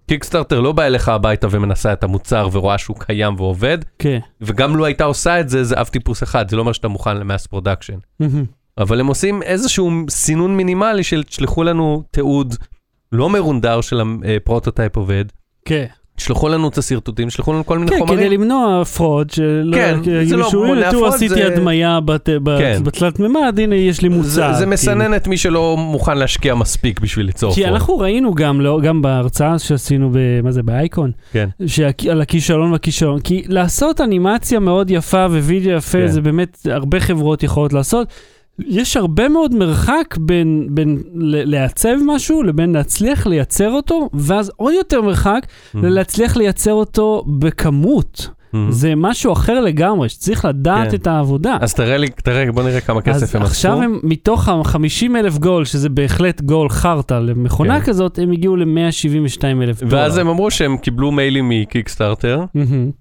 קיקסטארטר 0.07 0.59
לא 0.59 0.71
בא 0.71 0.83
אליך 0.83 1.09
הביתה 1.09 1.47
ומנסה 1.51 1.93
את 1.93 2.03
המוצר 2.03 2.49
ורואה 2.51 2.77
שהוא 2.77 2.97
קיים 2.99 3.35
ועובד, 3.37 3.77
כן. 3.99 4.19
וגם 4.41 4.75
לו 4.75 4.85
הייתה 4.85 5.03
עושה 5.03 5.39
את 5.39 5.49
זה, 5.49 5.63
זה 5.63 5.81
אב 5.81 5.87
טיפוס 5.87 6.23
אחד, 6.23 6.49
זה 6.49 6.55
לא 6.55 6.61
אומר 6.61 6.71
שאתה 6.71 6.87
מוכן 6.87 7.17
ל 7.17 7.23
mass 7.23 7.47
production. 7.47 7.97
אבל 8.77 8.99
הם 8.99 9.07
עושים 9.07 9.43
איזשהו 9.43 9.91
סינון 10.09 10.57
מינימלי 10.57 11.03
של 11.03 11.23
תשלחו 11.23 11.63
לנו 11.63 12.03
תיעוד 12.11 12.55
לא 13.11 13.29
מרונדר 13.29 13.81
של 13.81 14.01
ה 14.35 14.41
prototype 14.41 14.95
עובד, 14.95 15.25
כן. 15.65 15.85
תשלחו 16.15 16.49
לנו 16.49 16.67
את 16.67 16.77
השרטוטים, 16.77 17.27
תשלחו 17.27 17.53
לנו 17.53 17.65
כל 17.65 17.79
מיני 17.79 17.91
כן, 17.91 17.99
חומרים. 17.99 18.19
כדי 18.19 18.29
למנוע 18.29 18.85
fraud, 18.85 19.29
שלא 19.29 19.75
כן, 19.75 19.99
זה 20.25 20.37
לא 20.37 20.49
מונע 20.53 20.71
הנה, 20.81 20.91
תראו, 20.91 21.07
עשיתי 21.07 21.29
זה- 21.35 21.47
הדמיה 21.47 21.99
בת- 22.05 22.29
כן. 22.57 22.79
בתלת 22.83 23.19
מימד, 23.19 23.59
הנה, 23.59 23.75
יש 23.75 24.01
לי 24.01 24.09
מוצר. 24.09 24.29
זה, 24.29 24.53
זה 24.53 24.59
כאילו. 24.59 24.71
מסנן 24.71 25.15
את 25.15 25.27
מי 25.27 25.37
שלא 25.37 25.75
מוכן 25.79 26.17
להשקיע 26.17 26.55
מספיק 26.55 26.99
בשביל 26.99 27.25
ליצור 27.25 27.53
כי 27.55 27.61
fraud. 27.61 27.73
אנחנו 27.73 27.97
ראינו 27.99 28.33
גם, 28.33 28.61
לא, 28.61 28.79
גם 28.83 29.01
בהרצאה 29.01 29.59
שעשינו, 29.59 30.09
ב, 30.11 30.17
מה 30.43 30.51
זה, 30.51 30.63
באייקון, 30.63 31.11
כן. 31.31 31.49
שעל 31.67 32.21
הכישלון 32.21 32.71
והכישלון, 32.71 33.19
כי 33.19 33.43
לעשות 33.47 34.01
אנימציה 34.01 34.59
מאוד 34.59 34.91
יפה 34.91 35.25
ווידאו 35.29 35.71
יפה, 35.71 35.97
כן. 35.97 36.07
זה 36.07 36.21
באמת, 36.21 36.57
הרבה 36.71 36.99
חברות 36.99 37.43
יכולות 37.43 37.73
לעשות. 37.73 38.07
יש 38.59 38.97
הרבה 38.97 39.29
מאוד 39.29 39.55
מרחק 39.55 40.17
בין, 40.19 40.67
בין 40.71 41.03
לעצב 41.45 41.95
משהו 42.05 42.43
לבין 42.43 42.73
להצליח 42.73 43.27
לייצר 43.27 43.71
אותו, 43.71 44.09
ואז 44.13 44.51
עוד 44.55 44.73
יותר 44.73 45.01
מרחק 45.01 45.39
Mm-hmm. 45.45 45.77
ללהצליח 45.77 46.37
לייצר 46.37 46.73
אותו 46.73 47.23
בכמות. 47.27 48.29
Mhm. 48.53 48.57
זה 48.69 48.95
משהו 48.95 49.33
אחר 49.33 49.61
לגמרי, 49.61 50.09
שצריך 50.09 50.45
לדעת 50.45 50.89
כן. 50.89 50.95
את 50.95 51.07
העבודה. 51.07 51.57
אז 51.61 51.73
תראה 51.73 51.97
לי, 51.97 52.07
תראה, 52.09 52.51
בוא 52.51 52.63
נראה 52.63 52.81
כמה 52.81 53.01
כסף 53.01 53.35
הם 53.35 53.41
עשו. 53.41 53.51
עכשיו 53.51 53.81
הם, 53.81 53.99
מתוך 54.03 54.49
ה-50 54.49 55.15
אלף 55.15 55.37
גול, 55.37 55.65
שזה 55.65 55.89
בהחלט 55.89 56.41
גול 56.41 56.69
חרטא 56.69 57.13
למכונה 57.13 57.79
כן. 57.79 57.85
כזאת, 57.85 58.19
הם 58.19 58.31
הגיעו 58.31 58.55
ל-172 58.55 59.43
אלף 59.63 59.83
דולר. 59.83 59.95
ואז 59.95 60.17
הם 60.17 60.27
אמרו 60.27 60.51
שהם 60.51 60.77
קיבלו 60.77 61.11
מיילים 61.11 61.49
מ 61.49 61.56
Kickstarter, 61.56 62.43
מהמם. 62.53 62.91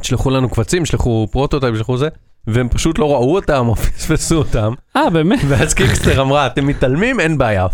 תשלחו 0.00 0.30
לנו 0.30 0.48
קבצים, 0.48 0.84
שלחו 0.84 1.28
prototype, 1.30 1.76
שלחו 1.76 1.96
זה, 1.96 2.08
והם 2.46 2.68
פשוט 2.68 2.98
לא 2.98 3.12
ראו 3.12 3.34
אותם 3.34 3.66
או 3.68 3.74
פספסו 3.76 4.36
אותם, 4.36 4.72
אה, 4.96 5.10
באמת? 5.10 5.38
ואז 5.48 5.74
Kickstarter 5.74 6.20
אמרה, 6.22 6.46
אתם 6.46 6.66
מתעלמים, 6.66 7.20
אין 7.20 7.38
בעיה. 7.38 7.66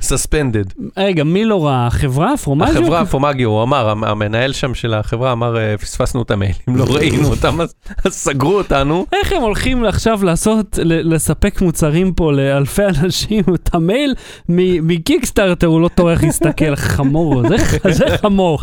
suspended. 0.00 0.64
רגע, 0.96 1.24
מי 1.24 1.44
לא 1.44 1.66
ראה? 1.66 1.86
החברה? 1.86 2.36
Fromaggio? 2.36 2.70
החברה 2.72 3.06
Fromaggio, 3.06 3.48
הוא 3.50 3.62
אמר, 3.62 3.88
המ- 3.88 4.04
המנהל 4.04 4.52
שם 4.52 4.74
של 4.74 4.94
החברה 4.94 5.32
אמר, 5.32 5.56
"אה, 5.58 5.78
פספסנו 5.78 6.22
את 6.22 6.30
המיילים, 6.30 6.56
לא 6.76 6.84
ראינו 6.88 7.28
אותם, 7.28 7.60
אז 7.60 7.74
סגרו 8.12 8.58
אותנו. 8.58 9.06
איך 9.12 9.32
הם 9.32 9.42
הולכים 9.42 9.84
עכשיו 9.84 10.24
לעשות, 10.24 10.78
לספק 10.84 11.60
מוצרים 11.62 12.12
פה 12.12 12.32
לאלפי 12.32 12.82
אנשים? 13.02 13.44
את 13.54 13.74
המייל 13.74 14.14
מ 14.48 14.57
Kickstarter, 14.57 15.66
הוא 15.66 15.80
לא 15.80 15.88
טורח 15.88 16.22
להסתכל, 16.22 16.76
חמור, 16.76 17.42
זה- 17.90 18.16
חמור, 18.22 18.58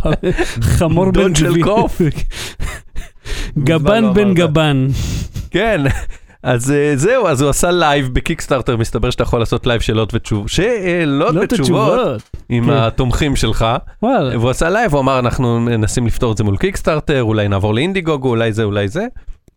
חמור 0.62 1.06
בן 1.12 1.12
דוד 1.24 1.36
של. 1.36 1.62
קוף. 1.64 2.02
גבן 3.60 4.04
לא 4.04 4.14
בן. 4.14 4.34
גבן. 4.34 4.88
כן, 5.52 5.82
אז 6.46 6.72
אה, 6.72 6.94
זהו, 6.96 7.28
אז 7.28 7.42
הוא 7.42 7.50
עשה 7.50 7.72
live 7.72 8.10
ב 8.14 8.19
Kickstarter, 8.19 8.78
מסתבר 8.78 9.10
שאתה 9.10 9.24
יכול 9.24 9.40
לעשות 9.40 9.68
live 9.68 9.82
שאלות 9.82 10.14
ותשובות, 10.14 10.50
שאלות 10.50 11.36
לא 11.36 11.42
ותשובות. 11.42 12.22
עם 12.50 12.66
כן. 12.66 12.72
התומכים 12.72 13.36
שלך. 13.36 13.66
והוא 14.02 14.50
עשה 14.50 14.70
live, 14.70 14.94
הוא 14.94 15.02
אמר, 15.02 15.20
אנחנו 15.20 15.60
מנסים 15.60 16.08
לפתור 16.08 16.32
את 16.32 16.38
זה 16.38 16.44
מול 16.44 16.58
Kickstarter, 16.58 17.24
אולי 17.24 17.48
נעבור 17.48 17.74
ל 17.74 17.79
Indiegogo, 17.79 18.30
אולי 18.30 18.54
זה, 18.54 18.64
אולי 18.64 18.88
זה. 18.88 19.06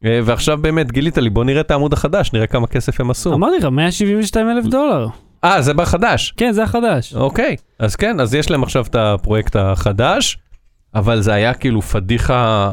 אה, 0.04 0.20
ועכשיו 0.24 0.58
באמת 0.58 0.92
גילית 0.92 1.18
לי, 1.18 1.30
בוא 1.30 1.44
נראה 1.44 1.60
את 1.60 1.70
העמוד 1.70 1.92
החדש, 1.92 2.32
נראה 2.32 2.46
כמה 2.46 2.66
כסף 2.66 3.00
הם 3.00 3.10
עשו. 3.10 3.34
אמרתי 3.34 3.58
לך, 3.58 3.64
172 3.64 4.50
אלף 4.50 4.64
דולר. 4.64 5.06
אה, 5.44 5.62
זה 5.62 5.74
בחדש. 5.74 6.34
כן, 6.36 6.52
זה 6.52 6.62
החדש. 6.62 7.14
אוקיי, 7.14 7.56
אז 7.78 7.96
כן, 7.96 8.20
אז 8.20 8.34
יש 8.34 8.50
להם 8.50 8.62
עכשיו 8.62 8.84
את 8.90 8.94
הפרויקט 8.94 9.56
החדש, 9.56 10.38
אבל 10.94 11.20
זה 11.20 11.32
היה 11.32 11.54
כאילו 11.54 11.82
פדיחה 11.82 12.70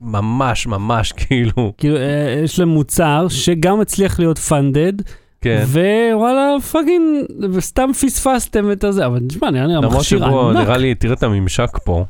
ממש 0.00 0.66
ממש 0.66 1.12
כאילו, 1.26 1.72
כאילו, 1.78 1.96
אה, 1.96 2.40
יש 2.44 2.58
להם 2.58 2.68
מוצר 2.68 3.26
שגם 3.28 3.80
הצליח 3.80 4.18
להיות 4.18 4.38
funded, 4.38 4.92
כן. 5.40 5.64
ווואלה, 5.66 6.56
fucking, 6.72 7.24
סתם 7.60 7.90
פספסתם 7.92 8.72
את 8.72 8.84
הזה, 8.84 9.06
אבל 9.06 9.20
תשמע, 9.28 9.50
נראה 9.50 9.66
לי 9.66 9.74
המכשיר 9.74 10.24
ענק. 10.24 10.56
נראה 10.56 10.76
לי, 10.76 10.94
תראה 10.94 11.14
את 11.14 11.22
הממשק 11.22 11.78
פה, 11.84 12.04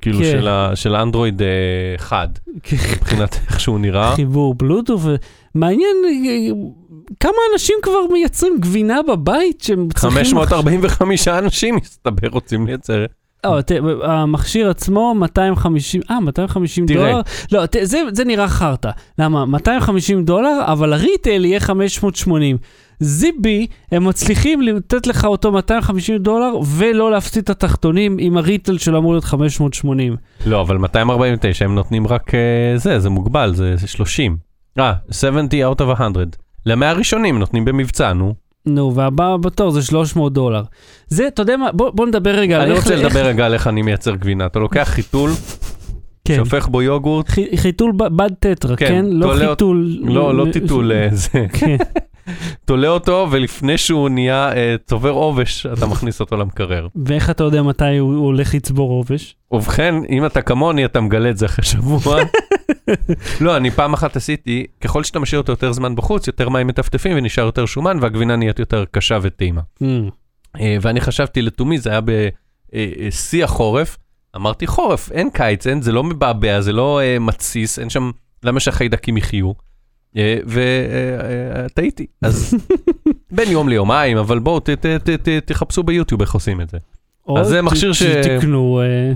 כאילו 0.00 0.18
כן. 0.18 0.24
של 0.24 0.48
ה- 0.48 0.70
של 0.74 0.94
האנדרואיד 0.94 1.42
אה, 1.42 1.48
1, 1.96 2.38
מבחינת 2.96 3.34
איך 3.48 3.60
שהוא 3.60 3.78
נראה. 3.80 4.14
חיבור 4.14 4.54
בלוטו, 4.54 4.98
ומעניין 5.54 5.96
אה, 6.06 6.54
כמה 7.20 7.32
אנשים 7.52 7.74
כבר 7.82 7.98
מייצרים 8.12 8.56
גבינה 8.60 8.98
בבית 9.08 9.60
שהם 9.60 9.88
צריכים... 9.94 10.10
545 10.10 11.28
אנשים 11.28 11.76
מסתבר 11.82 12.28
רוצים 12.28 12.66
לייצר. 12.66 13.04
אה, 13.46 13.62
ת- 13.62 13.70
המכשיר 14.02 14.70
עצמו 14.70 15.14
250, 15.14 16.00
אה, 16.10 16.20
250 16.20 16.86
תראה. 16.86 17.10
דולר? 17.10 17.20
לא, 17.52 17.66
ת- 17.66 17.76
זה, 17.82 17.98
זה 18.12 18.24
נראה 18.24 18.48
חרטא. 18.48 18.90
למה? 19.18 19.44
250 19.44 20.24
דולר, 20.24 20.60
אבל 20.64 20.92
הריטייל 20.92 21.44
יהיה 21.44 21.60
580. 21.60 22.56
זיבי, 23.00 23.66
הם 23.92 24.04
מצליחים 24.08 24.62
לתת 24.62 25.06
לך 25.06 25.24
אותו 25.24 25.52
250 25.52 26.18
דולר 26.18 26.52
ולא 26.76 27.10
להפסיד 27.10 27.42
את 27.42 27.50
התחתונים 27.50 28.16
עם 28.20 28.36
הריטייל 28.36 28.78
שלו 28.78 28.98
אמור 28.98 29.12
להיות 29.12 29.24
580. 29.24 30.16
לא, 30.46 30.60
אבל 30.60 30.76
249 30.78 31.64
הם 31.64 31.74
נותנים 31.74 32.06
רק 32.06 32.34
אה, 32.34 32.40
זה, 32.78 32.98
זה 33.00 33.10
מוגבל, 33.10 33.54
זה 33.54 33.76
זה 33.76 33.86
30. 33.88 34.36
אה, 34.78 34.92
70 35.10 35.46
out 35.72 35.80
of 35.80 35.98
100. 35.98 36.08
למאה 36.66 36.90
הראשונים 36.90 37.38
נותנים 37.38 37.64
במבצע, 37.64 38.12
נו. 38.12 38.34
נו, 38.66 38.94
והבא 38.94 39.36
בתור 39.36 39.70
זה 39.70 39.82
300 39.82 40.32
דולר. 40.32 40.62
זה, 41.08 41.26
אתה 41.28 41.42
יודע 41.42 41.56
מה, 41.56 41.72
בוא, 41.72 41.90
בוא 41.90 42.06
נדבר 42.06 42.30
רגע 42.30 42.56
על 42.56 42.62
אני 42.62 42.70
איך... 42.70 42.78
רוצה 42.84 42.94
איך- 42.94 43.04
לדבר 43.04 43.26
רגע 43.26 43.46
על 43.46 43.54
איך 43.54 43.66
אני 43.66 43.82
מייצר 43.82 44.14
גבינה. 44.14 44.46
אתה 44.46 44.58
לוקח 44.58 44.88
חיתול, 44.92 45.30
כן. 46.24 46.36
שופך 46.36 46.68
בו 46.68 46.82
יוגורט, 46.82 47.28
חי- 47.28 47.56
חיתול 47.56 47.92
ב- 47.96 48.16
בד 48.16 48.30
טטרה, 48.40 48.76
כן, 48.76 48.86
כן? 48.88 49.04
לא 49.08 49.34
חיתול... 49.38 49.98
לא, 50.02 50.34
לא 50.34 50.46
טיטול 50.52 50.92
אה, 50.92 51.08
זה. 51.12 51.28
כן. 51.60 51.76
תולה 52.64 52.88
אותו, 52.88 53.28
ולפני 53.30 53.78
שהוא 53.78 54.08
נהיה 54.08 54.52
אה, 54.52 54.74
צובר 54.86 55.10
עובש, 55.10 55.66
אתה 55.66 55.86
מכניס 55.86 56.20
אותו 56.20 56.36
למקרר. 56.36 56.86
ואיך 57.06 57.30
אתה 57.30 57.44
יודע 57.44 57.62
מתי 57.62 57.96
הוא 57.98 58.14
הוא 58.14 58.26
הולך 58.26 58.54
לצבור 58.54 58.90
עובש? 58.90 59.36
ובכן, 59.52 59.94
אם 60.10 60.26
אתה 60.26 60.42
כמוני, 60.42 60.84
אתה 60.84 61.00
מגלה 61.00 61.30
את 61.30 61.36
זה 61.36 61.46
אחרי 61.46 61.64
שבוע. 61.64 62.16
לא, 63.40 63.56
אני 63.56 63.70
פעם 63.70 63.92
אחת 63.94 64.16
עשיתי, 64.16 64.66
ככל 64.80 65.04
שאתה 65.04 65.18
משאיר 65.18 65.40
אותו 65.40 65.52
יותר 65.52 65.72
זמן 65.72 65.96
בחוץ, 65.96 66.26
יותר 66.26 66.48
מים 66.48 66.66
מטפטפים 66.66 67.16
ונשאר 67.16 67.44
יותר 67.44 67.66
שומן, 67.66 67.98
והגבינה 68.00 68.36
נהיית 68.36 68.58
יותר 68.58 68.84
קשה 68.90 69.18
וטעימה. 69.22 69.60
Mm. 69.82 69.86
אה, 70.60 70.76
ואני 70.82 71.00
חשבתי 71.00 71.42
לתומי, 71.42 71.78
זה 71.78 71.90
היה 71.90 72.00
בשיא 72.00 73.44
החורף, 73.44 73.96
אמרתי 74.36 74.66
חורף, 74.66 75.12
אין 75.12 75.30
קיץ, 75.30 75.66
אין, 75.66 75.82
זה 75.82 75.92
לא 75.92 76.04
מבעבע, 76.04 76.60
זה 76.60 76.72
לא 76.72 77.00
אה, 77.00 77.18
מתסיס, 77.18 77.78
אין 77.78 77.90
שם, 77.90 78.10
למה 78.42 78.60
שהחיידקים 78.60 79.16
יחיו? 79.16 79.52
וטעיתי, 81.66 82.06
אז 82.22 82.54
בין 83.36 83.50
יום 83.50 83.68
ליומיים, 83.68 84.16
אבל 84.16 84.38
בואו 84.38 84.60
ת- 84.60 84.70
ת- 84.70 84.86
ת- 84.86 85.10
ת- 85.10 85.28
תחפשו 85.28 85.82
ביוטיוב 85.82 86.20
איך 86.20 86.34
עושים 86.34 86.60
את 86.60 86.70
זה. 86.70 86.78
או 87.28 87.44
זה 87.44 87.58
ת- 87.58 87.60
מכשיר 87.60 87.92
ש- 87.92 88.02
שתקנו, 88.02 88.80
אה, 88.82 89.12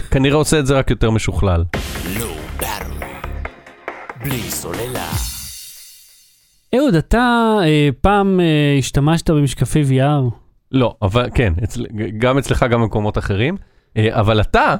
כנראה 0.10 0.36
עושה 0.36 0.58
את 0.58 0.66
זה 0.66 0.78
רק 0.78 0.90
יותר 0.90 1.10
משוכלל. 1.10 1.64
Battery. 1.76 2.43
בלי 4.24 4.40
סוללה. 4.50 5.10
אהוד, 6.76 6.94
אתה 6.94 7.56
אה, 7.64 7.88
פעם 8.00 8.40
אה, 8.40 8.76
השתמשת 8.78 9.30
במשקפי 9.30 9.82
VR? 9.90 10.30
לא, 10.72 10.94
אבל 11.02 11.28
כן, 11.34 11.52
אצל, 11.64 11.86
גם 12.18 12.38
אצלך, 12.38 12.62
גם 12.70 12.80
במקומות 12.80 13.18
אחרים. 13.18 13.56
אה, 13.96 14.20
אבל 14.20 14.40
אתה, 14.40 14.74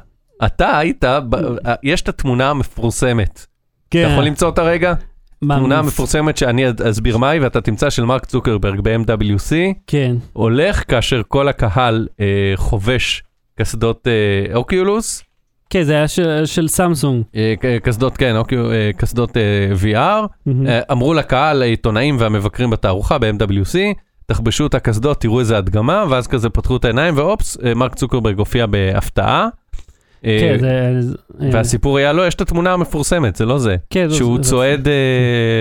אתה 0.45 0.79
היית, 0.79 1.05
ב, 1.29 1.35
אה, 1.35 1.75
יש 1.83 2.03
את 2.03 2.09
התמונה 2.09 2.51
המפורסמת. 2.51 3.47
כן. 3.91 4.05
אתה 4.05 4.13
יכול 4.13 4.25
למצוא 4.25 4.49
אותה 4.49 4.63
רגע? 4.63 4.95
מה, 5.43 5.57
תמונה 5.57 5.83
מפ- 5.83 5.87
מפורסמת 5.87 6.37
שאני 6.37 6.65
אסביר 6.91 7.17
מהי, 7.17 7.41
ואתה 7.41 7.61
תמצא 7.61 7.91
של 7.91 8.05
מרק 8.05 8.25
צוקרברג 8.27 8.81
ב-MWC, 8.81 9.53
כן, 9.87 10.17
הולך 10.33 10.91
כאשר 10.91 11.23
כל 11.29 11.49
הקהל 11.49 12.09
אה, 12.21 12.27
חובש 12.57 13.23
קסדות 13.59 14.09
אה, 14.09 14.55
אוקיולוס, 14.55 15.23
כן, 15.75 15.83
זה 15.83 15.93
היה 15.93 16.09
של, 16.09 16.43
של 16.47 16.69
סמסונג. 16.69 17.23
אה, 17.37 17.55
קסדות, 17.83 18.17
כן, 18.17 18.37
אוקיו, 18.37 18.73
אה, 18.73 18.91
קסדות 18.97 19.37
אה, 19.37 19.43
VR, 19.83 20.49
אמרו 20.93 21.15
לקהל, 21.15 21.63
העיתונאים 21.63 22.17
והמבקרים 22.19 22.71
בתערוכה 22.71 23.19
ב-MWC, 23.19 23.79
תחבשו 24.27 24.67
את 24.67 24.75
הקסדות, 24.75 25.21
תראו 25.21 25.41
איזה 25.41 25.59
הדגמה, 25.59 26.05
ואז 26.11 26.27
כזה 26.27 26.49
פתחו 26.51 26.77
את 26.77 26.85
העיניים, 26.85 27.15
ואופס, 27.17 27.57
מרק 27.77 27.95
צוקרברג 27.95 28.39
הופיע 28.39 28.67
בהפתעה. 28.67 29.49
כן, 30.23 30.57
זה... 30.61 31.15
והסיפור 31.53 31.99
היה, 31.99 32.13
לא, 32.13 32.27
יש 32.27 32.35
את 32.35 32.41
התמונה 32.41 32.73
המפורסמת, 32.73 33.37
זה 33.37 33.47
לא 33.47 33.59
זה. 33.59 33.77
כן, 33.91 34.11
שהוא 34.11 34.37
זה- 34.43 34.51
צועד 34.51 34.89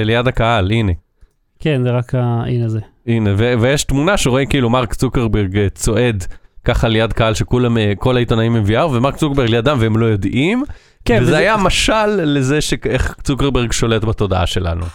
ליד 0.06 0.28
הקהל, 0.28 0.72
הנה. 0.72 0.92
כן, 1.60 1.82
זה 1.84 1.92
רק 1.92 2.16
ה... 2.16 2.44
הנה 2.48 2.68
זה. 2.68 2.80
הנה, 3.08 3.30
ויש 3.38 3.84
תמונה 3.84 4.18
שרואים 4.18 4.48
כאילו 4.48 4.70
מרק 4.70 4.94
צוקרברג 4.94 5.68
צועד 5.68 6.24
ככה 6.66 6.88
ליד 6.88 7.14
קהל 7.14 7.34
שכולם, 7.34 7.78
אה, 7.78 7.94
כל 7.98 8.16
העיתונאים 8.16 8.56
עם 8.56 8.64
VR, 8.66 8.86
ומרק 8.92 9.16
צוקרברג 9.16 9.50
לידם 9.50 9.78
והם 9.80 9.98
לא 9.98 10.06
יודעים. 10.06 10.64
כן, 11.06 11.16
וזה 11.22 11.26
וזה- 11.32 11.38
היה 11.38 11.58
משל 11.58 12.06
לזה 12.08 12.62
שאיך 12.62 13.16
צוקרברג 13.24 13.72
שולט 13.72 14.04
בתודעה 14.04 14.48
שלנו. 14.48 14.86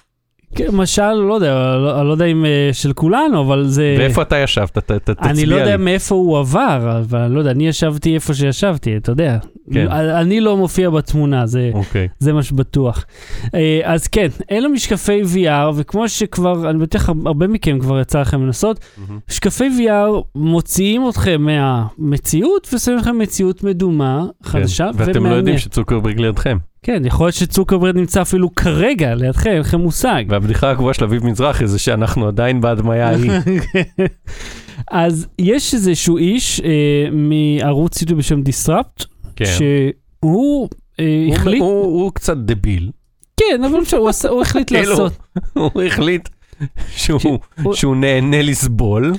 כן, 0.54 0.66
משל, 0.72 1.12
לא 1.12 1.34
יודע, 1.34 1.54
לא, 1.76 2.02
לא 2.06 2.12
יודע 2.12 2.24
אם 2.24 2.44
אה, 2.44 2.70
של 2.72 2.92
כולנו, 2.92 3.40
אבל 3.40 3.64
זה... 3.66 3.94
ואיפה 3.98 4.22
אתה 4.22 4.36
ישבת? 4.38 4.78
ת- 4.78 4.92
ת- 4.92 5.10
תצביע 5.10 5.30
אני 5.30 5.46
לא 5.46 5.56
לי. 5.56 5.62
יודע 5.62 5.76
מאיפה 5.76 6.14
הוא 6.14 6.38
עבר, 6.38 7.00
אבל 7.04 7.26
לא 7.26 7.38
יודע, 7.38 7.50
אני 7.50 7.68
ישבתי 7.68 8.14
איפה 8.14 8.34
שישבתי, 8.34 8.96
אתה 8.96 9.12
יודע. 9.12 9.38
כן. 9.72 9.86
אני 9.90 10.40
לא 10.40 10.56
מופיע 10.56 10.90
בתמונה, 10.90 11.46
זה, 11.46 11.70
אוקיי. 11.74 12.08
זה 12.18 12.32
מה 12.32 12.42
שבטוח. 12.42 13.04
אה, 13.54 13.80
אז 13.84 14.06
כן, 14.06 14.26
אלו 14.50 14.68
משקפי 14.70 15.22
VR, 15.34 15.48
וכמו 15.74 16.08
שכבר, 16.08 16.70
אני 16.70 16.78
בטוח 16.78 17.08
הרבה 17.26 17.46
מכם 17.46 17.78
כבר 17.78 18.00
יצא 18.00 18.20
לכם 18.20 18.42
לנסות, 18.46 18.80
מהמם. 18.98 19.18
משקפי 19.30 19.64
VR 19.78 20.22
מוציאים 20.34 21.08
אתכם 21.08 21.46
מהמציאות 21.98 22.68
ושמים 22.74 22.98
לכם 22.98 23.18
מציאות 23.18 23.64
מדומה, 23.64 24.24
חדשה 24.42 24.84
כן, 24.92 24.98
ואתם 24.98 25.10
לא 25.12 25.18
ומעניינת. 25.18 25.36
יודעים 25.38 25.58
שצוקרברג 25.58 26.20
לידכם. 26.20 26.58
כן, 26.82 27.02
יכול 27.04 27.26
להיות 27.26 27.34
שצוקרברד 27.34 27.96
נמצא 27.96 28.22
אפילו 28.22 28.54
כרגע 28.54 29.14
לידכם, 29.14 29.50
אין 29.50 29.60
לכם 29.60 29.80
מושג. 29.80 30.24
והבדיחה 30.28 30.70
הקבועה 30.70 30.94
של 30.94 31.04
אביב 31.04 31.26
מזרחי 31.26 31.66
זה 31.66 31.78
שאנחנו 31.78 32.28
עדיין 32.28 32.60
בהדמיה 32.60 33.08
ההיא. 33.08 33.30
אז 34.90 35.26
יש 35.38 35.74
איזשהו 35.74 36.16
איש 36.16 36.60
אה, 36.60 36.70
מערוץ 37.12 38.00
יוטיוב 38.02 38.18
בשם 38.18 38.42
דיסרפט, 38.42 39.04
כן. 39.36 39.44
שהוא 39.44 40.68
אה, 41.00 41.04
הוא- 41.26 41.34
החליט, 41.34 41.60
הוא 41.60 41.84
הוא 42.02 42.12
קצת 42.14 42.36
דביל. 42.36 42.90
כן, 43.36 43.64
אבל 43.64 43.80
בסדר, 43.80 44.00
הוא 44.00 44.10
הוא 44.30 44.42
החליט 44.42 44.70
לעשות, 44.74 45.12
הוא 45.54 45.82
החליט 45.82 46.28
שהוא 46.96 47.20
הוא- 47.62 47.74
שהוא 47.74 47.96
נהנה 47.96 48.42
לסבול. 48.42 49.12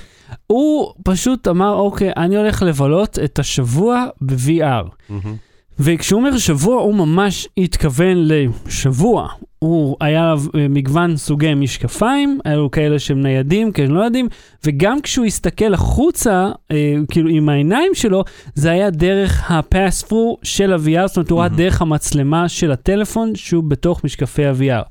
הוא 0.48 0.94
פשוט 1.04 1.48
אמר, 1.48 1.74
אוקיי, 1.74 2.12
אני 2.18 2.38
הולך 2.38 2.64
לבלות 2.64 3.20
את 3.24 3.40
השבוע 3.40 4.06
ב-VR. 4.22 4.88
מהמם. 5.10 5.36
וכשהוא 5.80 6.20
אומר 6.20 6.38
שבוע, 6.38 6.82
הוא 6.82 6.96
ממש 6.96 7.48
התכוון 7.58 8.18
לשבוע. 8.18 9.28
הוא 9.60 9.98
היה 10.02 10.22
עליו 10.22 10.42
אה, 10.56 10.68
מגוון 10.70 11.18
סוגי 11.18 11.54
משקפיים, 11.54 12.40
היו 12.46 12.72
כאלה 12.72 13.00
שהם 13.00 13.22
ניידים, 13.22 13.72
כאלה 13.72 13.88
לא 13.88 14.04
יודעים, 14.04 14.28
וגם 14.66 15.02
כשהוא 15.02 15.26
הסתכל 15.26 15.74
החוצה, 15.74 16.52
אה, 16.72 16.96
כאילו 17.12 17.30
עם 17.30 17.50
העיניים 17.50 17.92
שלו, 17.94 18.24
זה 18.56 18.72
היה 18.72 18.90
דרך 18.90 19.52
ה-pass-through 19.52 20.40
של 20.44 20.74
ה-VR, 20.74 21.08
זאת 21.08 21.18
אומרת, 21.18 21.30
הוא 21.32 21.40
ראה. 21.40 21.50
דרך 21.50 21.82
המצלמה 21.82 22.50
של 22.50 22.72
הטלפון 22.72 23.36
שהוא 23.36 23.64
בתוך 23.64 24.04
משקפי 24.04 24.46
ה-VR. 24.46 24.84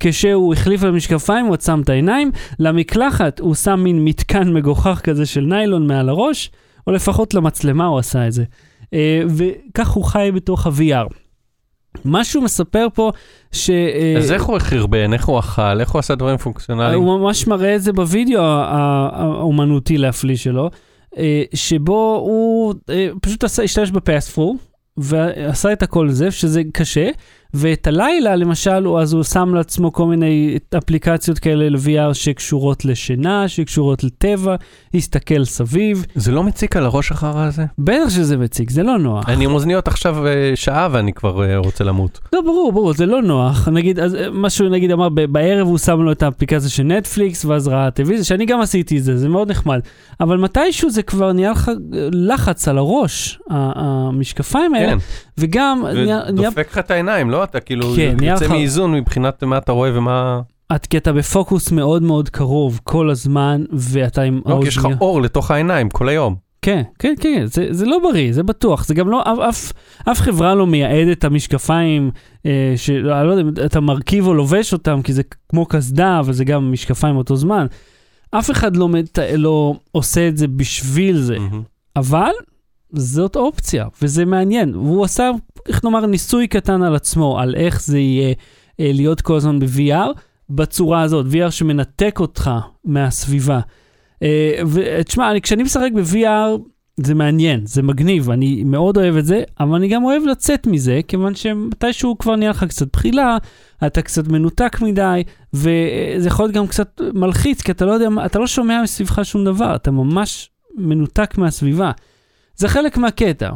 כשהוא 0.00 0.52
החליף 0.52 0.82
על 0.82 0.88
המשקפיים, 0.88 1.46
הוא 1.46 1.54
עצם 1.54 1.80
את 1.80 1.88
העיניים, 1.88 2.30
למקלחת 2.58 3.40
הוא 3.40 3.54
שם 3.54 3.80
מין 3.80 4.04
מתקן 4.04 4.52
מגוחך 4.52 5.00
כזה 5.04 5.26
של 5.26 5.40
ניילון 5.40 5.86
מעל 5.86 6.08
הראש, 6.08 6.50
או 6.86 6.92
לפחות 6.92 7.34
למצלמה 7.34 7.86
הוא 7.86 7.98
עשה 7.98 8.26
את 8.26 8.32
זה. 8.32 8.44
אה, 8.94 9.22
וכך 9.28 9.88
הוא 9.88 10.04
חי 10.04 10.30
בתוך 10.34 10.66
ה-VR. 10.66 11.14
מה 12.04 12.24
שהוא 12.24 12.44
מספר 12.44 12.86
פה, 12.94 13.12
ש... 13.52 13.70
אה, 13.70 14.14
אז 14.18 14.32
איך 14.32 14.42
הוא 14.42 14.58
חרבן, 14.58 15.12
איך 15.12 15.26
הוא 15.26 15.38
אכל, 15.38 15.80
איך 15.80 15.90
הוא 15.90 15.98
עשה 15.98 16.14
דברים 16.14 16.36
פונקציונליים? 16.36 17.00
הוא 17.02 17.18
ממש 17.18 17.46
מראה 17.46 17.76
את 17.76 17.82
זה 17.82 17.92
בווידאו 17.92 18.40
האומנותי 18.42 19.98
להפליא 19.98 20.36
שלו, 20.36 20.70
אה, 21.18 21.42
שבו 21.54 22.22
הוא 22.24 22.74
פשוט 23.22 23.44
עשה, 23.44 23.62
השתמש 23.62 23.90
בפספרו, 23.90 24.56
ועשה 24.96 25.72
את 25.72 25.82
הכל 25.82 26.10
זה, 26.10 26.30
שזה 26.30 26.62
קשה, 26.72 27.10
ואת 27.54 27.86
הלילה, 27.86 28.36
למשל, 28.36 28.84
הוא, 28.84 29.00
אז 29.00 29.12
הוא 29.12 29.22
שם 29.22 29.54
לעצמו 29.54 29.92
כל 29.92 30.06
מיני 30.06 30.58
אפליקציות 30.78 31.38
כאלה 31.38 31.68
ל-VR 31.68 32.14
שקשורות 32.14 32.84
לשינה, 32.84 33.48
שקשורות 33.48 34.04
לטבע, 34.04 34.56
הסתכל 34.94 35.44
סביב. 35.44 36.06
זה 36.14 36.32
לא 36.32 36.42
מציק 36.42 36.76
על 36.76 36.84
הראש 36.84 37.12
החרא 37.12 37.44
הזה? 37.44 37.64
בטח 37.78 38.08
שזה 38.08 38.36
מציג, 38.36 38.70
זה 38.70 38.82
לא 38.82 38.98
נוח. 38.98 39.28
אני 39.28 39.44
עם 39.44 39.54
אוזניות 39.54 39.88
עכשיו 39.88 40.26
אה, 40.26 40.52
שעה 40.54 40.88
ואני 40.92 41.12
כבר 41.12 41.44
אה, 41.44 41.56
רוצה 41.56 41.84
למות. 41.84 42.20
לא, 42.32 42.40
ברור, 42.40 42.72
ברור, 42.72 42.94
זה 42.94 43.06
לא 43.06 43.22
נוח. 43.22 43.68
נגיד, 43.68 44.00
אז 44.00 44.14
אה, 44.14 44.30
מה 44.30 44.50
שהוא 44.50 44.68
נגיד 44.68 44.90
אמר, 44.90 45.08
בערב 45.08 45.66
הוא 45.66 45.78
שם 45.78 46.00
לו 46.00 46.12
את 46.12 46.22
האפליקציה 46.22 46.70
של 46.70 46.82
נטפליקס, 46.82 47.44
ואז 47.44 47.68
ראה 47.68 47.90
טלוויזיה, 47.90 48.24
שאני 48.24 48.46
גם 48.46 48.60
עשיתי 48.60 48.98
את 48.98 49.04
זה, 49.04 49.16
זה 49.16 49.28
מאוד 49.28 49.50
נחמד. 49.50 49.80
אבל 50.20 50.36
מתישהו 50.36 50.90
זה 50.90 51.02
כבר 51.02 51.32
נהיה 51.32 51.50
לך 51.50 51.70
לחץ 52.12 52.68
על 52.68 52.78
הראש, 52.78 53.38
המשקפיים 53.50 54.74
האלה, 54.74 54.92
כן, 54.92 54.98
וגם 55.38 55.84
ודופק 56.28 56.68
לך 56.70 56.78
את 56.78 56.90
העיניים, 56.90 57.30
לא? 57.30 57.37
אתה 57.44 57.60
כאילו 57.60 57.92
כן, 57.96 58.16
יוצא 58.22 58.44
לך- 58.44 58.50
מאיזון 58.50 58.92
מבחינת 58.92 59.42
מה 59.42 59.58
אתה 59.58 59.72
רואה 59.72 59.90
ומה... 59.98 60.40
את, 60.76 60.86
כי 60.86 60.96
אתה 60.96 61.12
בפוקוס 61.12 61.72
מאוד 61.72 62.02
מאוד 62.02 62.28
קרוב 62.28 62.80
כל 62.84 63.10
הזמן, 63.10 63.64
ואתה 63.72 64.22
עם 64.22 64.40
לא, 64.46 64.58
כי 64.62 64.68
יש 64.68 64.76
לך 64.76 64.84
האוזניה- 64.84 65.00
אור 65.00 65.22
לתוך 65.22 65.50
העיניים 65.50 65.90
כל 65.90 66.08
היום. 66.08 66.34
כן, 66.62 66.82
כן, 66.98 67.14
כן, 67.20 67.42
זה, 67.46 67.66
זה 67.70 67.86
לא 67.86 67.98
בריא, 68.02 68.32
זה 68.32 68.42
בטוח. 68.42 68.84
זה 68.86 68.94
גם 68.94 69.08
לא, 69.10 69.22
אף, 69.22 69.38
אף, 69.48 69.72
אף 70.10 70.20
חברה 70.20 70.54
לא 70.54 70.66
מייעדת 70.66 71.18
את 71.18 71.24
המשקפיים, 71.24 72.10
אה, 72.46 72.72
של, 72.76 73.10
אני 73.12 73.26
לא 73.28 73.32
יודע, 73.32 73.64
אתה 73.66 73.80
מרכיב 73.80 74.26
או 74.26 74.34
לובש 74.34 74.72
אותם, 74.72 75.02
כי 75.02 75.12
זה 75.12 75.22
כמו 75.48 75.66
קסדה, 75.66 76.20
אבל 76.20 76.32
זה 76.32 76.44
גם 76.44 76.72
משקפיים 76.72 77.16
אותו 77.16 77.36
זמן. 77.36 77.66
אף 78.30 78.50
אחד 78.50 78.76
לא, 78.76 78.88
מת, 78.88 79.18
לא 79.36 79.74
עושה 79.92 80.28
את 80.28 80.36
זה 80.36 80.48
בשביל 80.48 81.18
זה, 81.20 81.38
מהמם. 81.38 81.62
אבל 81.96 82.30
זאת 82.92 83.36
אופציה, 83.36 83.86
וזה 84.02 84.24
מעניין. 84.24 84.74
והוא 84.74 85.04
עשה, 85.04 85.30
איך 85.68 85.84
נאמר, 85.84 86.06
ניסוי 86.06 86.46
קטן 86.46 86.82
על 86.82 86.94
עצמו, 86.94 87.38
על 87.40 87.54
איך 87.54 87.82
זה 87.82 87.98
יהיה 87.98 88.34
אה, 88.80 88.90
להיות 88.94 89.20
כל 89.20 89.36
הזמן 89.36 89.58
ב-VR, 89.58 90.08
בצורה 90.50 91.02
הזאת, 91.02 91.26
VR 91.32 91.50
שמנתק 91.50 92.16
אותך 92.20 92.50
מהסביבה. 92.84 93.60
אה, 94.22 94.60
ותשמע, 94.72 95.30
אני- 95.30 95.40
כשאני 95.40 95.62
משחק 95.62 95.90
ב-VR, 95.94 96.58
זה 96.96 97.14
מעניין, 97.14 97.66
זה 97.66 97.82
מגניב, 97.82 98.30
אני 98.30 98.64
מאוד 98.64 98.96
אוהב 98.96 99.16
את 99.16 99.24
זה, 99.26 99.42
אבל 99.60 99.74
אני 99.76 99.88
גם 99.88 100.04
אוהב 100.04 100.22
לצאת 100.22 100.66
מזה, 100.66 101.00
כיוון 101.08 101.34
שמתישהו 101.34 102.18
כבר 102.18 102.36
נהיה 102.36 102.50
לך 102.50 102.64
קצת 102.64 102.86
בחילה, 102.92 103.36
אתה 103.86 104.02
קצת 104.02 104.28
מנותק 104.28 104.80
מדי, 104.82 105.22
וזה 105.54 106.26
יכול 106.26 106.44
להיות 106.44 106.54
גם 106.54 106.66
קצת 106.66 107.00
מלחיץ, 107.14 107.62
כי 107.62 107.72
אתה 107.72 107.84
לא 107.84 107.92
יודע, 107.92 108.08
אתה 108.26 108.38
לא 108.38 108.46
שומע 108.46 108.80
מסביבך 108.82 109.20
שום 109.24 109.44
דבר, 109.44 109.74
אתה 109.74 109.90
ממש 109.90 110.50
מנותק 110.76 111.38
מהסביבה. 111.38 111.90
זה 112.58 112.68
חלק 112.68 112.96
מהקטע. 112.96 113.50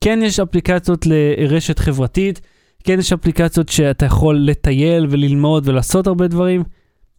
כן 0.00 0.18
יש 0.22 0.40
אפליקציות 0.40 1.06
לרשת 1.06 1.78
חברתית, 1.78 2.40
כן 2.84 2.98
יש 2.98 3.12
אפליקציות 3.12 3.68
שאתה 3.68 4.06
יכול 4.06 4.36
לטייל 4.40 5.06
וללמוד 5.10 5.68
ולעשות 5.68 6.06
הרבה 6.06 6.28
דברים. 6.28 6.62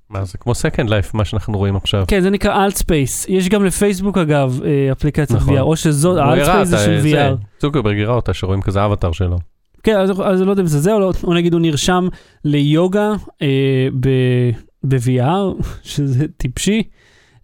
מה 0.10 0.26
זה 0.26 0.38
כמו 0.38 0.52
second 0.52 0.88
life 0.88 1.10
מה 1.14 1.26
שאנחנו 1.26 1.58
רואים 1.58 1.76
עכשיו. 1.76 2.06
כן, 2.08 2.22
זה 2.22 2.30
נקרא 2.30 2.66
Altspace. 2.66 3.26
יש 3.30 3.50
גם 3.50 3.66
לפייסבוק 3.66 4.18
אגב 4.18 4.60
אה, 4.66 4.92
אפליקציית 4.92 5.32
נכון. 5.32 5.58
VR, 5.58 5.62
או 5.62 5.76
שזאת, 5.76 6.18
ה 6.18 6.23
Altspace 6.23 6.68
זה 6.68 6.78
של 6.78 7.00
VR. 7.04 7.60
צוקרברג 7.60 8.00
הראה 8.00 8.16
אותה 8.16 8.34
שרואים 8.34 8.62
כזה 8.62 8.86
אבטר 8.86 9.12
שלו. 9.12 9.38
כן, 9.84 9.98
אז, 9.98 10.12
אז 10.24 10.42
לא 10.42 10.52
יודע 10.52 10.62
אם 10.62 10.68
זה 10.68 10.80
זה 10.80 10.94
או 10.94 11.00
לא, 11.00 11.12
או 11.24 11.34
נגיד 11.34 11.54
הוא 11.54 11.62
נרשם 11.62 12.08
ליוגה 12.46 13.12
אה, 13.42 13.88
ב- 14.00 14.52
ב-VR, 14.84 15.64
שזה 15.84 16.26
טיפשי. 16.38 16.84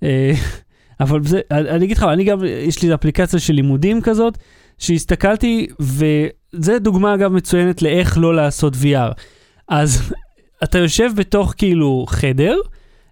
אה, 0.03 0.31
אבל 0.99 1.23
זה, 1.23 1.39
אני 1.51 1.85
אגיד 1.85 1.97
לך, 1.97 2.03
אני 2.03 2.23
גם, 2.23 2.39
יש 2.45 2.83
לי 2.83 2.93
אפליקציה 2.93 3.39
של 3.39 3.53
לימודים 3.53 4.01
כזאת, 4.01 4.37
שהסתכלתי, 4.77 5.67
וזה 5.79 6.79
דוגמה 6.79 7.13
אגב 7.13 7.31
מצוינת 7.31 7.81
לאיך 7.81 8.17
לא 8.17 8.35
לעשות 8.35 8.73
VR. 8.73 9.13
אז 9.67 10.01
אתה 10.63 10.77
יושב 10.77 11.11
בתוך 11.15 11.53
כאילו 11.57 12.05
חדר, 12.09 12.55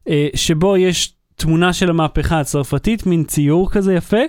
אה, 0.09 0.27
שבו 0.35 0.77
יש 0.77 1.13
תמונה 1.35 1.73
של 1.73 1.89
המהפכה 1.89 2.39
הצרפתית, 2.39 3.05
מין 3.05 3.23
ציור 3.23 3.71
כזה 3.71 3.93
יפה, 3.93 4.21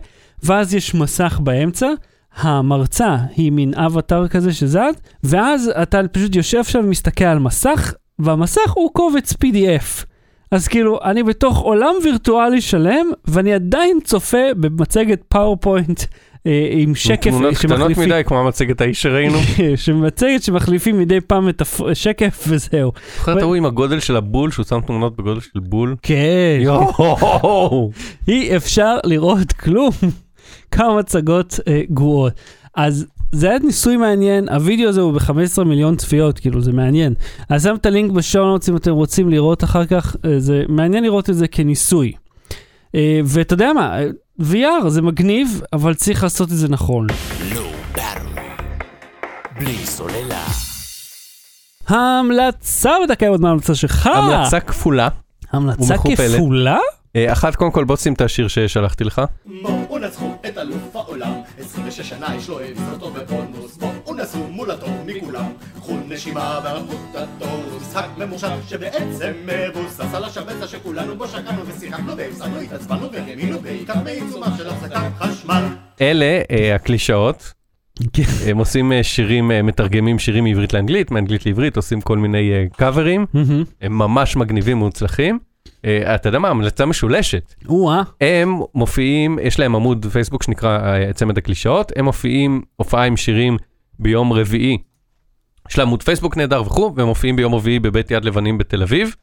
ואז 0.43 0.75
יש 0.75 0.95
מסך 0.95 1.41
באמצע, 1.43 1.89
המרצה 2.37 3.17
היא 3.37 3.53
מין 3.53 3.75
אבטר 3.75 4.29
כזה 4.29 4.53
שזז, 4.53 4.95
ואז 5.25 5.71
אתה 5.83 6.01
פשוט 6.13 6.37
יושב 6.37 6.65
שם 6.65 6.81
ומסתכל 6.85 7.25
על 7.25 7.39
מסך, 7.39 7.95
והמסך 8.19 8.71
הוא 8.75 8.91
קובץ 8.93 9.33
PDF. 9.33 10.05
אז 10.51 10.69
כאילו, 10.69 10.99
אני 11.05 11.23
בתוך 11.23 11.59
עולם 11.59 11.95
וירטואלי 12.05 12.61
שלם, 12.61 13.07
ואני 13.25 13.55
עדיין 13.55 13.99
צופה 14.05 14.55
במצגת 14.57 15.23
PowerPoint 15.29 16.03
אה, 16.47 16.69
עם 16.71 16.95
שקף 16.95 17.31
תמונות 17.31 17.55
קטנות 17.55 17.79
שמחליפים, 17.79 18.05
מדי, 18.05 18.23
כמו 18.27 18.41
המצגת 18.41 18.81
ההיא 18.81 18.95
שראינו. 18.95 19.39
שמצגת 19.77 20.43
שמחליפים 20.43 20.99
מדי 20.99 21.21
פעם 21.21 21.49
את 21.49 21.63
השקף 21.91 22.45
וזהו. 22.49 22.93
זוכר 23.17 23.37
את 23.37 23.43
ההוא 23.43 23.55
עם 23.55 23.67
הגודל 23.67 24.01
של 24.01 24.17
הבול, 24.17 24.51
שהוא 24.51 24.65
שם 24.65 24.81
תמונות 24.81 25.17
בגודל 25.17 25.41
של 25.41 25.61
בול? 25.61 25.97
כן, 26.03 26.59
יואו! 26.61 27.91
אי 28.29 28.57
אפשר 28.57 28.97
לראות 29.05 29.53
כלום. 29.53 29.91
כמה 30.71 30.99
מצגות 30.99 31.61
אה, 31.69 31.83
גרועות. 31.91 32.33
אז 32.75 33.07
זה 33.33 33.51
היה 33.51 33.59
ניסוי 33.59 33.97
מעניין, 33.97 34.49
הווידאו 34.49 34.89
הזה 34.89 35.01
הוא 35.01 35.13
ב-15 35.13 35.65
מיליון 35.65 35.97
צפיות, 35.97 36.39
כאילו 36.39 36.61
זה 36.61 36.73
מעניין. 36.73 37.15
אז 37.49 37.63
שם 37.63 37.75
את 37.75 37.87
הלינק 37.87 38.13
בשעונות 38.13 38.69
אם 38.69 38.77
אתם 38.77 38.91
רוצים 38.91 39.31
לראות 39.31 39.65
אחר 39.65 39.87
כך, 39.87 40.17
אה, 40.25 40.41
זה 40.41 40.63
מעניין 40.69 41.05
לראות 41.05 41.31
את 41.31 41.35
זה 41.35 41.49
כניסוי. 41.49 42.13
אה, 42.95 43.21
ואתה 43.25 43.55
יודע 43.55 43.73
מה, 43.73 43.99
אה, 43.99 44.09
VR 44.41 44.89
זה 44.89 45.03
מגניב, 45.03 45.61
אבל 45.73 45.95
צריך 45.95 46.23
לעשות 46.23 46.53
את 46.53 46.57
זה 46.57 46.69
נכון. 46.69 47.07
Battery. 47.95 48.41
בלי 49.59 49.77
סוללה. 49.87 50.45
המלצה 51.89 52.91
בדקה 53.05 53.29
עוד 53.29 53.41
מההמלצה 53.41 53.75
שלך. 53.75 54.07
המלצה 54.07 54.61
כפולה. 54.61 55.09
המלצה. 55.53 55.95
כפולה? 55.99 56.79
אה, 57.17 57.33
אחת, 57.33 57.57
קודם 57.57 57.71
כל 57.71 57.85
בוא 57.85 57.97
שים 57.97 58.13
את 58.13 58.21
השיר 58.21 58.49
ששלחתי 58.49 59.05
לך. 59.05 59.23
בואו 59.63 59.99
נצחו 59.99 60.35
את 60.47 60.59
אלוף 60.59 60.97
העולם, 60.97 61.33
26 61.59 62.09
שנה 62.09 62.35
יש 62.37 62.49
לו 62.49 62.61
את 62.61 62.77
סרטו 62.77 63.11
בבונוס, 63.11 63.77
בואו 63.77 64.15
נסו 64.15 64.39
מול 64.39 64.71
הטוב 64.71 64.91
מכולם, 65.07 65.45
קחו 65.81 65.97
נשימה 66.09 66.61
וערכות 66.65 67.15
התור, 67.15 67.63
משחק 67.81 68.09
ממוחשב 68.19 68.49
שבעצם 68.69 69.33
מבוסס 69.47 70.15
על 70.15 70.25
השבצע 70.25 70.67
שכולנו 70.67 71.17
בו 71.17 71.29
שקענו 71.29 71.67
ושיחקנו 71.67 72.17
והפסקנו, 72.17 72.61
התעצבנו 72.61 73.09
וראינו 73.13 73.61
בעיקר 73.61 74.01
בעיצומה 74.05 74.57
של 74.57 74.69
הפסקת 74.69 74.97
חשמל. 75.19 75.63
אלה 76.01 76.41
אה, 76.51 76.75
הקלישאות, 76.75 77.53
כן. 78.13 78.23
הם 78.47 78.59
עושים 78.59 78.93
אה, 78.93 79.03
שירים, 79.03 79.51
מתרגמים 79.63 80.19
שירים 80.19 80.45
מעברית 80.45 80.73
לאנגלית, 80.73 81.11
מאנגלית 81.11 81.47
לעברית, 81.47 81.77
עושים 81.77 82.01
כל 82.01 82.19
מיני 82.19 82.69
קאברים. 82.77 83.27
הם 83.81 83.99
ממש 83.99 84.37
מגניבים 84.37 84.83
ומוצלחים. 84.83 85.39
אה, 85.85 86.15
אתה 86.15 86.29
יודע 86.29 86.39
מה, 86.39 86.49
המלצה 86.49 86.87
משולשת. 86.87 87.55
או-אה. 87.69 88.03
הם 88.21 88.61
מופיעים, 88.75 89.39
יש 89.43 89.59
להם 89.59 89.77
עמוד 89.77 90.07
פייסבוק 90.13 90.43
שנקרא 90.43 90.79
אה, 90.79 91.13
צמד 91.13 91.39
הקלישאות, 91.39 91.93
הם 91.97 92.05
מופיעים 92.05 92.63
הופעה 92.77 93.05
עם 93.05 93.17
שירים 93.17 93.57
ביום 93.99 94.33
רביעי. 94.33 94.79
יש 95.71 95.79
להם 95.79 95.89
עמוד 95.89 96.03
פייסבוק 96.03 96.37
נהדר 96.37 96.63
וכו', 96.63 96.93
והם 96.97 97.07
מופיעים 97.07 97.37
ביום 97.37 97.55
רביעי 97.55 97.79
בבית 97.79 98.11
יד 98.11 98.25
לבנים 98.25 98.59
בתל 98.59 98.83
אביב. 98.83 99.15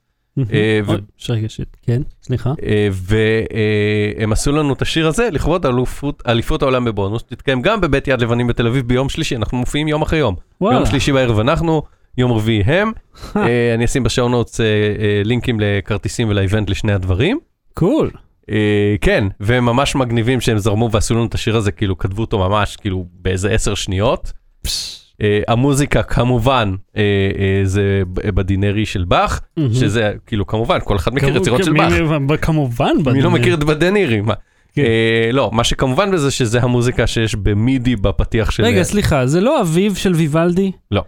אה, 0.51 0.79
שרגע, 1.17 1.47
כן, 1.81 2.01
סליחה. 2.23 2.53
והם 2.91 4.31
עשו 4.31 4.51
לנו 4.51 4.73
את 4.73 4.81
השיר 4.81 5.07
הזה 5.07 5.29
לכבוד 5.31 5.65
אליפות, 6.27 6.61
העולם 6.61 6.85
בבונוס, 6.85 7.23
תתקיים 7.23 7.61
גם 7.61 7.81
בבית 7.81 8.07
יד 8.07 8.21
לבנים 8.21 8.47
בתל 8.47 8.67
אביב 8.67 8.87
ביום 8.87 9.09
שלישי, 9.09 9.35
אנחנו 9.35 9.57
מופיעים 9.57 9.87
יום 9.87 10.01
אחרי 10.01 10.19
יום. 10.19 10.35
יום 10.61 10.85
שלישי 10.85 11.11
בערב 11.11 11.39
אנחנו, 11.39 11.81
יום 12.17 12.31
רביעי 12.31 12.63
הם. 12.65 12.91
אה, 13.35 13.73
אני 13.73 13.85
אשים 13.85 14.03
בשעון 14.03 14.31
נוטס 14.31 14.61
אה, 14.61 14.65
אה, 14.65 15.21
לינקים 15.25 15.59
לכרטיסים 15.59 16.29
ולאיבנט 16.29 16.69
לשני 16.69 16.93
הדברים. 16.93 17.39
קול. 17.73 18.11
אה, 18.49 18.95
כן, 19.01 19.27
והם 19.39 19.65
ממש 19.65 19.95
מגניבים 19.95 20.41
שהם 20.41 20.57
זרמו 20.57 20.89
ועשו 20.91 21.13
לנו 21.13 21.25
את 21.25 21.33
השיר 21.33 21.57
הזה, 21.57 21.71
כאילו 21.71 21.97
כתבו 21.97 22.21
אותו 22.21 22.39
ממש 22.39 22.75
כאילו 22.75 23.05
באיזה 23.13 23.51
עשר 23.51 23.75
שניות. 23.75 24.31
אה, 25.21 25.41
המוזיקה 25.47 26.03
כמובן 26.03 26.75
אה, 26.97 27.01
אה, 27.39 27.61
זה 27.63 28.01
בדינרי 28.15 28.85
של 28.85 29.03
באך, 29.03 29.41
מהמם. 29.57 29.73
שזה 29.73 30.13
כאילו 30.25 30.47
כמובן 30.47 30.77
כל 30.83 30.95
אחד 30.95 31.15
מכיר 31.15 31.37
יצירות 31.37 31.63
של 31.63 31.73
באך. 31.73 31.93
כמובן. 32.41 33.13
מי 33.13 33.21
לא 33.21 33.29
בדנ"א. 33.29 33.39
מכיר 33.39 33.53
את 33.53 33.63
בדנירי? 33.63 34.21
מה? 34.21 34.33
כן. 34.73 34.81
אה, 34.81 35.29
לא, 35.31 35.49
מה 35.53 35.63
שכמובן 35.63 36.11
בזה 36.11 36.31
שזה 36.31 36.61
המוזיקה 36.61 37.07
שיש 37.07 37.35
במידי 37.35 37.95
בפתיח 37.95 38.51
של... 38.51 38.63
רגע, 38.63 38.83
סליחה, 38.83 39.27
זה 39.27 39.41
לא 39.41 39.61
אביב 39.61 39.95
של 39.95 40.13
ויוולדי? 40.13 40.71
לא. 40.91 41.03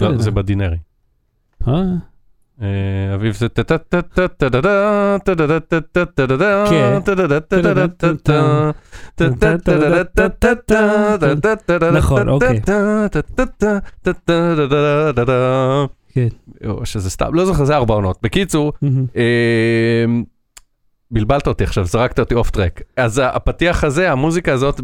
לא. 0.00 0.18
זה 0.18 0.30
בדינרי. 0.30 0.76
אה, 1.68 1.82
אה, 2.62 3.14
אביב 3.14 3.34
זה 3.34 3.48
טה 3.48 3.62
טה 3.62 3.78
טה 3.78 4.02
טה 4.02 4.28
טה 4.28 4.50
טה 4.50 4.60
טה 5.24 5.34
טה 5.34 5.34
טה 5.34 5.60
טה 5.60 5.80
טה 5.80 6.06
טה 6.06 6.26
טה 6.26 6.36
טה 6.36 6.64
כן. 6.70 7.00
טה 7.04 7.14
טה 15.24 15.86
כן. 16.12 16.28
או 16.66 16.86
שזה 16.86 17.10
סתם, 17.10 17.34
לא 17.34 17.44
זוכר, 17.44 17.64
זה 17.64 17.76
ארבע 17.76 17.94
עונות. 17.94 18.18
בקיצור, 18.22 18.72
בלבלת 21.10 21.46
אותי 21.46 21.64
עכשיו, 21.64 21.84
זרקת 21.84 22.18
אותי 22.20 22.34
אוף 22.34 22.50
טרק. 22.50 22.82
אז 22.96 23.20
הפתיח 23.24 23.84
הזה, 23.84 24.12
המוזיקה 24.12 24.52
הזאת 24.52 24.80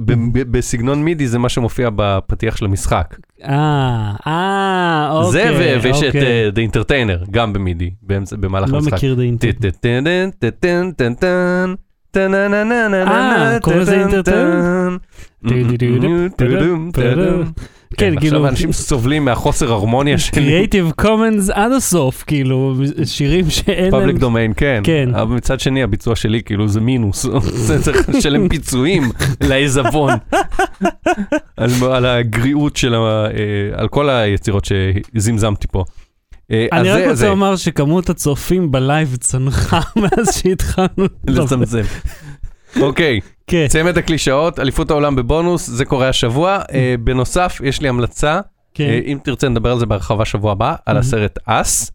בסגנון 0.50 1.04
מידי, 1.04 1.28
זה 1.28 1.38
מה 1.38 1.48
שמופיע 1.48 1.88
בפתיח 1.96 2.56
של 2.56 2.64
המשחק. 2.64 3.16
אה, 3.44 4.12
אה, 4.26 5.08
אוקיי. 5.12 5.30
זה, 5.32 5.78
ויש 5.82 6.02
את 6.02 6.14
The 6.54 6.72
Entertainer, 6.72 7.30
גם 7.30 7.52
במידי, 7.52 7.90
במהלך 8.32 8.72
המשחק. 8.72 8.92
לא 8.92 8.96
מכיר 8.96 9.16
The 9.16 9.42
Entertainer. 9.42 10.42
אה, 12.94 13.60
קוראים 13.60 13.80
לזה 13.80 14.00
אינטרטרן? 14.00 14.96
כן, 17.90 18.14
כן, 18.14 18.20
כאילו, 18.20 18.36
עכשיו 18.36 18.48
אנשים 18.48 18.72
סובלים 18.72 19.24
מהחוסר 19.24 19.72
הרמוניה 19.72 20.18
של 20.18 20.32
Creative 20.32 20.92
Commons 20.96 21.50
עד 21.50 21.72
הסוף, 21.72 22.24
כאילו, 22.26 22.74
שירים 23.04 23.50
שאין 23.50 23.82
להם... 23.82 23.90
public 23.90 24.16
domain, 24.16 24.52
כן. 24.56 24.80
כן. 24.84 25.08
אבל 25.14 25.34
מצד 25.36 25.60
שני, 25.60 25.82
הביצוע 25.82 26.16
שלי, 26.16 26.42
כאילו, 26.42 26.68
זה 26.68 26.80
מינוס. 26.80 27.26
זה 27.66 27.82
צריך 27.82 28.08
לשלם 28.08 28.48
פיצויים 28.48 29.02
לעיזבון. 29.48 30.12
על 31.56 31.70
על 31.92 32.06
הגריעות 32.06 32.76
של 32.76 32.94
ה... 32.94 32.98
אה, 32.98 33.30
על 33.72 33.88
כל 33.88 34.10
היצירות 34.10 34.64
שזמזמתי 34.64 35.66
פה. 35.70 35.84
אה, 36.50 36.66
אני 36.72 36.90
רק 36.90 37.02
רוצה 37.10 37.28
לומר 37.28 37.56
שכמות 37.56 38.10
הצופים 38.10 38.72
ב 38.72 38.81
live 38.81 39.16
צנחה 39.16 39.80
מאז 39.96 40.36
שהתחלנו. 40.42 41.06
לצמצם. 41.26 41.82
אוקיי, 42.80 43.20
כן, 43.46 43.66
צמד 43.68 43.98
הקלישאות, 43.98 44.58
אליפות 44.58 44.90
העולם 44.90 45.16
בבונוס, 45.16 45.66
זה 45.66 45.84
קורה 45.84 46.08
השבוע. 46.08 46.58
אה, 46.72 46.94
בנוסף, 47.00 47.60
יש 47.64 47.80
לי 47.80 47.88
המלצה, 47.88 48.40
כן. 48.74 48.84
אה, 48.84 49.00
אם 49.06 49.18
תרצה 49.24 49.48
נדבר 49.48 49.72
על 49.72 49.78
זה 49.78 49.86
בהרחבה 49.86 50.24
שבוע 50.24 50.52
הבא, 50.52 50.74
על 50.86 50.96
Mhm. 50.96 51.00
הסרט 51.00 51.38
אס, 51.46 51.90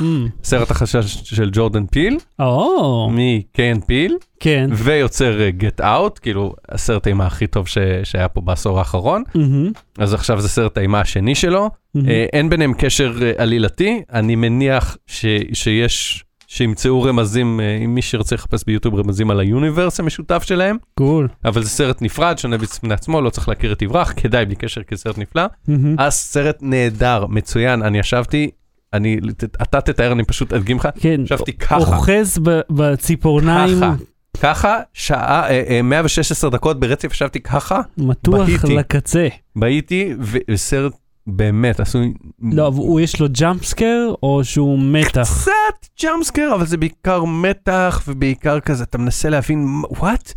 אמ, 0.00 0.28
סרט 0.44 0.70
החשש 0.70 1.04
של 1.24 1.50
ג'ורדן 1.52 1.86
פיל, 1.86 2.18
או, 2.38 3.10
מקיין 3.12 3.80
פיל. 3.80 4.16
כן. 4.40 4.70
ויוצר 4.72 5.40
אה, 5.40 5.50
Get 5.60 5.80
Out, 5.82 6.20
כאילו 6.22 6.54
הסרט 6.68 7.06
האימה 7.06 7.26
הכי 7.26 7.46
טוב 7.46 7.68
ש... 7.68 7.78
שהיה 8.04 8.28
פה 8.28 8.40
בעשור 8.40 8.78
האחרון, 8.78 9.22
מהמם, 9.34 9.70
אז 9.98 10.14
עכשיו 10.14 10.40
זה 10.40 10.48
סרט 10.48 10.78
האימה 10.78 11.00
השני 11.00 11.34
שלו. 11.34 11.70
אה, 12.08 12.26
אין 12.32 12.48
ביניהם 12.50 12.74
קשר 12.78 13.12
אה, 13.22 13.32
עלילתי, 13.36 14.02
אני 14.12 14.36
מניח 14.36 14.96
ש... 15.06 15.24
שיש, 15.52 16.24
שימצאו 16.54 17.02
רמזים, 17.02 17.60
אה, 17.60 17.76
אם 17.84 17.94
מי 17.94 18.02
שירצה 18.02 18.34
לחפש 18.34 18.64
ב 18.66 18.70
YouTube 18.70 18.94
רמזים 18.94 19.30
על 19.30 19.40
ה 19.40 19.47
universe 19.47 20.00
המשותף 20.00 20.42
שלהם, 20.42 20.76
cool. 20.94 21.28
אבל 21.44 21.62
זה 21.62 21.68
סרט 21.68 22.02
נפרד, 22.02 22.38
שונה 22.38 22.58
בפני 22.58 22.94
עצמו, 22.94 23.20
לא 23.20 23.30
צריך 23.30 23.48
להכיר 23.48 23.72
את 23.72 23.82
יברח, 23.82 24.12
כדאי 24.22 24.46
בלי 24.46 24.56
קשר 24.56 24.82
כי 24.82 24.96
זה 24.96 25.02
סרט 25.02 25.18
נפלא. 25.18 25.42
מהמם. 25.68 25.94
אז 25.98 26.14
סרט 26.14 26.58
נהדר, 26.60 27.26
מצוין, 27.28 27.82
אני 27.82 27.98
ישבתי, 27.98 28.50
אני, 28.92 29.18
אתה 29.62 29.80
תתאר, 29.80 30.12
אני 30.12 30.24
פשוט 30.24 30.52
אדגים 30.52 30.76
לך, 30.76 30.88
כן, 31.00 31.20
ישבתי 31.24 31.52
ככה. 31.52 31.76
אוחז 31.76 32.38
בציפורניים, 32.70 33.76
ככה. 33.76 33.94
ככה, 34.40 34.78
שעה, 34.92 35.48
אה, 35.48 35.62
אה, 35.68 35.82
116 35.82 36.50
דקות 36.50 36.80
ברצף 36.80 37.12
ישבתי 37.12 37.40
ככה, 37.40 37.80
מתוח 37.98 38.48
בהיתי. 38.48 38.76
לקצה. 38.76 39.28
בהיתי, 39.56 40.14
וסרט 40.50 40.92
באמת 41.26 41.80
עשוי... 41.80 42.12
לא, 42.42 42.66
אבל 42.66 42.76
הוא 42.76 43.00
יש 43.00 43.20
לו 43.20 43.26
jump 43.32 43.64
scare, 43.64 44.14
או 44.22 44.44
שהוא 44.44 44.78
מתח? 44.82 45.42
קצת 45.42 46.02
jump 46.02 46.22
scare, 46.22 46.52
אבל 46.54 46.66
זה 46.66 46.76
בעיקר 46.76 47.24
מתח, 47.24 48.02
ובעיקר 48.08 48.60
כזה, 48.60 48.84
אתה 48.84 48.98
מנסה 48.98 49.28
להבין, 49.28 49.66
what? 49.98 50.32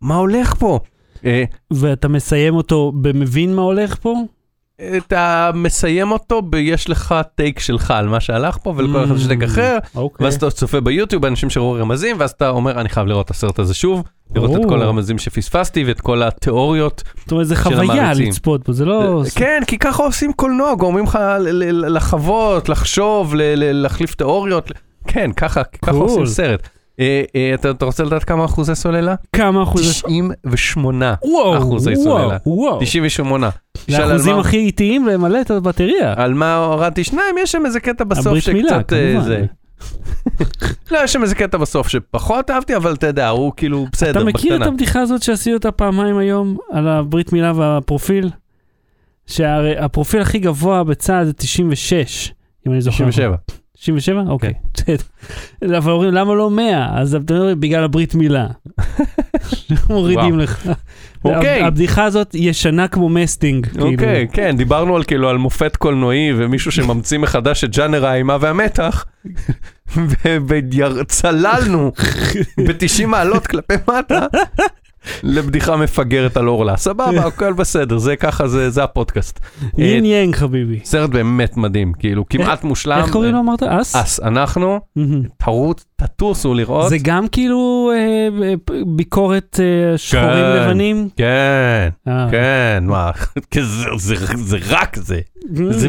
מה 0.00 0.16
הולך 0.16 0.54
פה? 0.54 0.78
אה, 1.24 1.44
ואתה 1.72 2.08
מסיים 2.08 2.54
אותו 2.54 2.92
במבין 2.92 3.54
מה 3.54 3.62
הולך 3.62 3.96
פה? 3.96 4.14
אתה 4.96 5.50
מסיים 5.54 6.12
אותו 6.12 6.42
ביש 6.42 6.90
לך 6.90 7.14
take 7.34 7.60
שלך 7.60 7.90
על 7.90 8.08
מה 8.08 8.20
שהלך 8.20 8.58
פה, 8.62 8.74
ולכל 8.76 9.04
אחד 9.04 9.16
יש 9.16 9.26
take 9.26 9.42
אחר, 9.42 9.78
אוקיי. 9.94 10.24
ואז 10.24 10.34
אתה 10.34 10.50
צופה 10.50 10.80
ב 10.80 10.85
YouTube, 10.85 11.24
אנשים 11.24 11.50
שראו 11.50 11.72
רמזים, 11.72 12.16
ואז 12.18 12.30
אתה 12.30 12.48
אומר, 12.48 12.80
אני 12.80 12.88
חייב 12.88 13.06
לראות 13.06 13.26
את 13.26 13.30
הסרט 13.30 13.58
הזה 13.58 13.74
שוב, 13.74 14.02
לראות 14.34 14.50
את. 14.50 14.68
כל 14.68 14.82
הרמזים 14.82 15.18
שפספסתי 15.18 15.84
ואת 15.84 16.00
כל 16.00 16.22
התיאוריות 16.22 17.02
זאת 17.16 17.32
אומרת, 17.32 17.46
זה 17.46 17.56
חוויה. 17.56 18.12
לצפות 18.14 18.66
בו, 18.66 18.72
זה 18.72 18.84
לא... 18.84 19.22
כן, 19.34 19.62
כי 19.66 19.78
ככה 19.78 20.02
עושים 20.02 20.32
קולנוע, 20.32 20.74
גורמים 20.74 21.04
לך 21.04 21.18
לחוות, 21.72 22.68
לחשוב, 22.68 23.34
להחליף 23.36 24.14
תיאוריות. 24.14 24.72
כן, 25.06 25.32
ככה. 25.32 25.62
עושים 25.88 26.26
סרט. 26.26 26.68
אה, 27.00 27.22
אה, 27.36 27.54
אתה 27.54 27.70
אתה 27.70 27.84
רוצה 27.84 28.04
לדעת 28.04 28.24
כמה 28.24 28.44
אחוזי 28.44 28.74
סוללה? 28.74 29.14
כמה 29.32 29.62
אחוז? 29.62 29.82
98 30.02 31.14
וואו, 31.24 31.58
אחוזי 31.58 31.92
וואו, 31.94 32.04
סוללה. 32.04 32.36
וואו. 32.46 32.78
98. 32.80 33.50
זה 33.88 33.96
שאל 33.96 34.02
על 34.02 34.10
אחוזים 34.16 34.34
מה- 34.34 34.40
הכי 34.40 34.56
איטיים 34.56 35.06
למלא 35.06 35.40
את 35.40 35.50
הבטריה. 35.50 36.14
על 36.16 36.34
מה 36.34 36.56
הורדתי 36.56 37.04
שניים, 37.04 37.34
יש 37.42 37.52
שם 37.52 37.66
איזה 37.66 37.80
קטע 37.80 38.04
בסוף 38.04 38.26
מילה, 38.26 38.68
שקצת... 38.70 38.92
אה, 38.92 39.12
כמובן. 39.12 39.24
זה. 39.26 39.44
לא, 40.90 40.98
יש 41.04 41.12
שם 41.12 41.22
איזה 41.22 41.34
קטע 41.34 41.58
בסוף 41.58 41.88
שפחות 41.88 42.50
אהבתי, 42.50 42.76
אבל 42.76 42.92
אתה 42.94 43.06
יודע, 43.06 43.28
הוא 43.28 43.52
כאילו 43.56 43.86
בסדר, 43.92 44.10
אתה 44.10 44.24
מכיר 44.24 44.54
את 44.54 44.58
בקטנה. 44.60 44.72
הבדיחה 44.74 45.00
הזאת 45.00 45.22
שעשיתי 45.22 45.54
אותה 45.54 45.70
פעמיים 45.72 46.18
היום 46.18 46.56
על 46.72 46.88
הברית 46.88 47.32
מילה 47.32 47.52
והפרופיל? 47.56 48.30
שהרי 49.26 49.78
הפרופיל 49.78 50.20
הכי 50.20 50.38
גבוה 50.38 50.84
בצה"ל 50.84 51.24
זה 51.24 51.32
96, 51.32 52.32
אם 52.66 52.72
אני 52.72 52.80
זוכר. 52.80 52.96
97. 52.96 53.36
97? 53.78 54.22
אוקיי. 54.28 54.52
אבל 55.78 55.92
אומרים 55.92 56.14
למה 56.14 56.34
לא 56.34 56.50
100? 56.50 57.00
אז 57.00 57.14
אתה 57.14 57.34
אומר 57.34 57.54
בגלל 57.54 57.84
הברית 57.84 58.14
מילה. 58.14 58.46
מורידים. 59.90 60.38
לך. 60.38 60.68
אוקיי. 61.24 61.62
הבדיחה 61.62 62.04
הזאת 62.04 62.34
ישנה 62.34 62.88
כמו 62.88 63.08
מסטינג. 63.08 63.66
כאילו. 63.66 63.92
אוקיי, 63.92 64.28
כן, 64.32 64.56
דיברנו 64.56 64.96
על 64.96 65.04
כאילו 65.04 65.28
על 65.28 65.38
מופת 65.38 65.76
קולנועי 65.76 66.32
ומישהו 66.36 66.72
שממציא 66.72 67.18
מחדש 67.18 67.64
את 67.64 67.70
ג'אנר 67.76 68.06
האימה 68.06 68.36
והמתח, 68.40 69.04
וצללנו 70.48 71.92
ב-90 72.58 73.06
מעלות 73.06 73.46
כלפי 73.46 73.74
מטה 73.88 74.26
לבדיחה 75.22 75.76
מפגרת 75.76 76.36
על 76.36 76.48
אורלה. 76.48 76.76
סבבה, 76.76 77.26
הכל 77.26 77.52
בסדר, 77.52 77.98
זה 77.98 78.16
ככה, 78.16 78.48
זה 78.48 78.70
זה 78.70 78.84
הפודקאסט. 78.84 79.40
יין 79.78 80.04
אה, 80.04 80.10
יאנג 80.10 80.34
חביבי. 80.36 80.80
סרט 80.84 81.10
באמת 81.10 81.56
מדהים, 81.56 81.92
כאילו 81.92 82.28
כמעט 82.28 82.64
מושלם. 82.64 82.98
איך 83.02 83.12
קוראים 83.12 83.32
לו 83.32 83.40
אמרת? 83.40 83.62
אס? 83.62 83.96
אס, 83.96 84.20
אנחנו. 84.20 84.80
תרוץ, 85.38 85.84
תטוסו 85.96 86.54
לראות. 86.54 86.88
זה 86.88 86.96
גם 87.02 87.28
כאילו 87.28 87.90
אה, 87.94 88.28
אה, 88.46 88.54
ביקורת 88.86 89.60
אה, 89.62 89.98
שחורים 89.98 90.28
כן. 90.30 90.62
לבנים? 90.62 91.08
כן, 91.16 91.88
אה. 92.08 92.28
כן, 92.30 92.84
מה, 92.86 93.10
זה- 93.96 94.14
רק 94.70 94.96
זה, 94.96 95.20
זה 95.70 95.88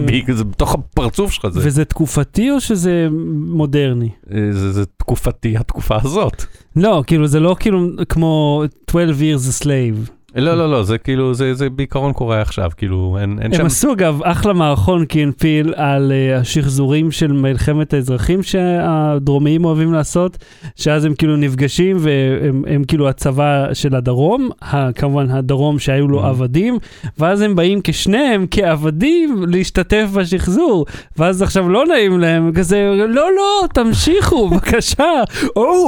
בתוך 0.49 0.73
הפרצוף 0.73 1.31
שלך, 1.31 1.47
זה 1.51 1.59
וזה 1.63 1.85
תקופתי 1.85 2.51
או 2.51 2.59
שזה 2.61 3.07
מודרני? 3.47 4.09
זה 4.51 4.85
תקופתי, 4.85 5.57
התקופה 5.57 5.97
הזאת. 6.03 6.45
לא, 6.75 7.03
כאילו 7.07 7.27
זה 7.27 7.39
לא 7.39 7.55
כאילו 7.59 7.87
כמו 8.09 8.63
12 8.89 9.15
years 9.19 9.61
a 9.61 9.63
slave. 9.63 10.11
לא, 10.35 10.57
לא, 10.57 10.71
לא, 10.71 10.83
זה 10.83 10.97
כאילו, 10.97 11.33
זה 11.33 11.53
זה 11.53 11.69
בעיקרון 11.69 12.13
קורה 12.13 12.41
עכשיו, 12.41 12.69
כאילו, 12.77 13.17
אין 13.21 13.39
אין 13.41 13.51
הם 13.51 13.57
שם... 13.57 13.65
עשו 13.65 13.93
אגב 13.93 14.19
אחלה 14.23 14.53
מערכון 14.53 15.05
קינפיל 15.05 15.73
על 15.75 16.11
uh, 16.11 16.39
השחזורים 16.41 17.11
של 17.11 17.31
מלחמת 17.31 17.93
האזרחים 17.93 18.43
שהדרומיים 18.43 19.65
אוהבים 19.65 19.93
לעשות, 19.93 20.37
שאז 20.75 21.05
הם 21.05 21.15
כאילו 21.15 21.35
נפגשים 21.35 21.97
והם 21.99 22.63
הם 22.67 22.83
כאילו 22.83 23.09
הצבא 23.09 23.73
של 23.73 23.95
הדרום, 23.95 24.49
ה, 24.61 24.93
כמובן 24.93 25.29
הדרום 25.29 25.79
שהיו 25.79 26.07
לו 26.07 26.23
Mhm. 26.23 26.27
עבדים, 26.27 26.77
ואז 27.19 27.41
הם 27.41 27.55
באים 27.55 27.79
כשניהם 27.83 28.45
כעבדים 28.51 29.43
להשתתף 29.47 30.07
בשחזור, 30.13 30.85
ואז 31.17 31.41
עכשיו 31.41 31.69
לא 31.69 31.85
נעים 31.85 32.19
להם, 32.19 32.51
כזה 32.53 32.93
לא 33.07 33.35
לא 33.35 33.67
תמשיכו 33.73 34.47
בבקשה, 34.49 35.23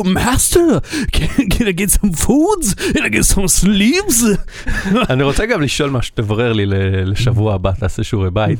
master, 0.05 0.81
can, 1.15 1.49
can 1.49 1.65
I 1.67 1.71
get 1.71 1.91
some 1.91 2.11
foods? 2.11 2.73
Can 2.93 3.03
I 3.03 3.09
get 3.09 3.25
some? 3.25 3.47
אני 5.09 5.23
רוצה 5.23 5.45
גם 5.45 5.61
לשאול 5.61 5.89
משהו, 5.89 6.15
תברר 6.15 6.53
לי 6.53 6.65
לשבוע 7.05 7.53
הבא, 7.53 7.71
תעשה 7.79 8.03
שיעורי 8.03 8.29
בית. 8.31 8.59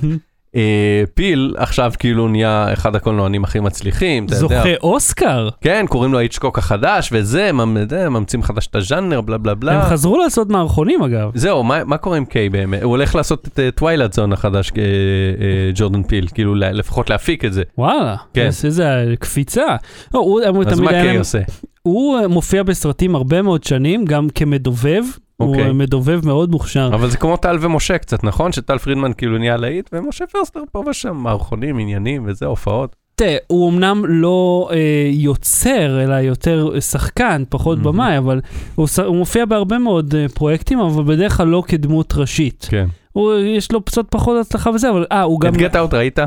אה, 0.56 1.04
פיל 1.14 1.56
עכשיו 1.58 1.92
כאילו 2.00 2.28
נהיה 2.28 2.74
אחד 2.74 2.96
הקולנוענים 2.96 3.44
הכי 3.44 3.60
מצליחים. 3.60 4.28
זוכה 4.28 4.74
אוסקר. 4.84 5.50
כן, 5.62 5.86
קוראים 5.90 6.14
לו 6.14 6.20
היצ'קוק 6.20 6.58
החדש, 6.58 7.10
וזה, 7.12 7.52
ממ- 7.52 7.90
זה, 7.90 8.10
ממציאים 8.10 8.44
חדש 8.44 8.68
את 8.68 8.76
הז'אנר, 8.76 9.22
בלה 9.22 9.38
בלה 9.38 9.56
בלה. 9.56 9.84
הם 9.84 9.90
חזרו 9.90 10.18
לעשות 10.18 10.50
מערכונים 10.50 11.04
אגב. 11.04 11.32
זהו, 11.36 11.64
מה, 11.64 11.98
קורה 11.98 12.18
עם 12.18 12.26
קיי 12.26 12.50
באמת? 12.50 12.84
הוא 12.84 12.90
הולך 12.90 13.16
לעשות 13.16 13.48
את 13.48 13.76
Twilight 13.76 14.14
Zone 14.14 14.34
החדש, 14.34 14.72
אה, 14.78 14.82
אה, 14.82 15.72
ג'ורדן 15.76 16.04
פיל, 16.04 16.28
כאילו 16.34 16.56
לפחות 16.56 17.10
להפיק 17.10 17.46
את 17.46 17.54
זה. 17.54 17.64
וואלה, 17.78 18.16
כן. 18.34 18.50
איזה 18.64 19.14
קפיצה. 19.20 19.76
לא, 20.14 20.40
אז 20.68 20.80
מה 20.80 20.92
קיי 20.92 21.18
עושה? 21.18 21.40
הוא 21.82 22.18
אה, 22.20 22.28
מופיע 22.28 22.64
בסרטים 22.64 23.16
הרבה 23.16 23.42
מאוד 23.42 23.64
שנים, 23.64 24.06
גם 24.06 24.28
כמדובב. 24.36 25.04
הוא 25.38 25.50
אוקיי. 25.50 25.68
אה, 25.68 25.74
מדובב 25.74 26.26
מאוד 26.26 26.52
מוכשר. 26.52 26.92
אבל 26.94 27.10
זה 27.10 27.18
כמו 27.18 27.38
טל 27.38 27.58
ומשה 27.62 27.98
קצת, 27.98 28.24
נכון? 28.24 28.52
שטל 28.52 28.78
פרידמן 28.78 29.14
כאילו 29.14 29.38
נהיה 29.38 29.58
להיט, 29.58 29.90
ומשה 29.94 30.26
פרסטר 30.28 30.60
פה 30.72 30.84
ושם, 30.90 31.16
מערכונים, 31.16 31.80
עניינים 31.80 32.24
וזה, 32.26 32.46
הופעות. 32.46 32.96
תראה, 33.16 33.38
הוא 33.48 33.70
אמנם 33.70 34.04
לא 34.08 34.70
אה, 34.72 35.10
יוצר, 35.12 36.04
אלא 36.04 36.14
יותר 36.14 36.80
שחקן, 36.80 37.44
פחות 37.50 37.78
מהמם. 37.78 37.92
במאי, 37.92 38.18
אבל 38.18 38.42
הוא, 38.76 38.88
הוא 39.06 39.16
מופיע 39.16 39.46
בהרבה 39.46 39.78
מאוד 39.78 40.16
אה, 40.16 40.26
פרויקטים, 40.34 40.80
אבל 40.80 41.04
בדרך 41.04 41.38
כלל 41.38 41.48
לא 41.48 41.64
כדמות 41.68 42.14
ראשית. 42.18 42.68
כן. 42.70 42.88
הוא, 43.12 43.34
יש 43.34 43.72
לו 43.72 43.82
קצת 43.82 44.06
פחות 44.10 44.38
הצלחה 44.42 44.72
בזה, 44.72 44.90
אבל 44.90 45.06
אה, 45.12 45.22
הוא 45.22 45.40
גם... 45.40 45.54
את 45.54 45.58
גט 45.58 45.76
אאוט 45.76 45.94
ראית? 45.94 46.20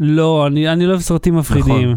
לא, 0.00 0.46
אני, 0.46 0.72
אני 0.72 0.86
לא 0.86 0.90
אוהב 0.90 1.00
סרטים 1.00 1.36
מפחידים. 1.36 1.88
אה, 1.88 1.94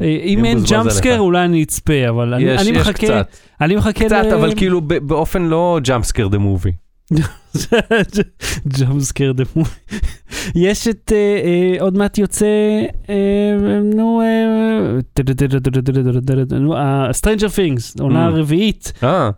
אם 0.00 0.44
אין 0.44 0.58
jump 0.70 0.89
scare. 0.89 1.18
אולי 1.18 1.44
אני 1.44 1.62
אצפה, 1.62 2.08
אבל 2.08 2.34
אני, 2.34 2.42
יש, 2.44 2.60
אני 2.60 2.70
יש 2.70 2.76
מחכה, 2.76 2.92
קצת, 2.92 3.26
אני 3.60 3.76
מחכה 3.76 4.04
קצת, 4.04 4.24
ל- 4.30 4.34
אבל 4.34 4.54
כאילו 4.56 4.80
באופן 4.80 5.42
לא 5.42 5.78
jump 5.82 6.02
scare 6.02 6.28
the 6.28 6.38
movie. 6.38 6.72
Jump 8.78 9.02
scare 9.02 9.32
the 9.32 9.44
movie. 9.56 9.70
יש 10.54 10.88
את, 10.88 11.12
אה, 11.14 11.16
אה, 11.44 11.82
עוד 11.82 11.98
מעט 11.98 12.18
יוצא, 12.18 12.46
אה, 13.08 13.14
נו, 13.94 14.22
Stranger 17.12 17.48
Things, 17.48 17.96
עונה 18.00 18.28
Mm. 18.28 18.32
רביעית, 18.32 18.92
אה, 19.02 19.30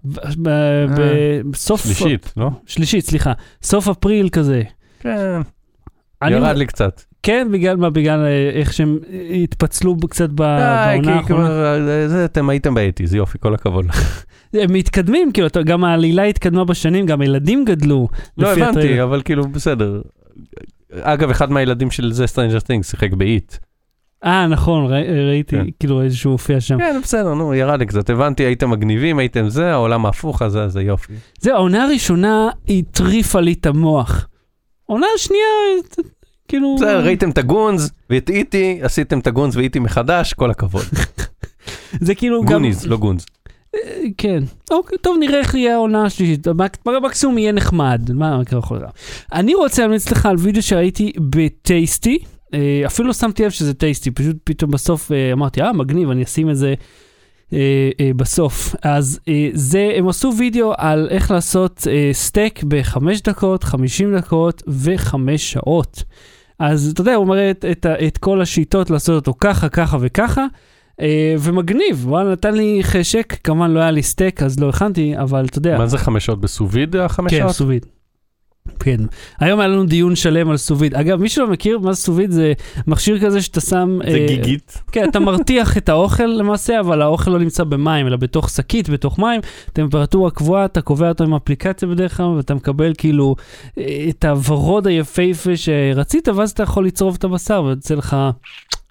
בסוף, 1.50 1.84
שלישית, 1.84 2.32
לא? 2.36 2.50
שלישית, 2.66 3.04
סליחה, 3.04 3.32
סוף 3.62 3.88
אפריל 3.88 4.28
כזה. 4.28 4.62
כן, 5.00 5.40
ירד 6.26 6.56
לי 6.56 6.66
קצת. 6.66 7.02
כן, 7.22 7.48
בגלל 7.52 7.76
מה? 7.76 7.90
בגלל 7.90 8.24
אה, 8.24 8.50
איך 8.60 8.72
שהם 8.72 8.98
התפצלו 9.44 9.96
קצת 10.10 10.28
די, 10.28 10.34
בעונה 10.36 11.14
האחרונה. 11.16 11.48
אה, 11.50 12.08
זה, 12.08 12.24
אתם 12.24 12.48
הייתם 12.48 12.74
ב 12.74 12.78
eighties, 12.78 13.14
יופי, 13.14 13.38
כל 13.40 13.54
הכבוד. 13.54 13.86
הם 14.54 14.72
מתקדמים, 14.72 15.32
כאילו, 15.32 15.48
גם 15.64 15.84
העלילה 15.84 16.22
התקדמה 16.22 16.64
בשנים, 16.64 17.06
גם 17.06 17.20
הילדים 17.20 17.64
גדלו. 17.64 18.08
לא, 18.38 18.52
הבנתי. 18.52 19.02
אבל 19.02 19.22
כאילו, 19.24 19.48
בסדר. 19.48 20.00
אגב, 21.00 21.30
אחד 21.30 21.50
מהילדים 21.50 21.90
של 21.90 22.12
זה, 22.12 22.26
Stranger 22.26 22.60
Things, 22.60 22.84
שיחק 22.84 23.12
ב 23.12 23.23
It. 23.23 23.54
אה, 24.24 24.46
נכון, 24.46 24.92
ראי- 24.92 25.26
ראיתי, 25.28 25.56
כן. 25.56 25.64
כאילו, 25.80 26.02
איזשהו 26.02 26.30
הופיע 26.32 26.60
שם. 26.60 26.78
כן, 26.78 27.00
בסדר, 27.02 27.34
נו, 27.34 27.54
ירד 27.54 27.78
לי 27.78 27.86
קצת. 27.86 28.10
הבנתי, 28.10 28.42
הייתם 28.42 28.70
מגניבים, 28.70 29.18
הייתם 29.18 29.48
זה, 29.48 29.72
העולם 29.72 30.06
ההפוך, 30.06 30.42
אז 30.42 30.52
זה- 30.52 30.68
זה 30.68 30.82
יופי. 30.82 31.12
זהו, 31.40 31.54
העונה 31.54 31.84
הראשונה 31.84 32.48
הטריפה 32.68 33.40
לי 33.40 33.52
את 33.52 33.66
המוח. 33.66 34.28
העונה 34.88 35.06
השנייה, 35.14 35.44
ת- 35.90 35.98
כאילו... 36.48 36.76
בסדר, 36.76 37.04
ראיתם 37.04 37.30
את 37.30 37.38
הגונז, 37.38 37.90
ואת 38.10 38.30
איטי, 38.30 38.78
עשיתם 38.82 39.18
את 39.18 39.26
הגונז 39.26 39.56
ואיטי 39.56 39.78
מחדש, 39.78 40.32
כל 40.32 40.50
הכבוד. 40.50 40.84
זה 42.06 42.14
כאילו 42.14 42.42
גם... 42.42 42.48
גוניז, 42.48 42.86
לא 42.86 42.96
גונז. 42.96 43.26
אה, 43.74 43.80
כן. 44.18 44.42
אוקיי, 44.70 44.98
טוב, 44.98 45.16
נראה 45.20 45.38
איך 45.38 45.54
יהיה 45.54 45.74
העונה 45.74 46.04
השלישית. 46.04 46.46
במקסימום 46.86 47.38
יהיה 47.38 47.52
נחמד. 47.52 48.10
מה 48.14 48.36
מה 48.36 48.42
יכול 48.58 48.76
להיות? 48.78 48.90
אני 49.32 49.54
רוצה 49.54 49.82
להמליץ 49.82 50.10
לך 50.10 50.26
על 50.26 50.36
וידאו 50.38 50.62
שראיתי 50.62 51.12
בטייסטי. 51.30 52.18
אה, 52.54 52.82
אפילו 52.86 53.08
לא 53.08 53.14
שמתי 53.14 53.44
לב 53.44 53.50
שזה 53.50 53.74
טייסטי, 53.74 54.10
פשוט 54.10 54.36
פתאום 54.44 54.70
בסוף 54.70 55.12
אה, 55.12 55.32
אמרתי, 55.32 55.62
אה, 55.62 55.72
מגניב, 55.72 56.10
אני 56.10 56.22
אשים 56.24 56.50
את 56.50 56.56
זה 56.56 56.74
אה, 57.52 57.90
אה, 58.00 58.10
בסוף. 58.16 58.74
אז 58.82 59.20
אה, 59.28 59.48
זה, 59.52 59.92
הם 59.96 60.08
עשו 60.08 60.32
וידאו 60.38 60.72
על 60.76 61.08
איך 61.10 61.30
לעשות 61.30 61.86
אה, 61.90 62.10
סטייק 62.12 62.62
בחמש 62.62 63.22
דקות, 63.22 63.64
חמישים 63.64 64.16
דקות 64.16 64.62
וחמש 64.68 65.52
שעות. 65.52 66.02
אז 66.58 66.90
אתה 66.90 67.00
יודע, 67.00 67.14
הוא 67.14 67.26
מראה 67.26 67.50
את, 67.50 67.64
את, 67.70 67.86
את 67.86 68.18
כל 68.18 68.40
השיטות 68.40 68.90
לעשות 68.90 69.14
אותו 69.26 69.38
ככה, 69.40 69.68
ככה 69.68 69.96
וככה. 70.00 70.46
אה, 71.00 71.34
ומגניב, 71.38 72.08
וואלה, 72.08 72.32
נתן 72.32 72.54
לי 72.54 72.78
חשק, 72.82 73.36
כמובן 73.44 73.70
לא 73.70 73.80
היה 73.80 73.90
לי 73.90 74.02
סטייק 74.02 74.42
אז 74.42 74.60
לא 74.60 74.68
הכנתי, 74.68 75.18
אבל 75.18 75.44
אתה 75.44 75.58
יודע, 75.58 75.78
מה 75.78 75.86
זה 75.86 75.98
חמש 75.98 76.26
שעות 76.26 76.40
בסו-ויד, 76.40 76.96
החמש 76.96 77.30
כן, 77.30 77.38
שעות? 77.38 77.52
סו-ויד. 77.52 77.86
כן, 78.78 78.96
היום 79.40 79.60
היה 79.60 79.68
לנו 79.68 79.86
דיון 79.86 80.16
שלם 80.16 80.50
על 80.50 80.56
סו-ויד. 80.56 80.94
אגב, 80.94 81.20
מי 81.20 81.28
שלא 81.28 81.46
מכיר 81.46 81.78
מה 81.78 81.92
זה 81.92 82.00
סו-ויד 82.00 82.30
זה 82.30 82.52
מכשיר 82.86 83.18
כזה 83.26 83.42
שאתה 83.42 83.60
שם... 83.60 83.98
זה 84.10 84.18
אה, 84.18 84.26
גיגית. 84.26 84.82
כן, 84.92 85.08
אתה 85.08 85.20
מרתיח 85.20 85.76
את 85.76 85.88
האוכל 85.88 86.26
למעשה, 86.26 86.80
אבל 86.80 87.02
האוכל 87.02 87.30
לא 87.30 87.38
נמצא 87.38 87.64
במים, 87.64 88.06
אלא 88.06 88.16
בתוך 88.16 88.50
שקית, 88.50 88.88
בתוך 88.88 89.18
מים, 89.18 89.40
טמפרטורה 89.72 90.30
קבועה, 90.30 90.64
אתה 90.64 90.80
קובע 90.80 91.08
אותו 91.08 91.24
עם 91.24 91.34
אפליקציה 91.34 91.88
בדרך 91.88 92.16
כלל, 92.16 92.26
ואתה 92.26 92.54
מקבל 92.54 92.92
כאילו 92.98 93.36
אה, 93.78 94.06
את 94.08 94.24
הוורוד 94.24 94.86
היפהפה 94.86 95.56
שרצית, 95.56 96.28
ואז 96.28 96.50
אתה 96.50 96.62
יכול 96.62 96.86
לצרוב 96.86 97.16
את 97.18 97.24
הבשר 97.24 97.62
ויוצא 97.62 97.94
לך 97.94 98.16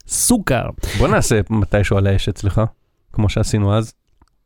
סוכר. 0.07 0.69
בוא 0.97 1.07
נעשה 1.07 1.39
מתישהו 1.49 1.97
על 1.97 2.07
האש 2.07 2.29
אצלך, 2.29 2.61
כמו 3.13 3.29
שעשינו 3.29 3.77
אז. 3.77 3.93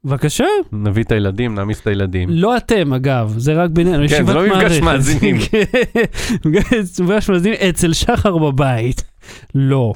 בבקשה. 0.05 0.45
נביא 0.71 1.03
את 1.03 1.11
הילדים, 1.11 1.55
נעמיס 1.55 1.81
את 1.81 1.87
הילדים. 1.87 2.29
לא 2.31 2.57
אתם, 2.57 2.93
אגב, 2.93 3.33
זה 3.37 3.53
רק 3.53 3.69
בינינו, 3.69 4.03
כן, 4.09 4.25
זה 4.25 4.33
לא 4.33 4.45
ישיבת 4.45 4.57
מפגש 4.57 4.79
מערכת. 4.79 4.83
מאזינים. 4.83 5.37
כן, 6.53 6.79
מפגש 7.03 7.29
מאזינים 7.29 7.57
אצל 7.69 7.93
שחר 7.93 8.37
בבית. 8.37 9.03
לא. 9.55 9.93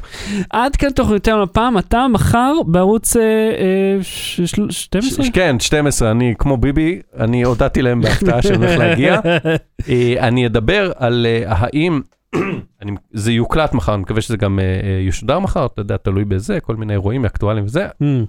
עד 0.50 0.76
כאן 0.76 0.90
תוכניותינו 0.90 1.44
הפעם, 1.44 1.78
אתה 1.78 2.06
מחר 2.08 2.54
בערוץ 2.68 3.18
אה, 3.18 3.22
אה, 3.22 3.98
ש- 4.04 4.42
של- 4.42 4.68
12? 4.72 5.26
ש- 5.26 5.30
כן, 5.30 5.56
12, 5.60 6.12
אני 6.12 6.34
כמו 6.40 6.58
ביבי, 6.58 7.00
אני 7.20 7.44
הודעתי 7.44 7.82
להם 7.82 8.02
בהפתעה 8.02 8.42
שאני 8.42 8.58
הולך 8.58 8.78
להגיע. 8.80 9.20
אה, 9.90 10.16
אני 10.28 10.48
אדבר 10.48 10.92
על 10.96 11.26
אה, 11.30 11.44
האם, 11.48 12.02
אני- 12.82 12.92
זה 13.14 13.32
יוקלט 13.32 13.74
מחר, 13.74 13.94
אני 13.94 14.02
מקווה 14.02 14.22
שזה 14.22 14.38
גם 14.38 14.60
אה, 14.60 14.64
אה, 14.64 15.00
ישודר 15.08 15.40
מחר, 15.40 15.66
אתה 15.66 15.82
יודע, 15.82 15.98
תלוי 15.98 16.26
בזה, 16.26 16.60
כל 16.60 16.76
מיני 16.76 16.94
אירועים 16.94 17.26
אקטואליים 17.26 17.66
וזה, 17.66 17.88
אמ, 18.02 18.26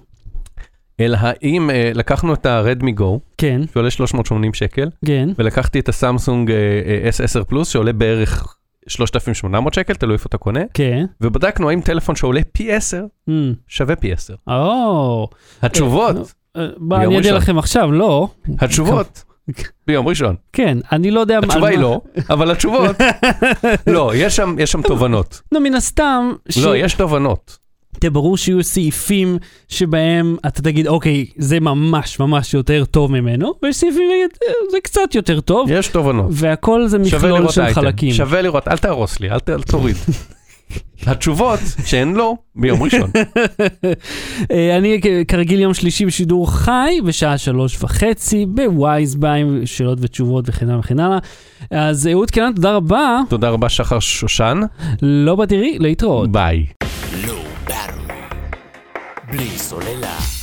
אלא 0.99 1.17
האם 1.21 1.69
אה, 1.69 1.91
לקחנו 1.93 2.33
את 2.33 2.45
הרדמי 2.45 2.91
גו, 2.91 3.19
כן, 3.37 3.61
שעולה 3.73 3.89
380 3.89 4.53
שקל, 4.53 4.89
כן, 5.05 5.29
ולקחתי 5.37 5.79
את 5.79 5.89
הסמסונג 5.89 6.51
אה, 6.51 6.55
אה, 7.03 7.09
S10 7.09 7.43
פלוס, 7.43 7.69
שעולה 7.69 7.93
בערך 7.93 8.55
3,800 8.87 9.73
שקל, 9.73 9.93
תלוי 9.93 10.13
איפה 10.13 10.25
אתה 10.29 10.37
קונה, 10.37 10.59
כן. 10.73 11.05
ובדקנו 11.21 11.69
האם 11.69 11.81
טלפון 11.81 12.15
שעולה 12.15 12.41
פי 12.51 12.71
10 12.71 13.03
אמ, 13.29 13.53
שווה 13.67 13.95
פי 13.95 14.13
10. 14.13 14.33
או. 14.47 15.27
התשובות, 15.61 16.15
אה, 16.57 16.67
ביום 16.77 17.01
אני 17.03 17.17
ראשון. 17.17 17.33
לכם 17.33 17.57
עכשיו, 17.57 17.91
לא. 17.91 18.27
התשובות, 18.59 19.23
ביום 19.87 20.07
ראשון. 20.07 20.35
כן, 20.53 20.77
אני 20.91 21.11
לא 21.11 21.19
יודע... 21.19 21.39
התשובה 21.43 21.67
היא 21.67 21.77
מה- 21.77 21.83
לא, 21.83 22.01
אבל 22.29 22.51
התשובות, 22.51 22.95
לא, 23.87 24.11
יש 24.15 24.35
שם, 24.65 24.81
תובנות. 24.81 25.41
לא, 25.51 25.59
מן 25.63 25.73
הסתם, 25.73 26.31
לא, 26.63 26.77
יש 26.77 26.93
תובנות. 26.93 27.57
תראה, 27.99 28.11
ברור 28.11 28.37
שיהיו 28.37 28.63
סעיפים 28.63 29.37
שבהם 29.69 30.35
אתה 30.47 30.61
תגיד, 30.61 30.87
אוקיי, 30.87 31.25
זה 31.37 31.59
ממש 31.59 32.19
ממש 32.19 32.53
יותר 32.53 32.85
טוב 32.85 33.11
ממנו, 33.11 33.53
ויש 33.63 33.75
סעיפים 33.75 34.01
נגיד, 34.11 34.29
"אה, 34.47 34.53
זה 34.71 34.77
קצת 34.83 35.15
יותר 35.15 35.39
טוב, 35.39 35.71
יש 35.71 35.87
תובנות. 35.87 36.25
והכל 36.31 36.87
זה 36.87 36.97
מכלול 36.99 37.49
של 37.49 37.61
אייטם. 37.61 37.81
חלקים. 37.81 38.11
שווה 38.13 38.41
לראות, 38.41 38.67
אל 38.67 38.77
תהרוס 38.77 39.19
לי, 39.19 39.29
אל 39.31 39.39
ת- 39.39 39.49
אל 39.49 39.61
תוריד. 39.61 39.95
התשובות 41.07 41.59
שהן 41.85 42.13
לא, 42.13 42.35
ביום 42.55 42.83
ראשון. 42.83 43.09
אה, 44.51 44.77
אני 44.77 44.99
כרגיל 45.27 45.59
יום 45.59 45.73
שלישי 45.73 46.05
בשידור 46.05 46.51
חי, 46.51 46.97
בשעה 47.05 47.37
שלוש 47.37 47.83
וחצי, 47.83 48.45
בווייז 48.45 49.15
ביים, 49.15 49.61
שאלות 49.65 49.97
ותשובות 50.01 50.45
וכן 50.47 50.69
הלאה 50.69 50.79
וכן 50.79 50.99
הלאה. 50.99 51.17
אז 51.71 52.07
אהוד 52.07 52.31
קנן, 52.31 52.51
תודה 52.55 52.71
רבה, 52.75 53.19
תודה 53.29 53.49
רבה, 53.49 53.69
שחר 53.69 53.99
שושן. 53.99 54.59
לא 55.01 55.35
בתראי, 55.35 55.77
להתראות. 55.79 56.31
ביי. 56.31 56.65
בלי 59.31 59.57
סוללה. 59.57 60.36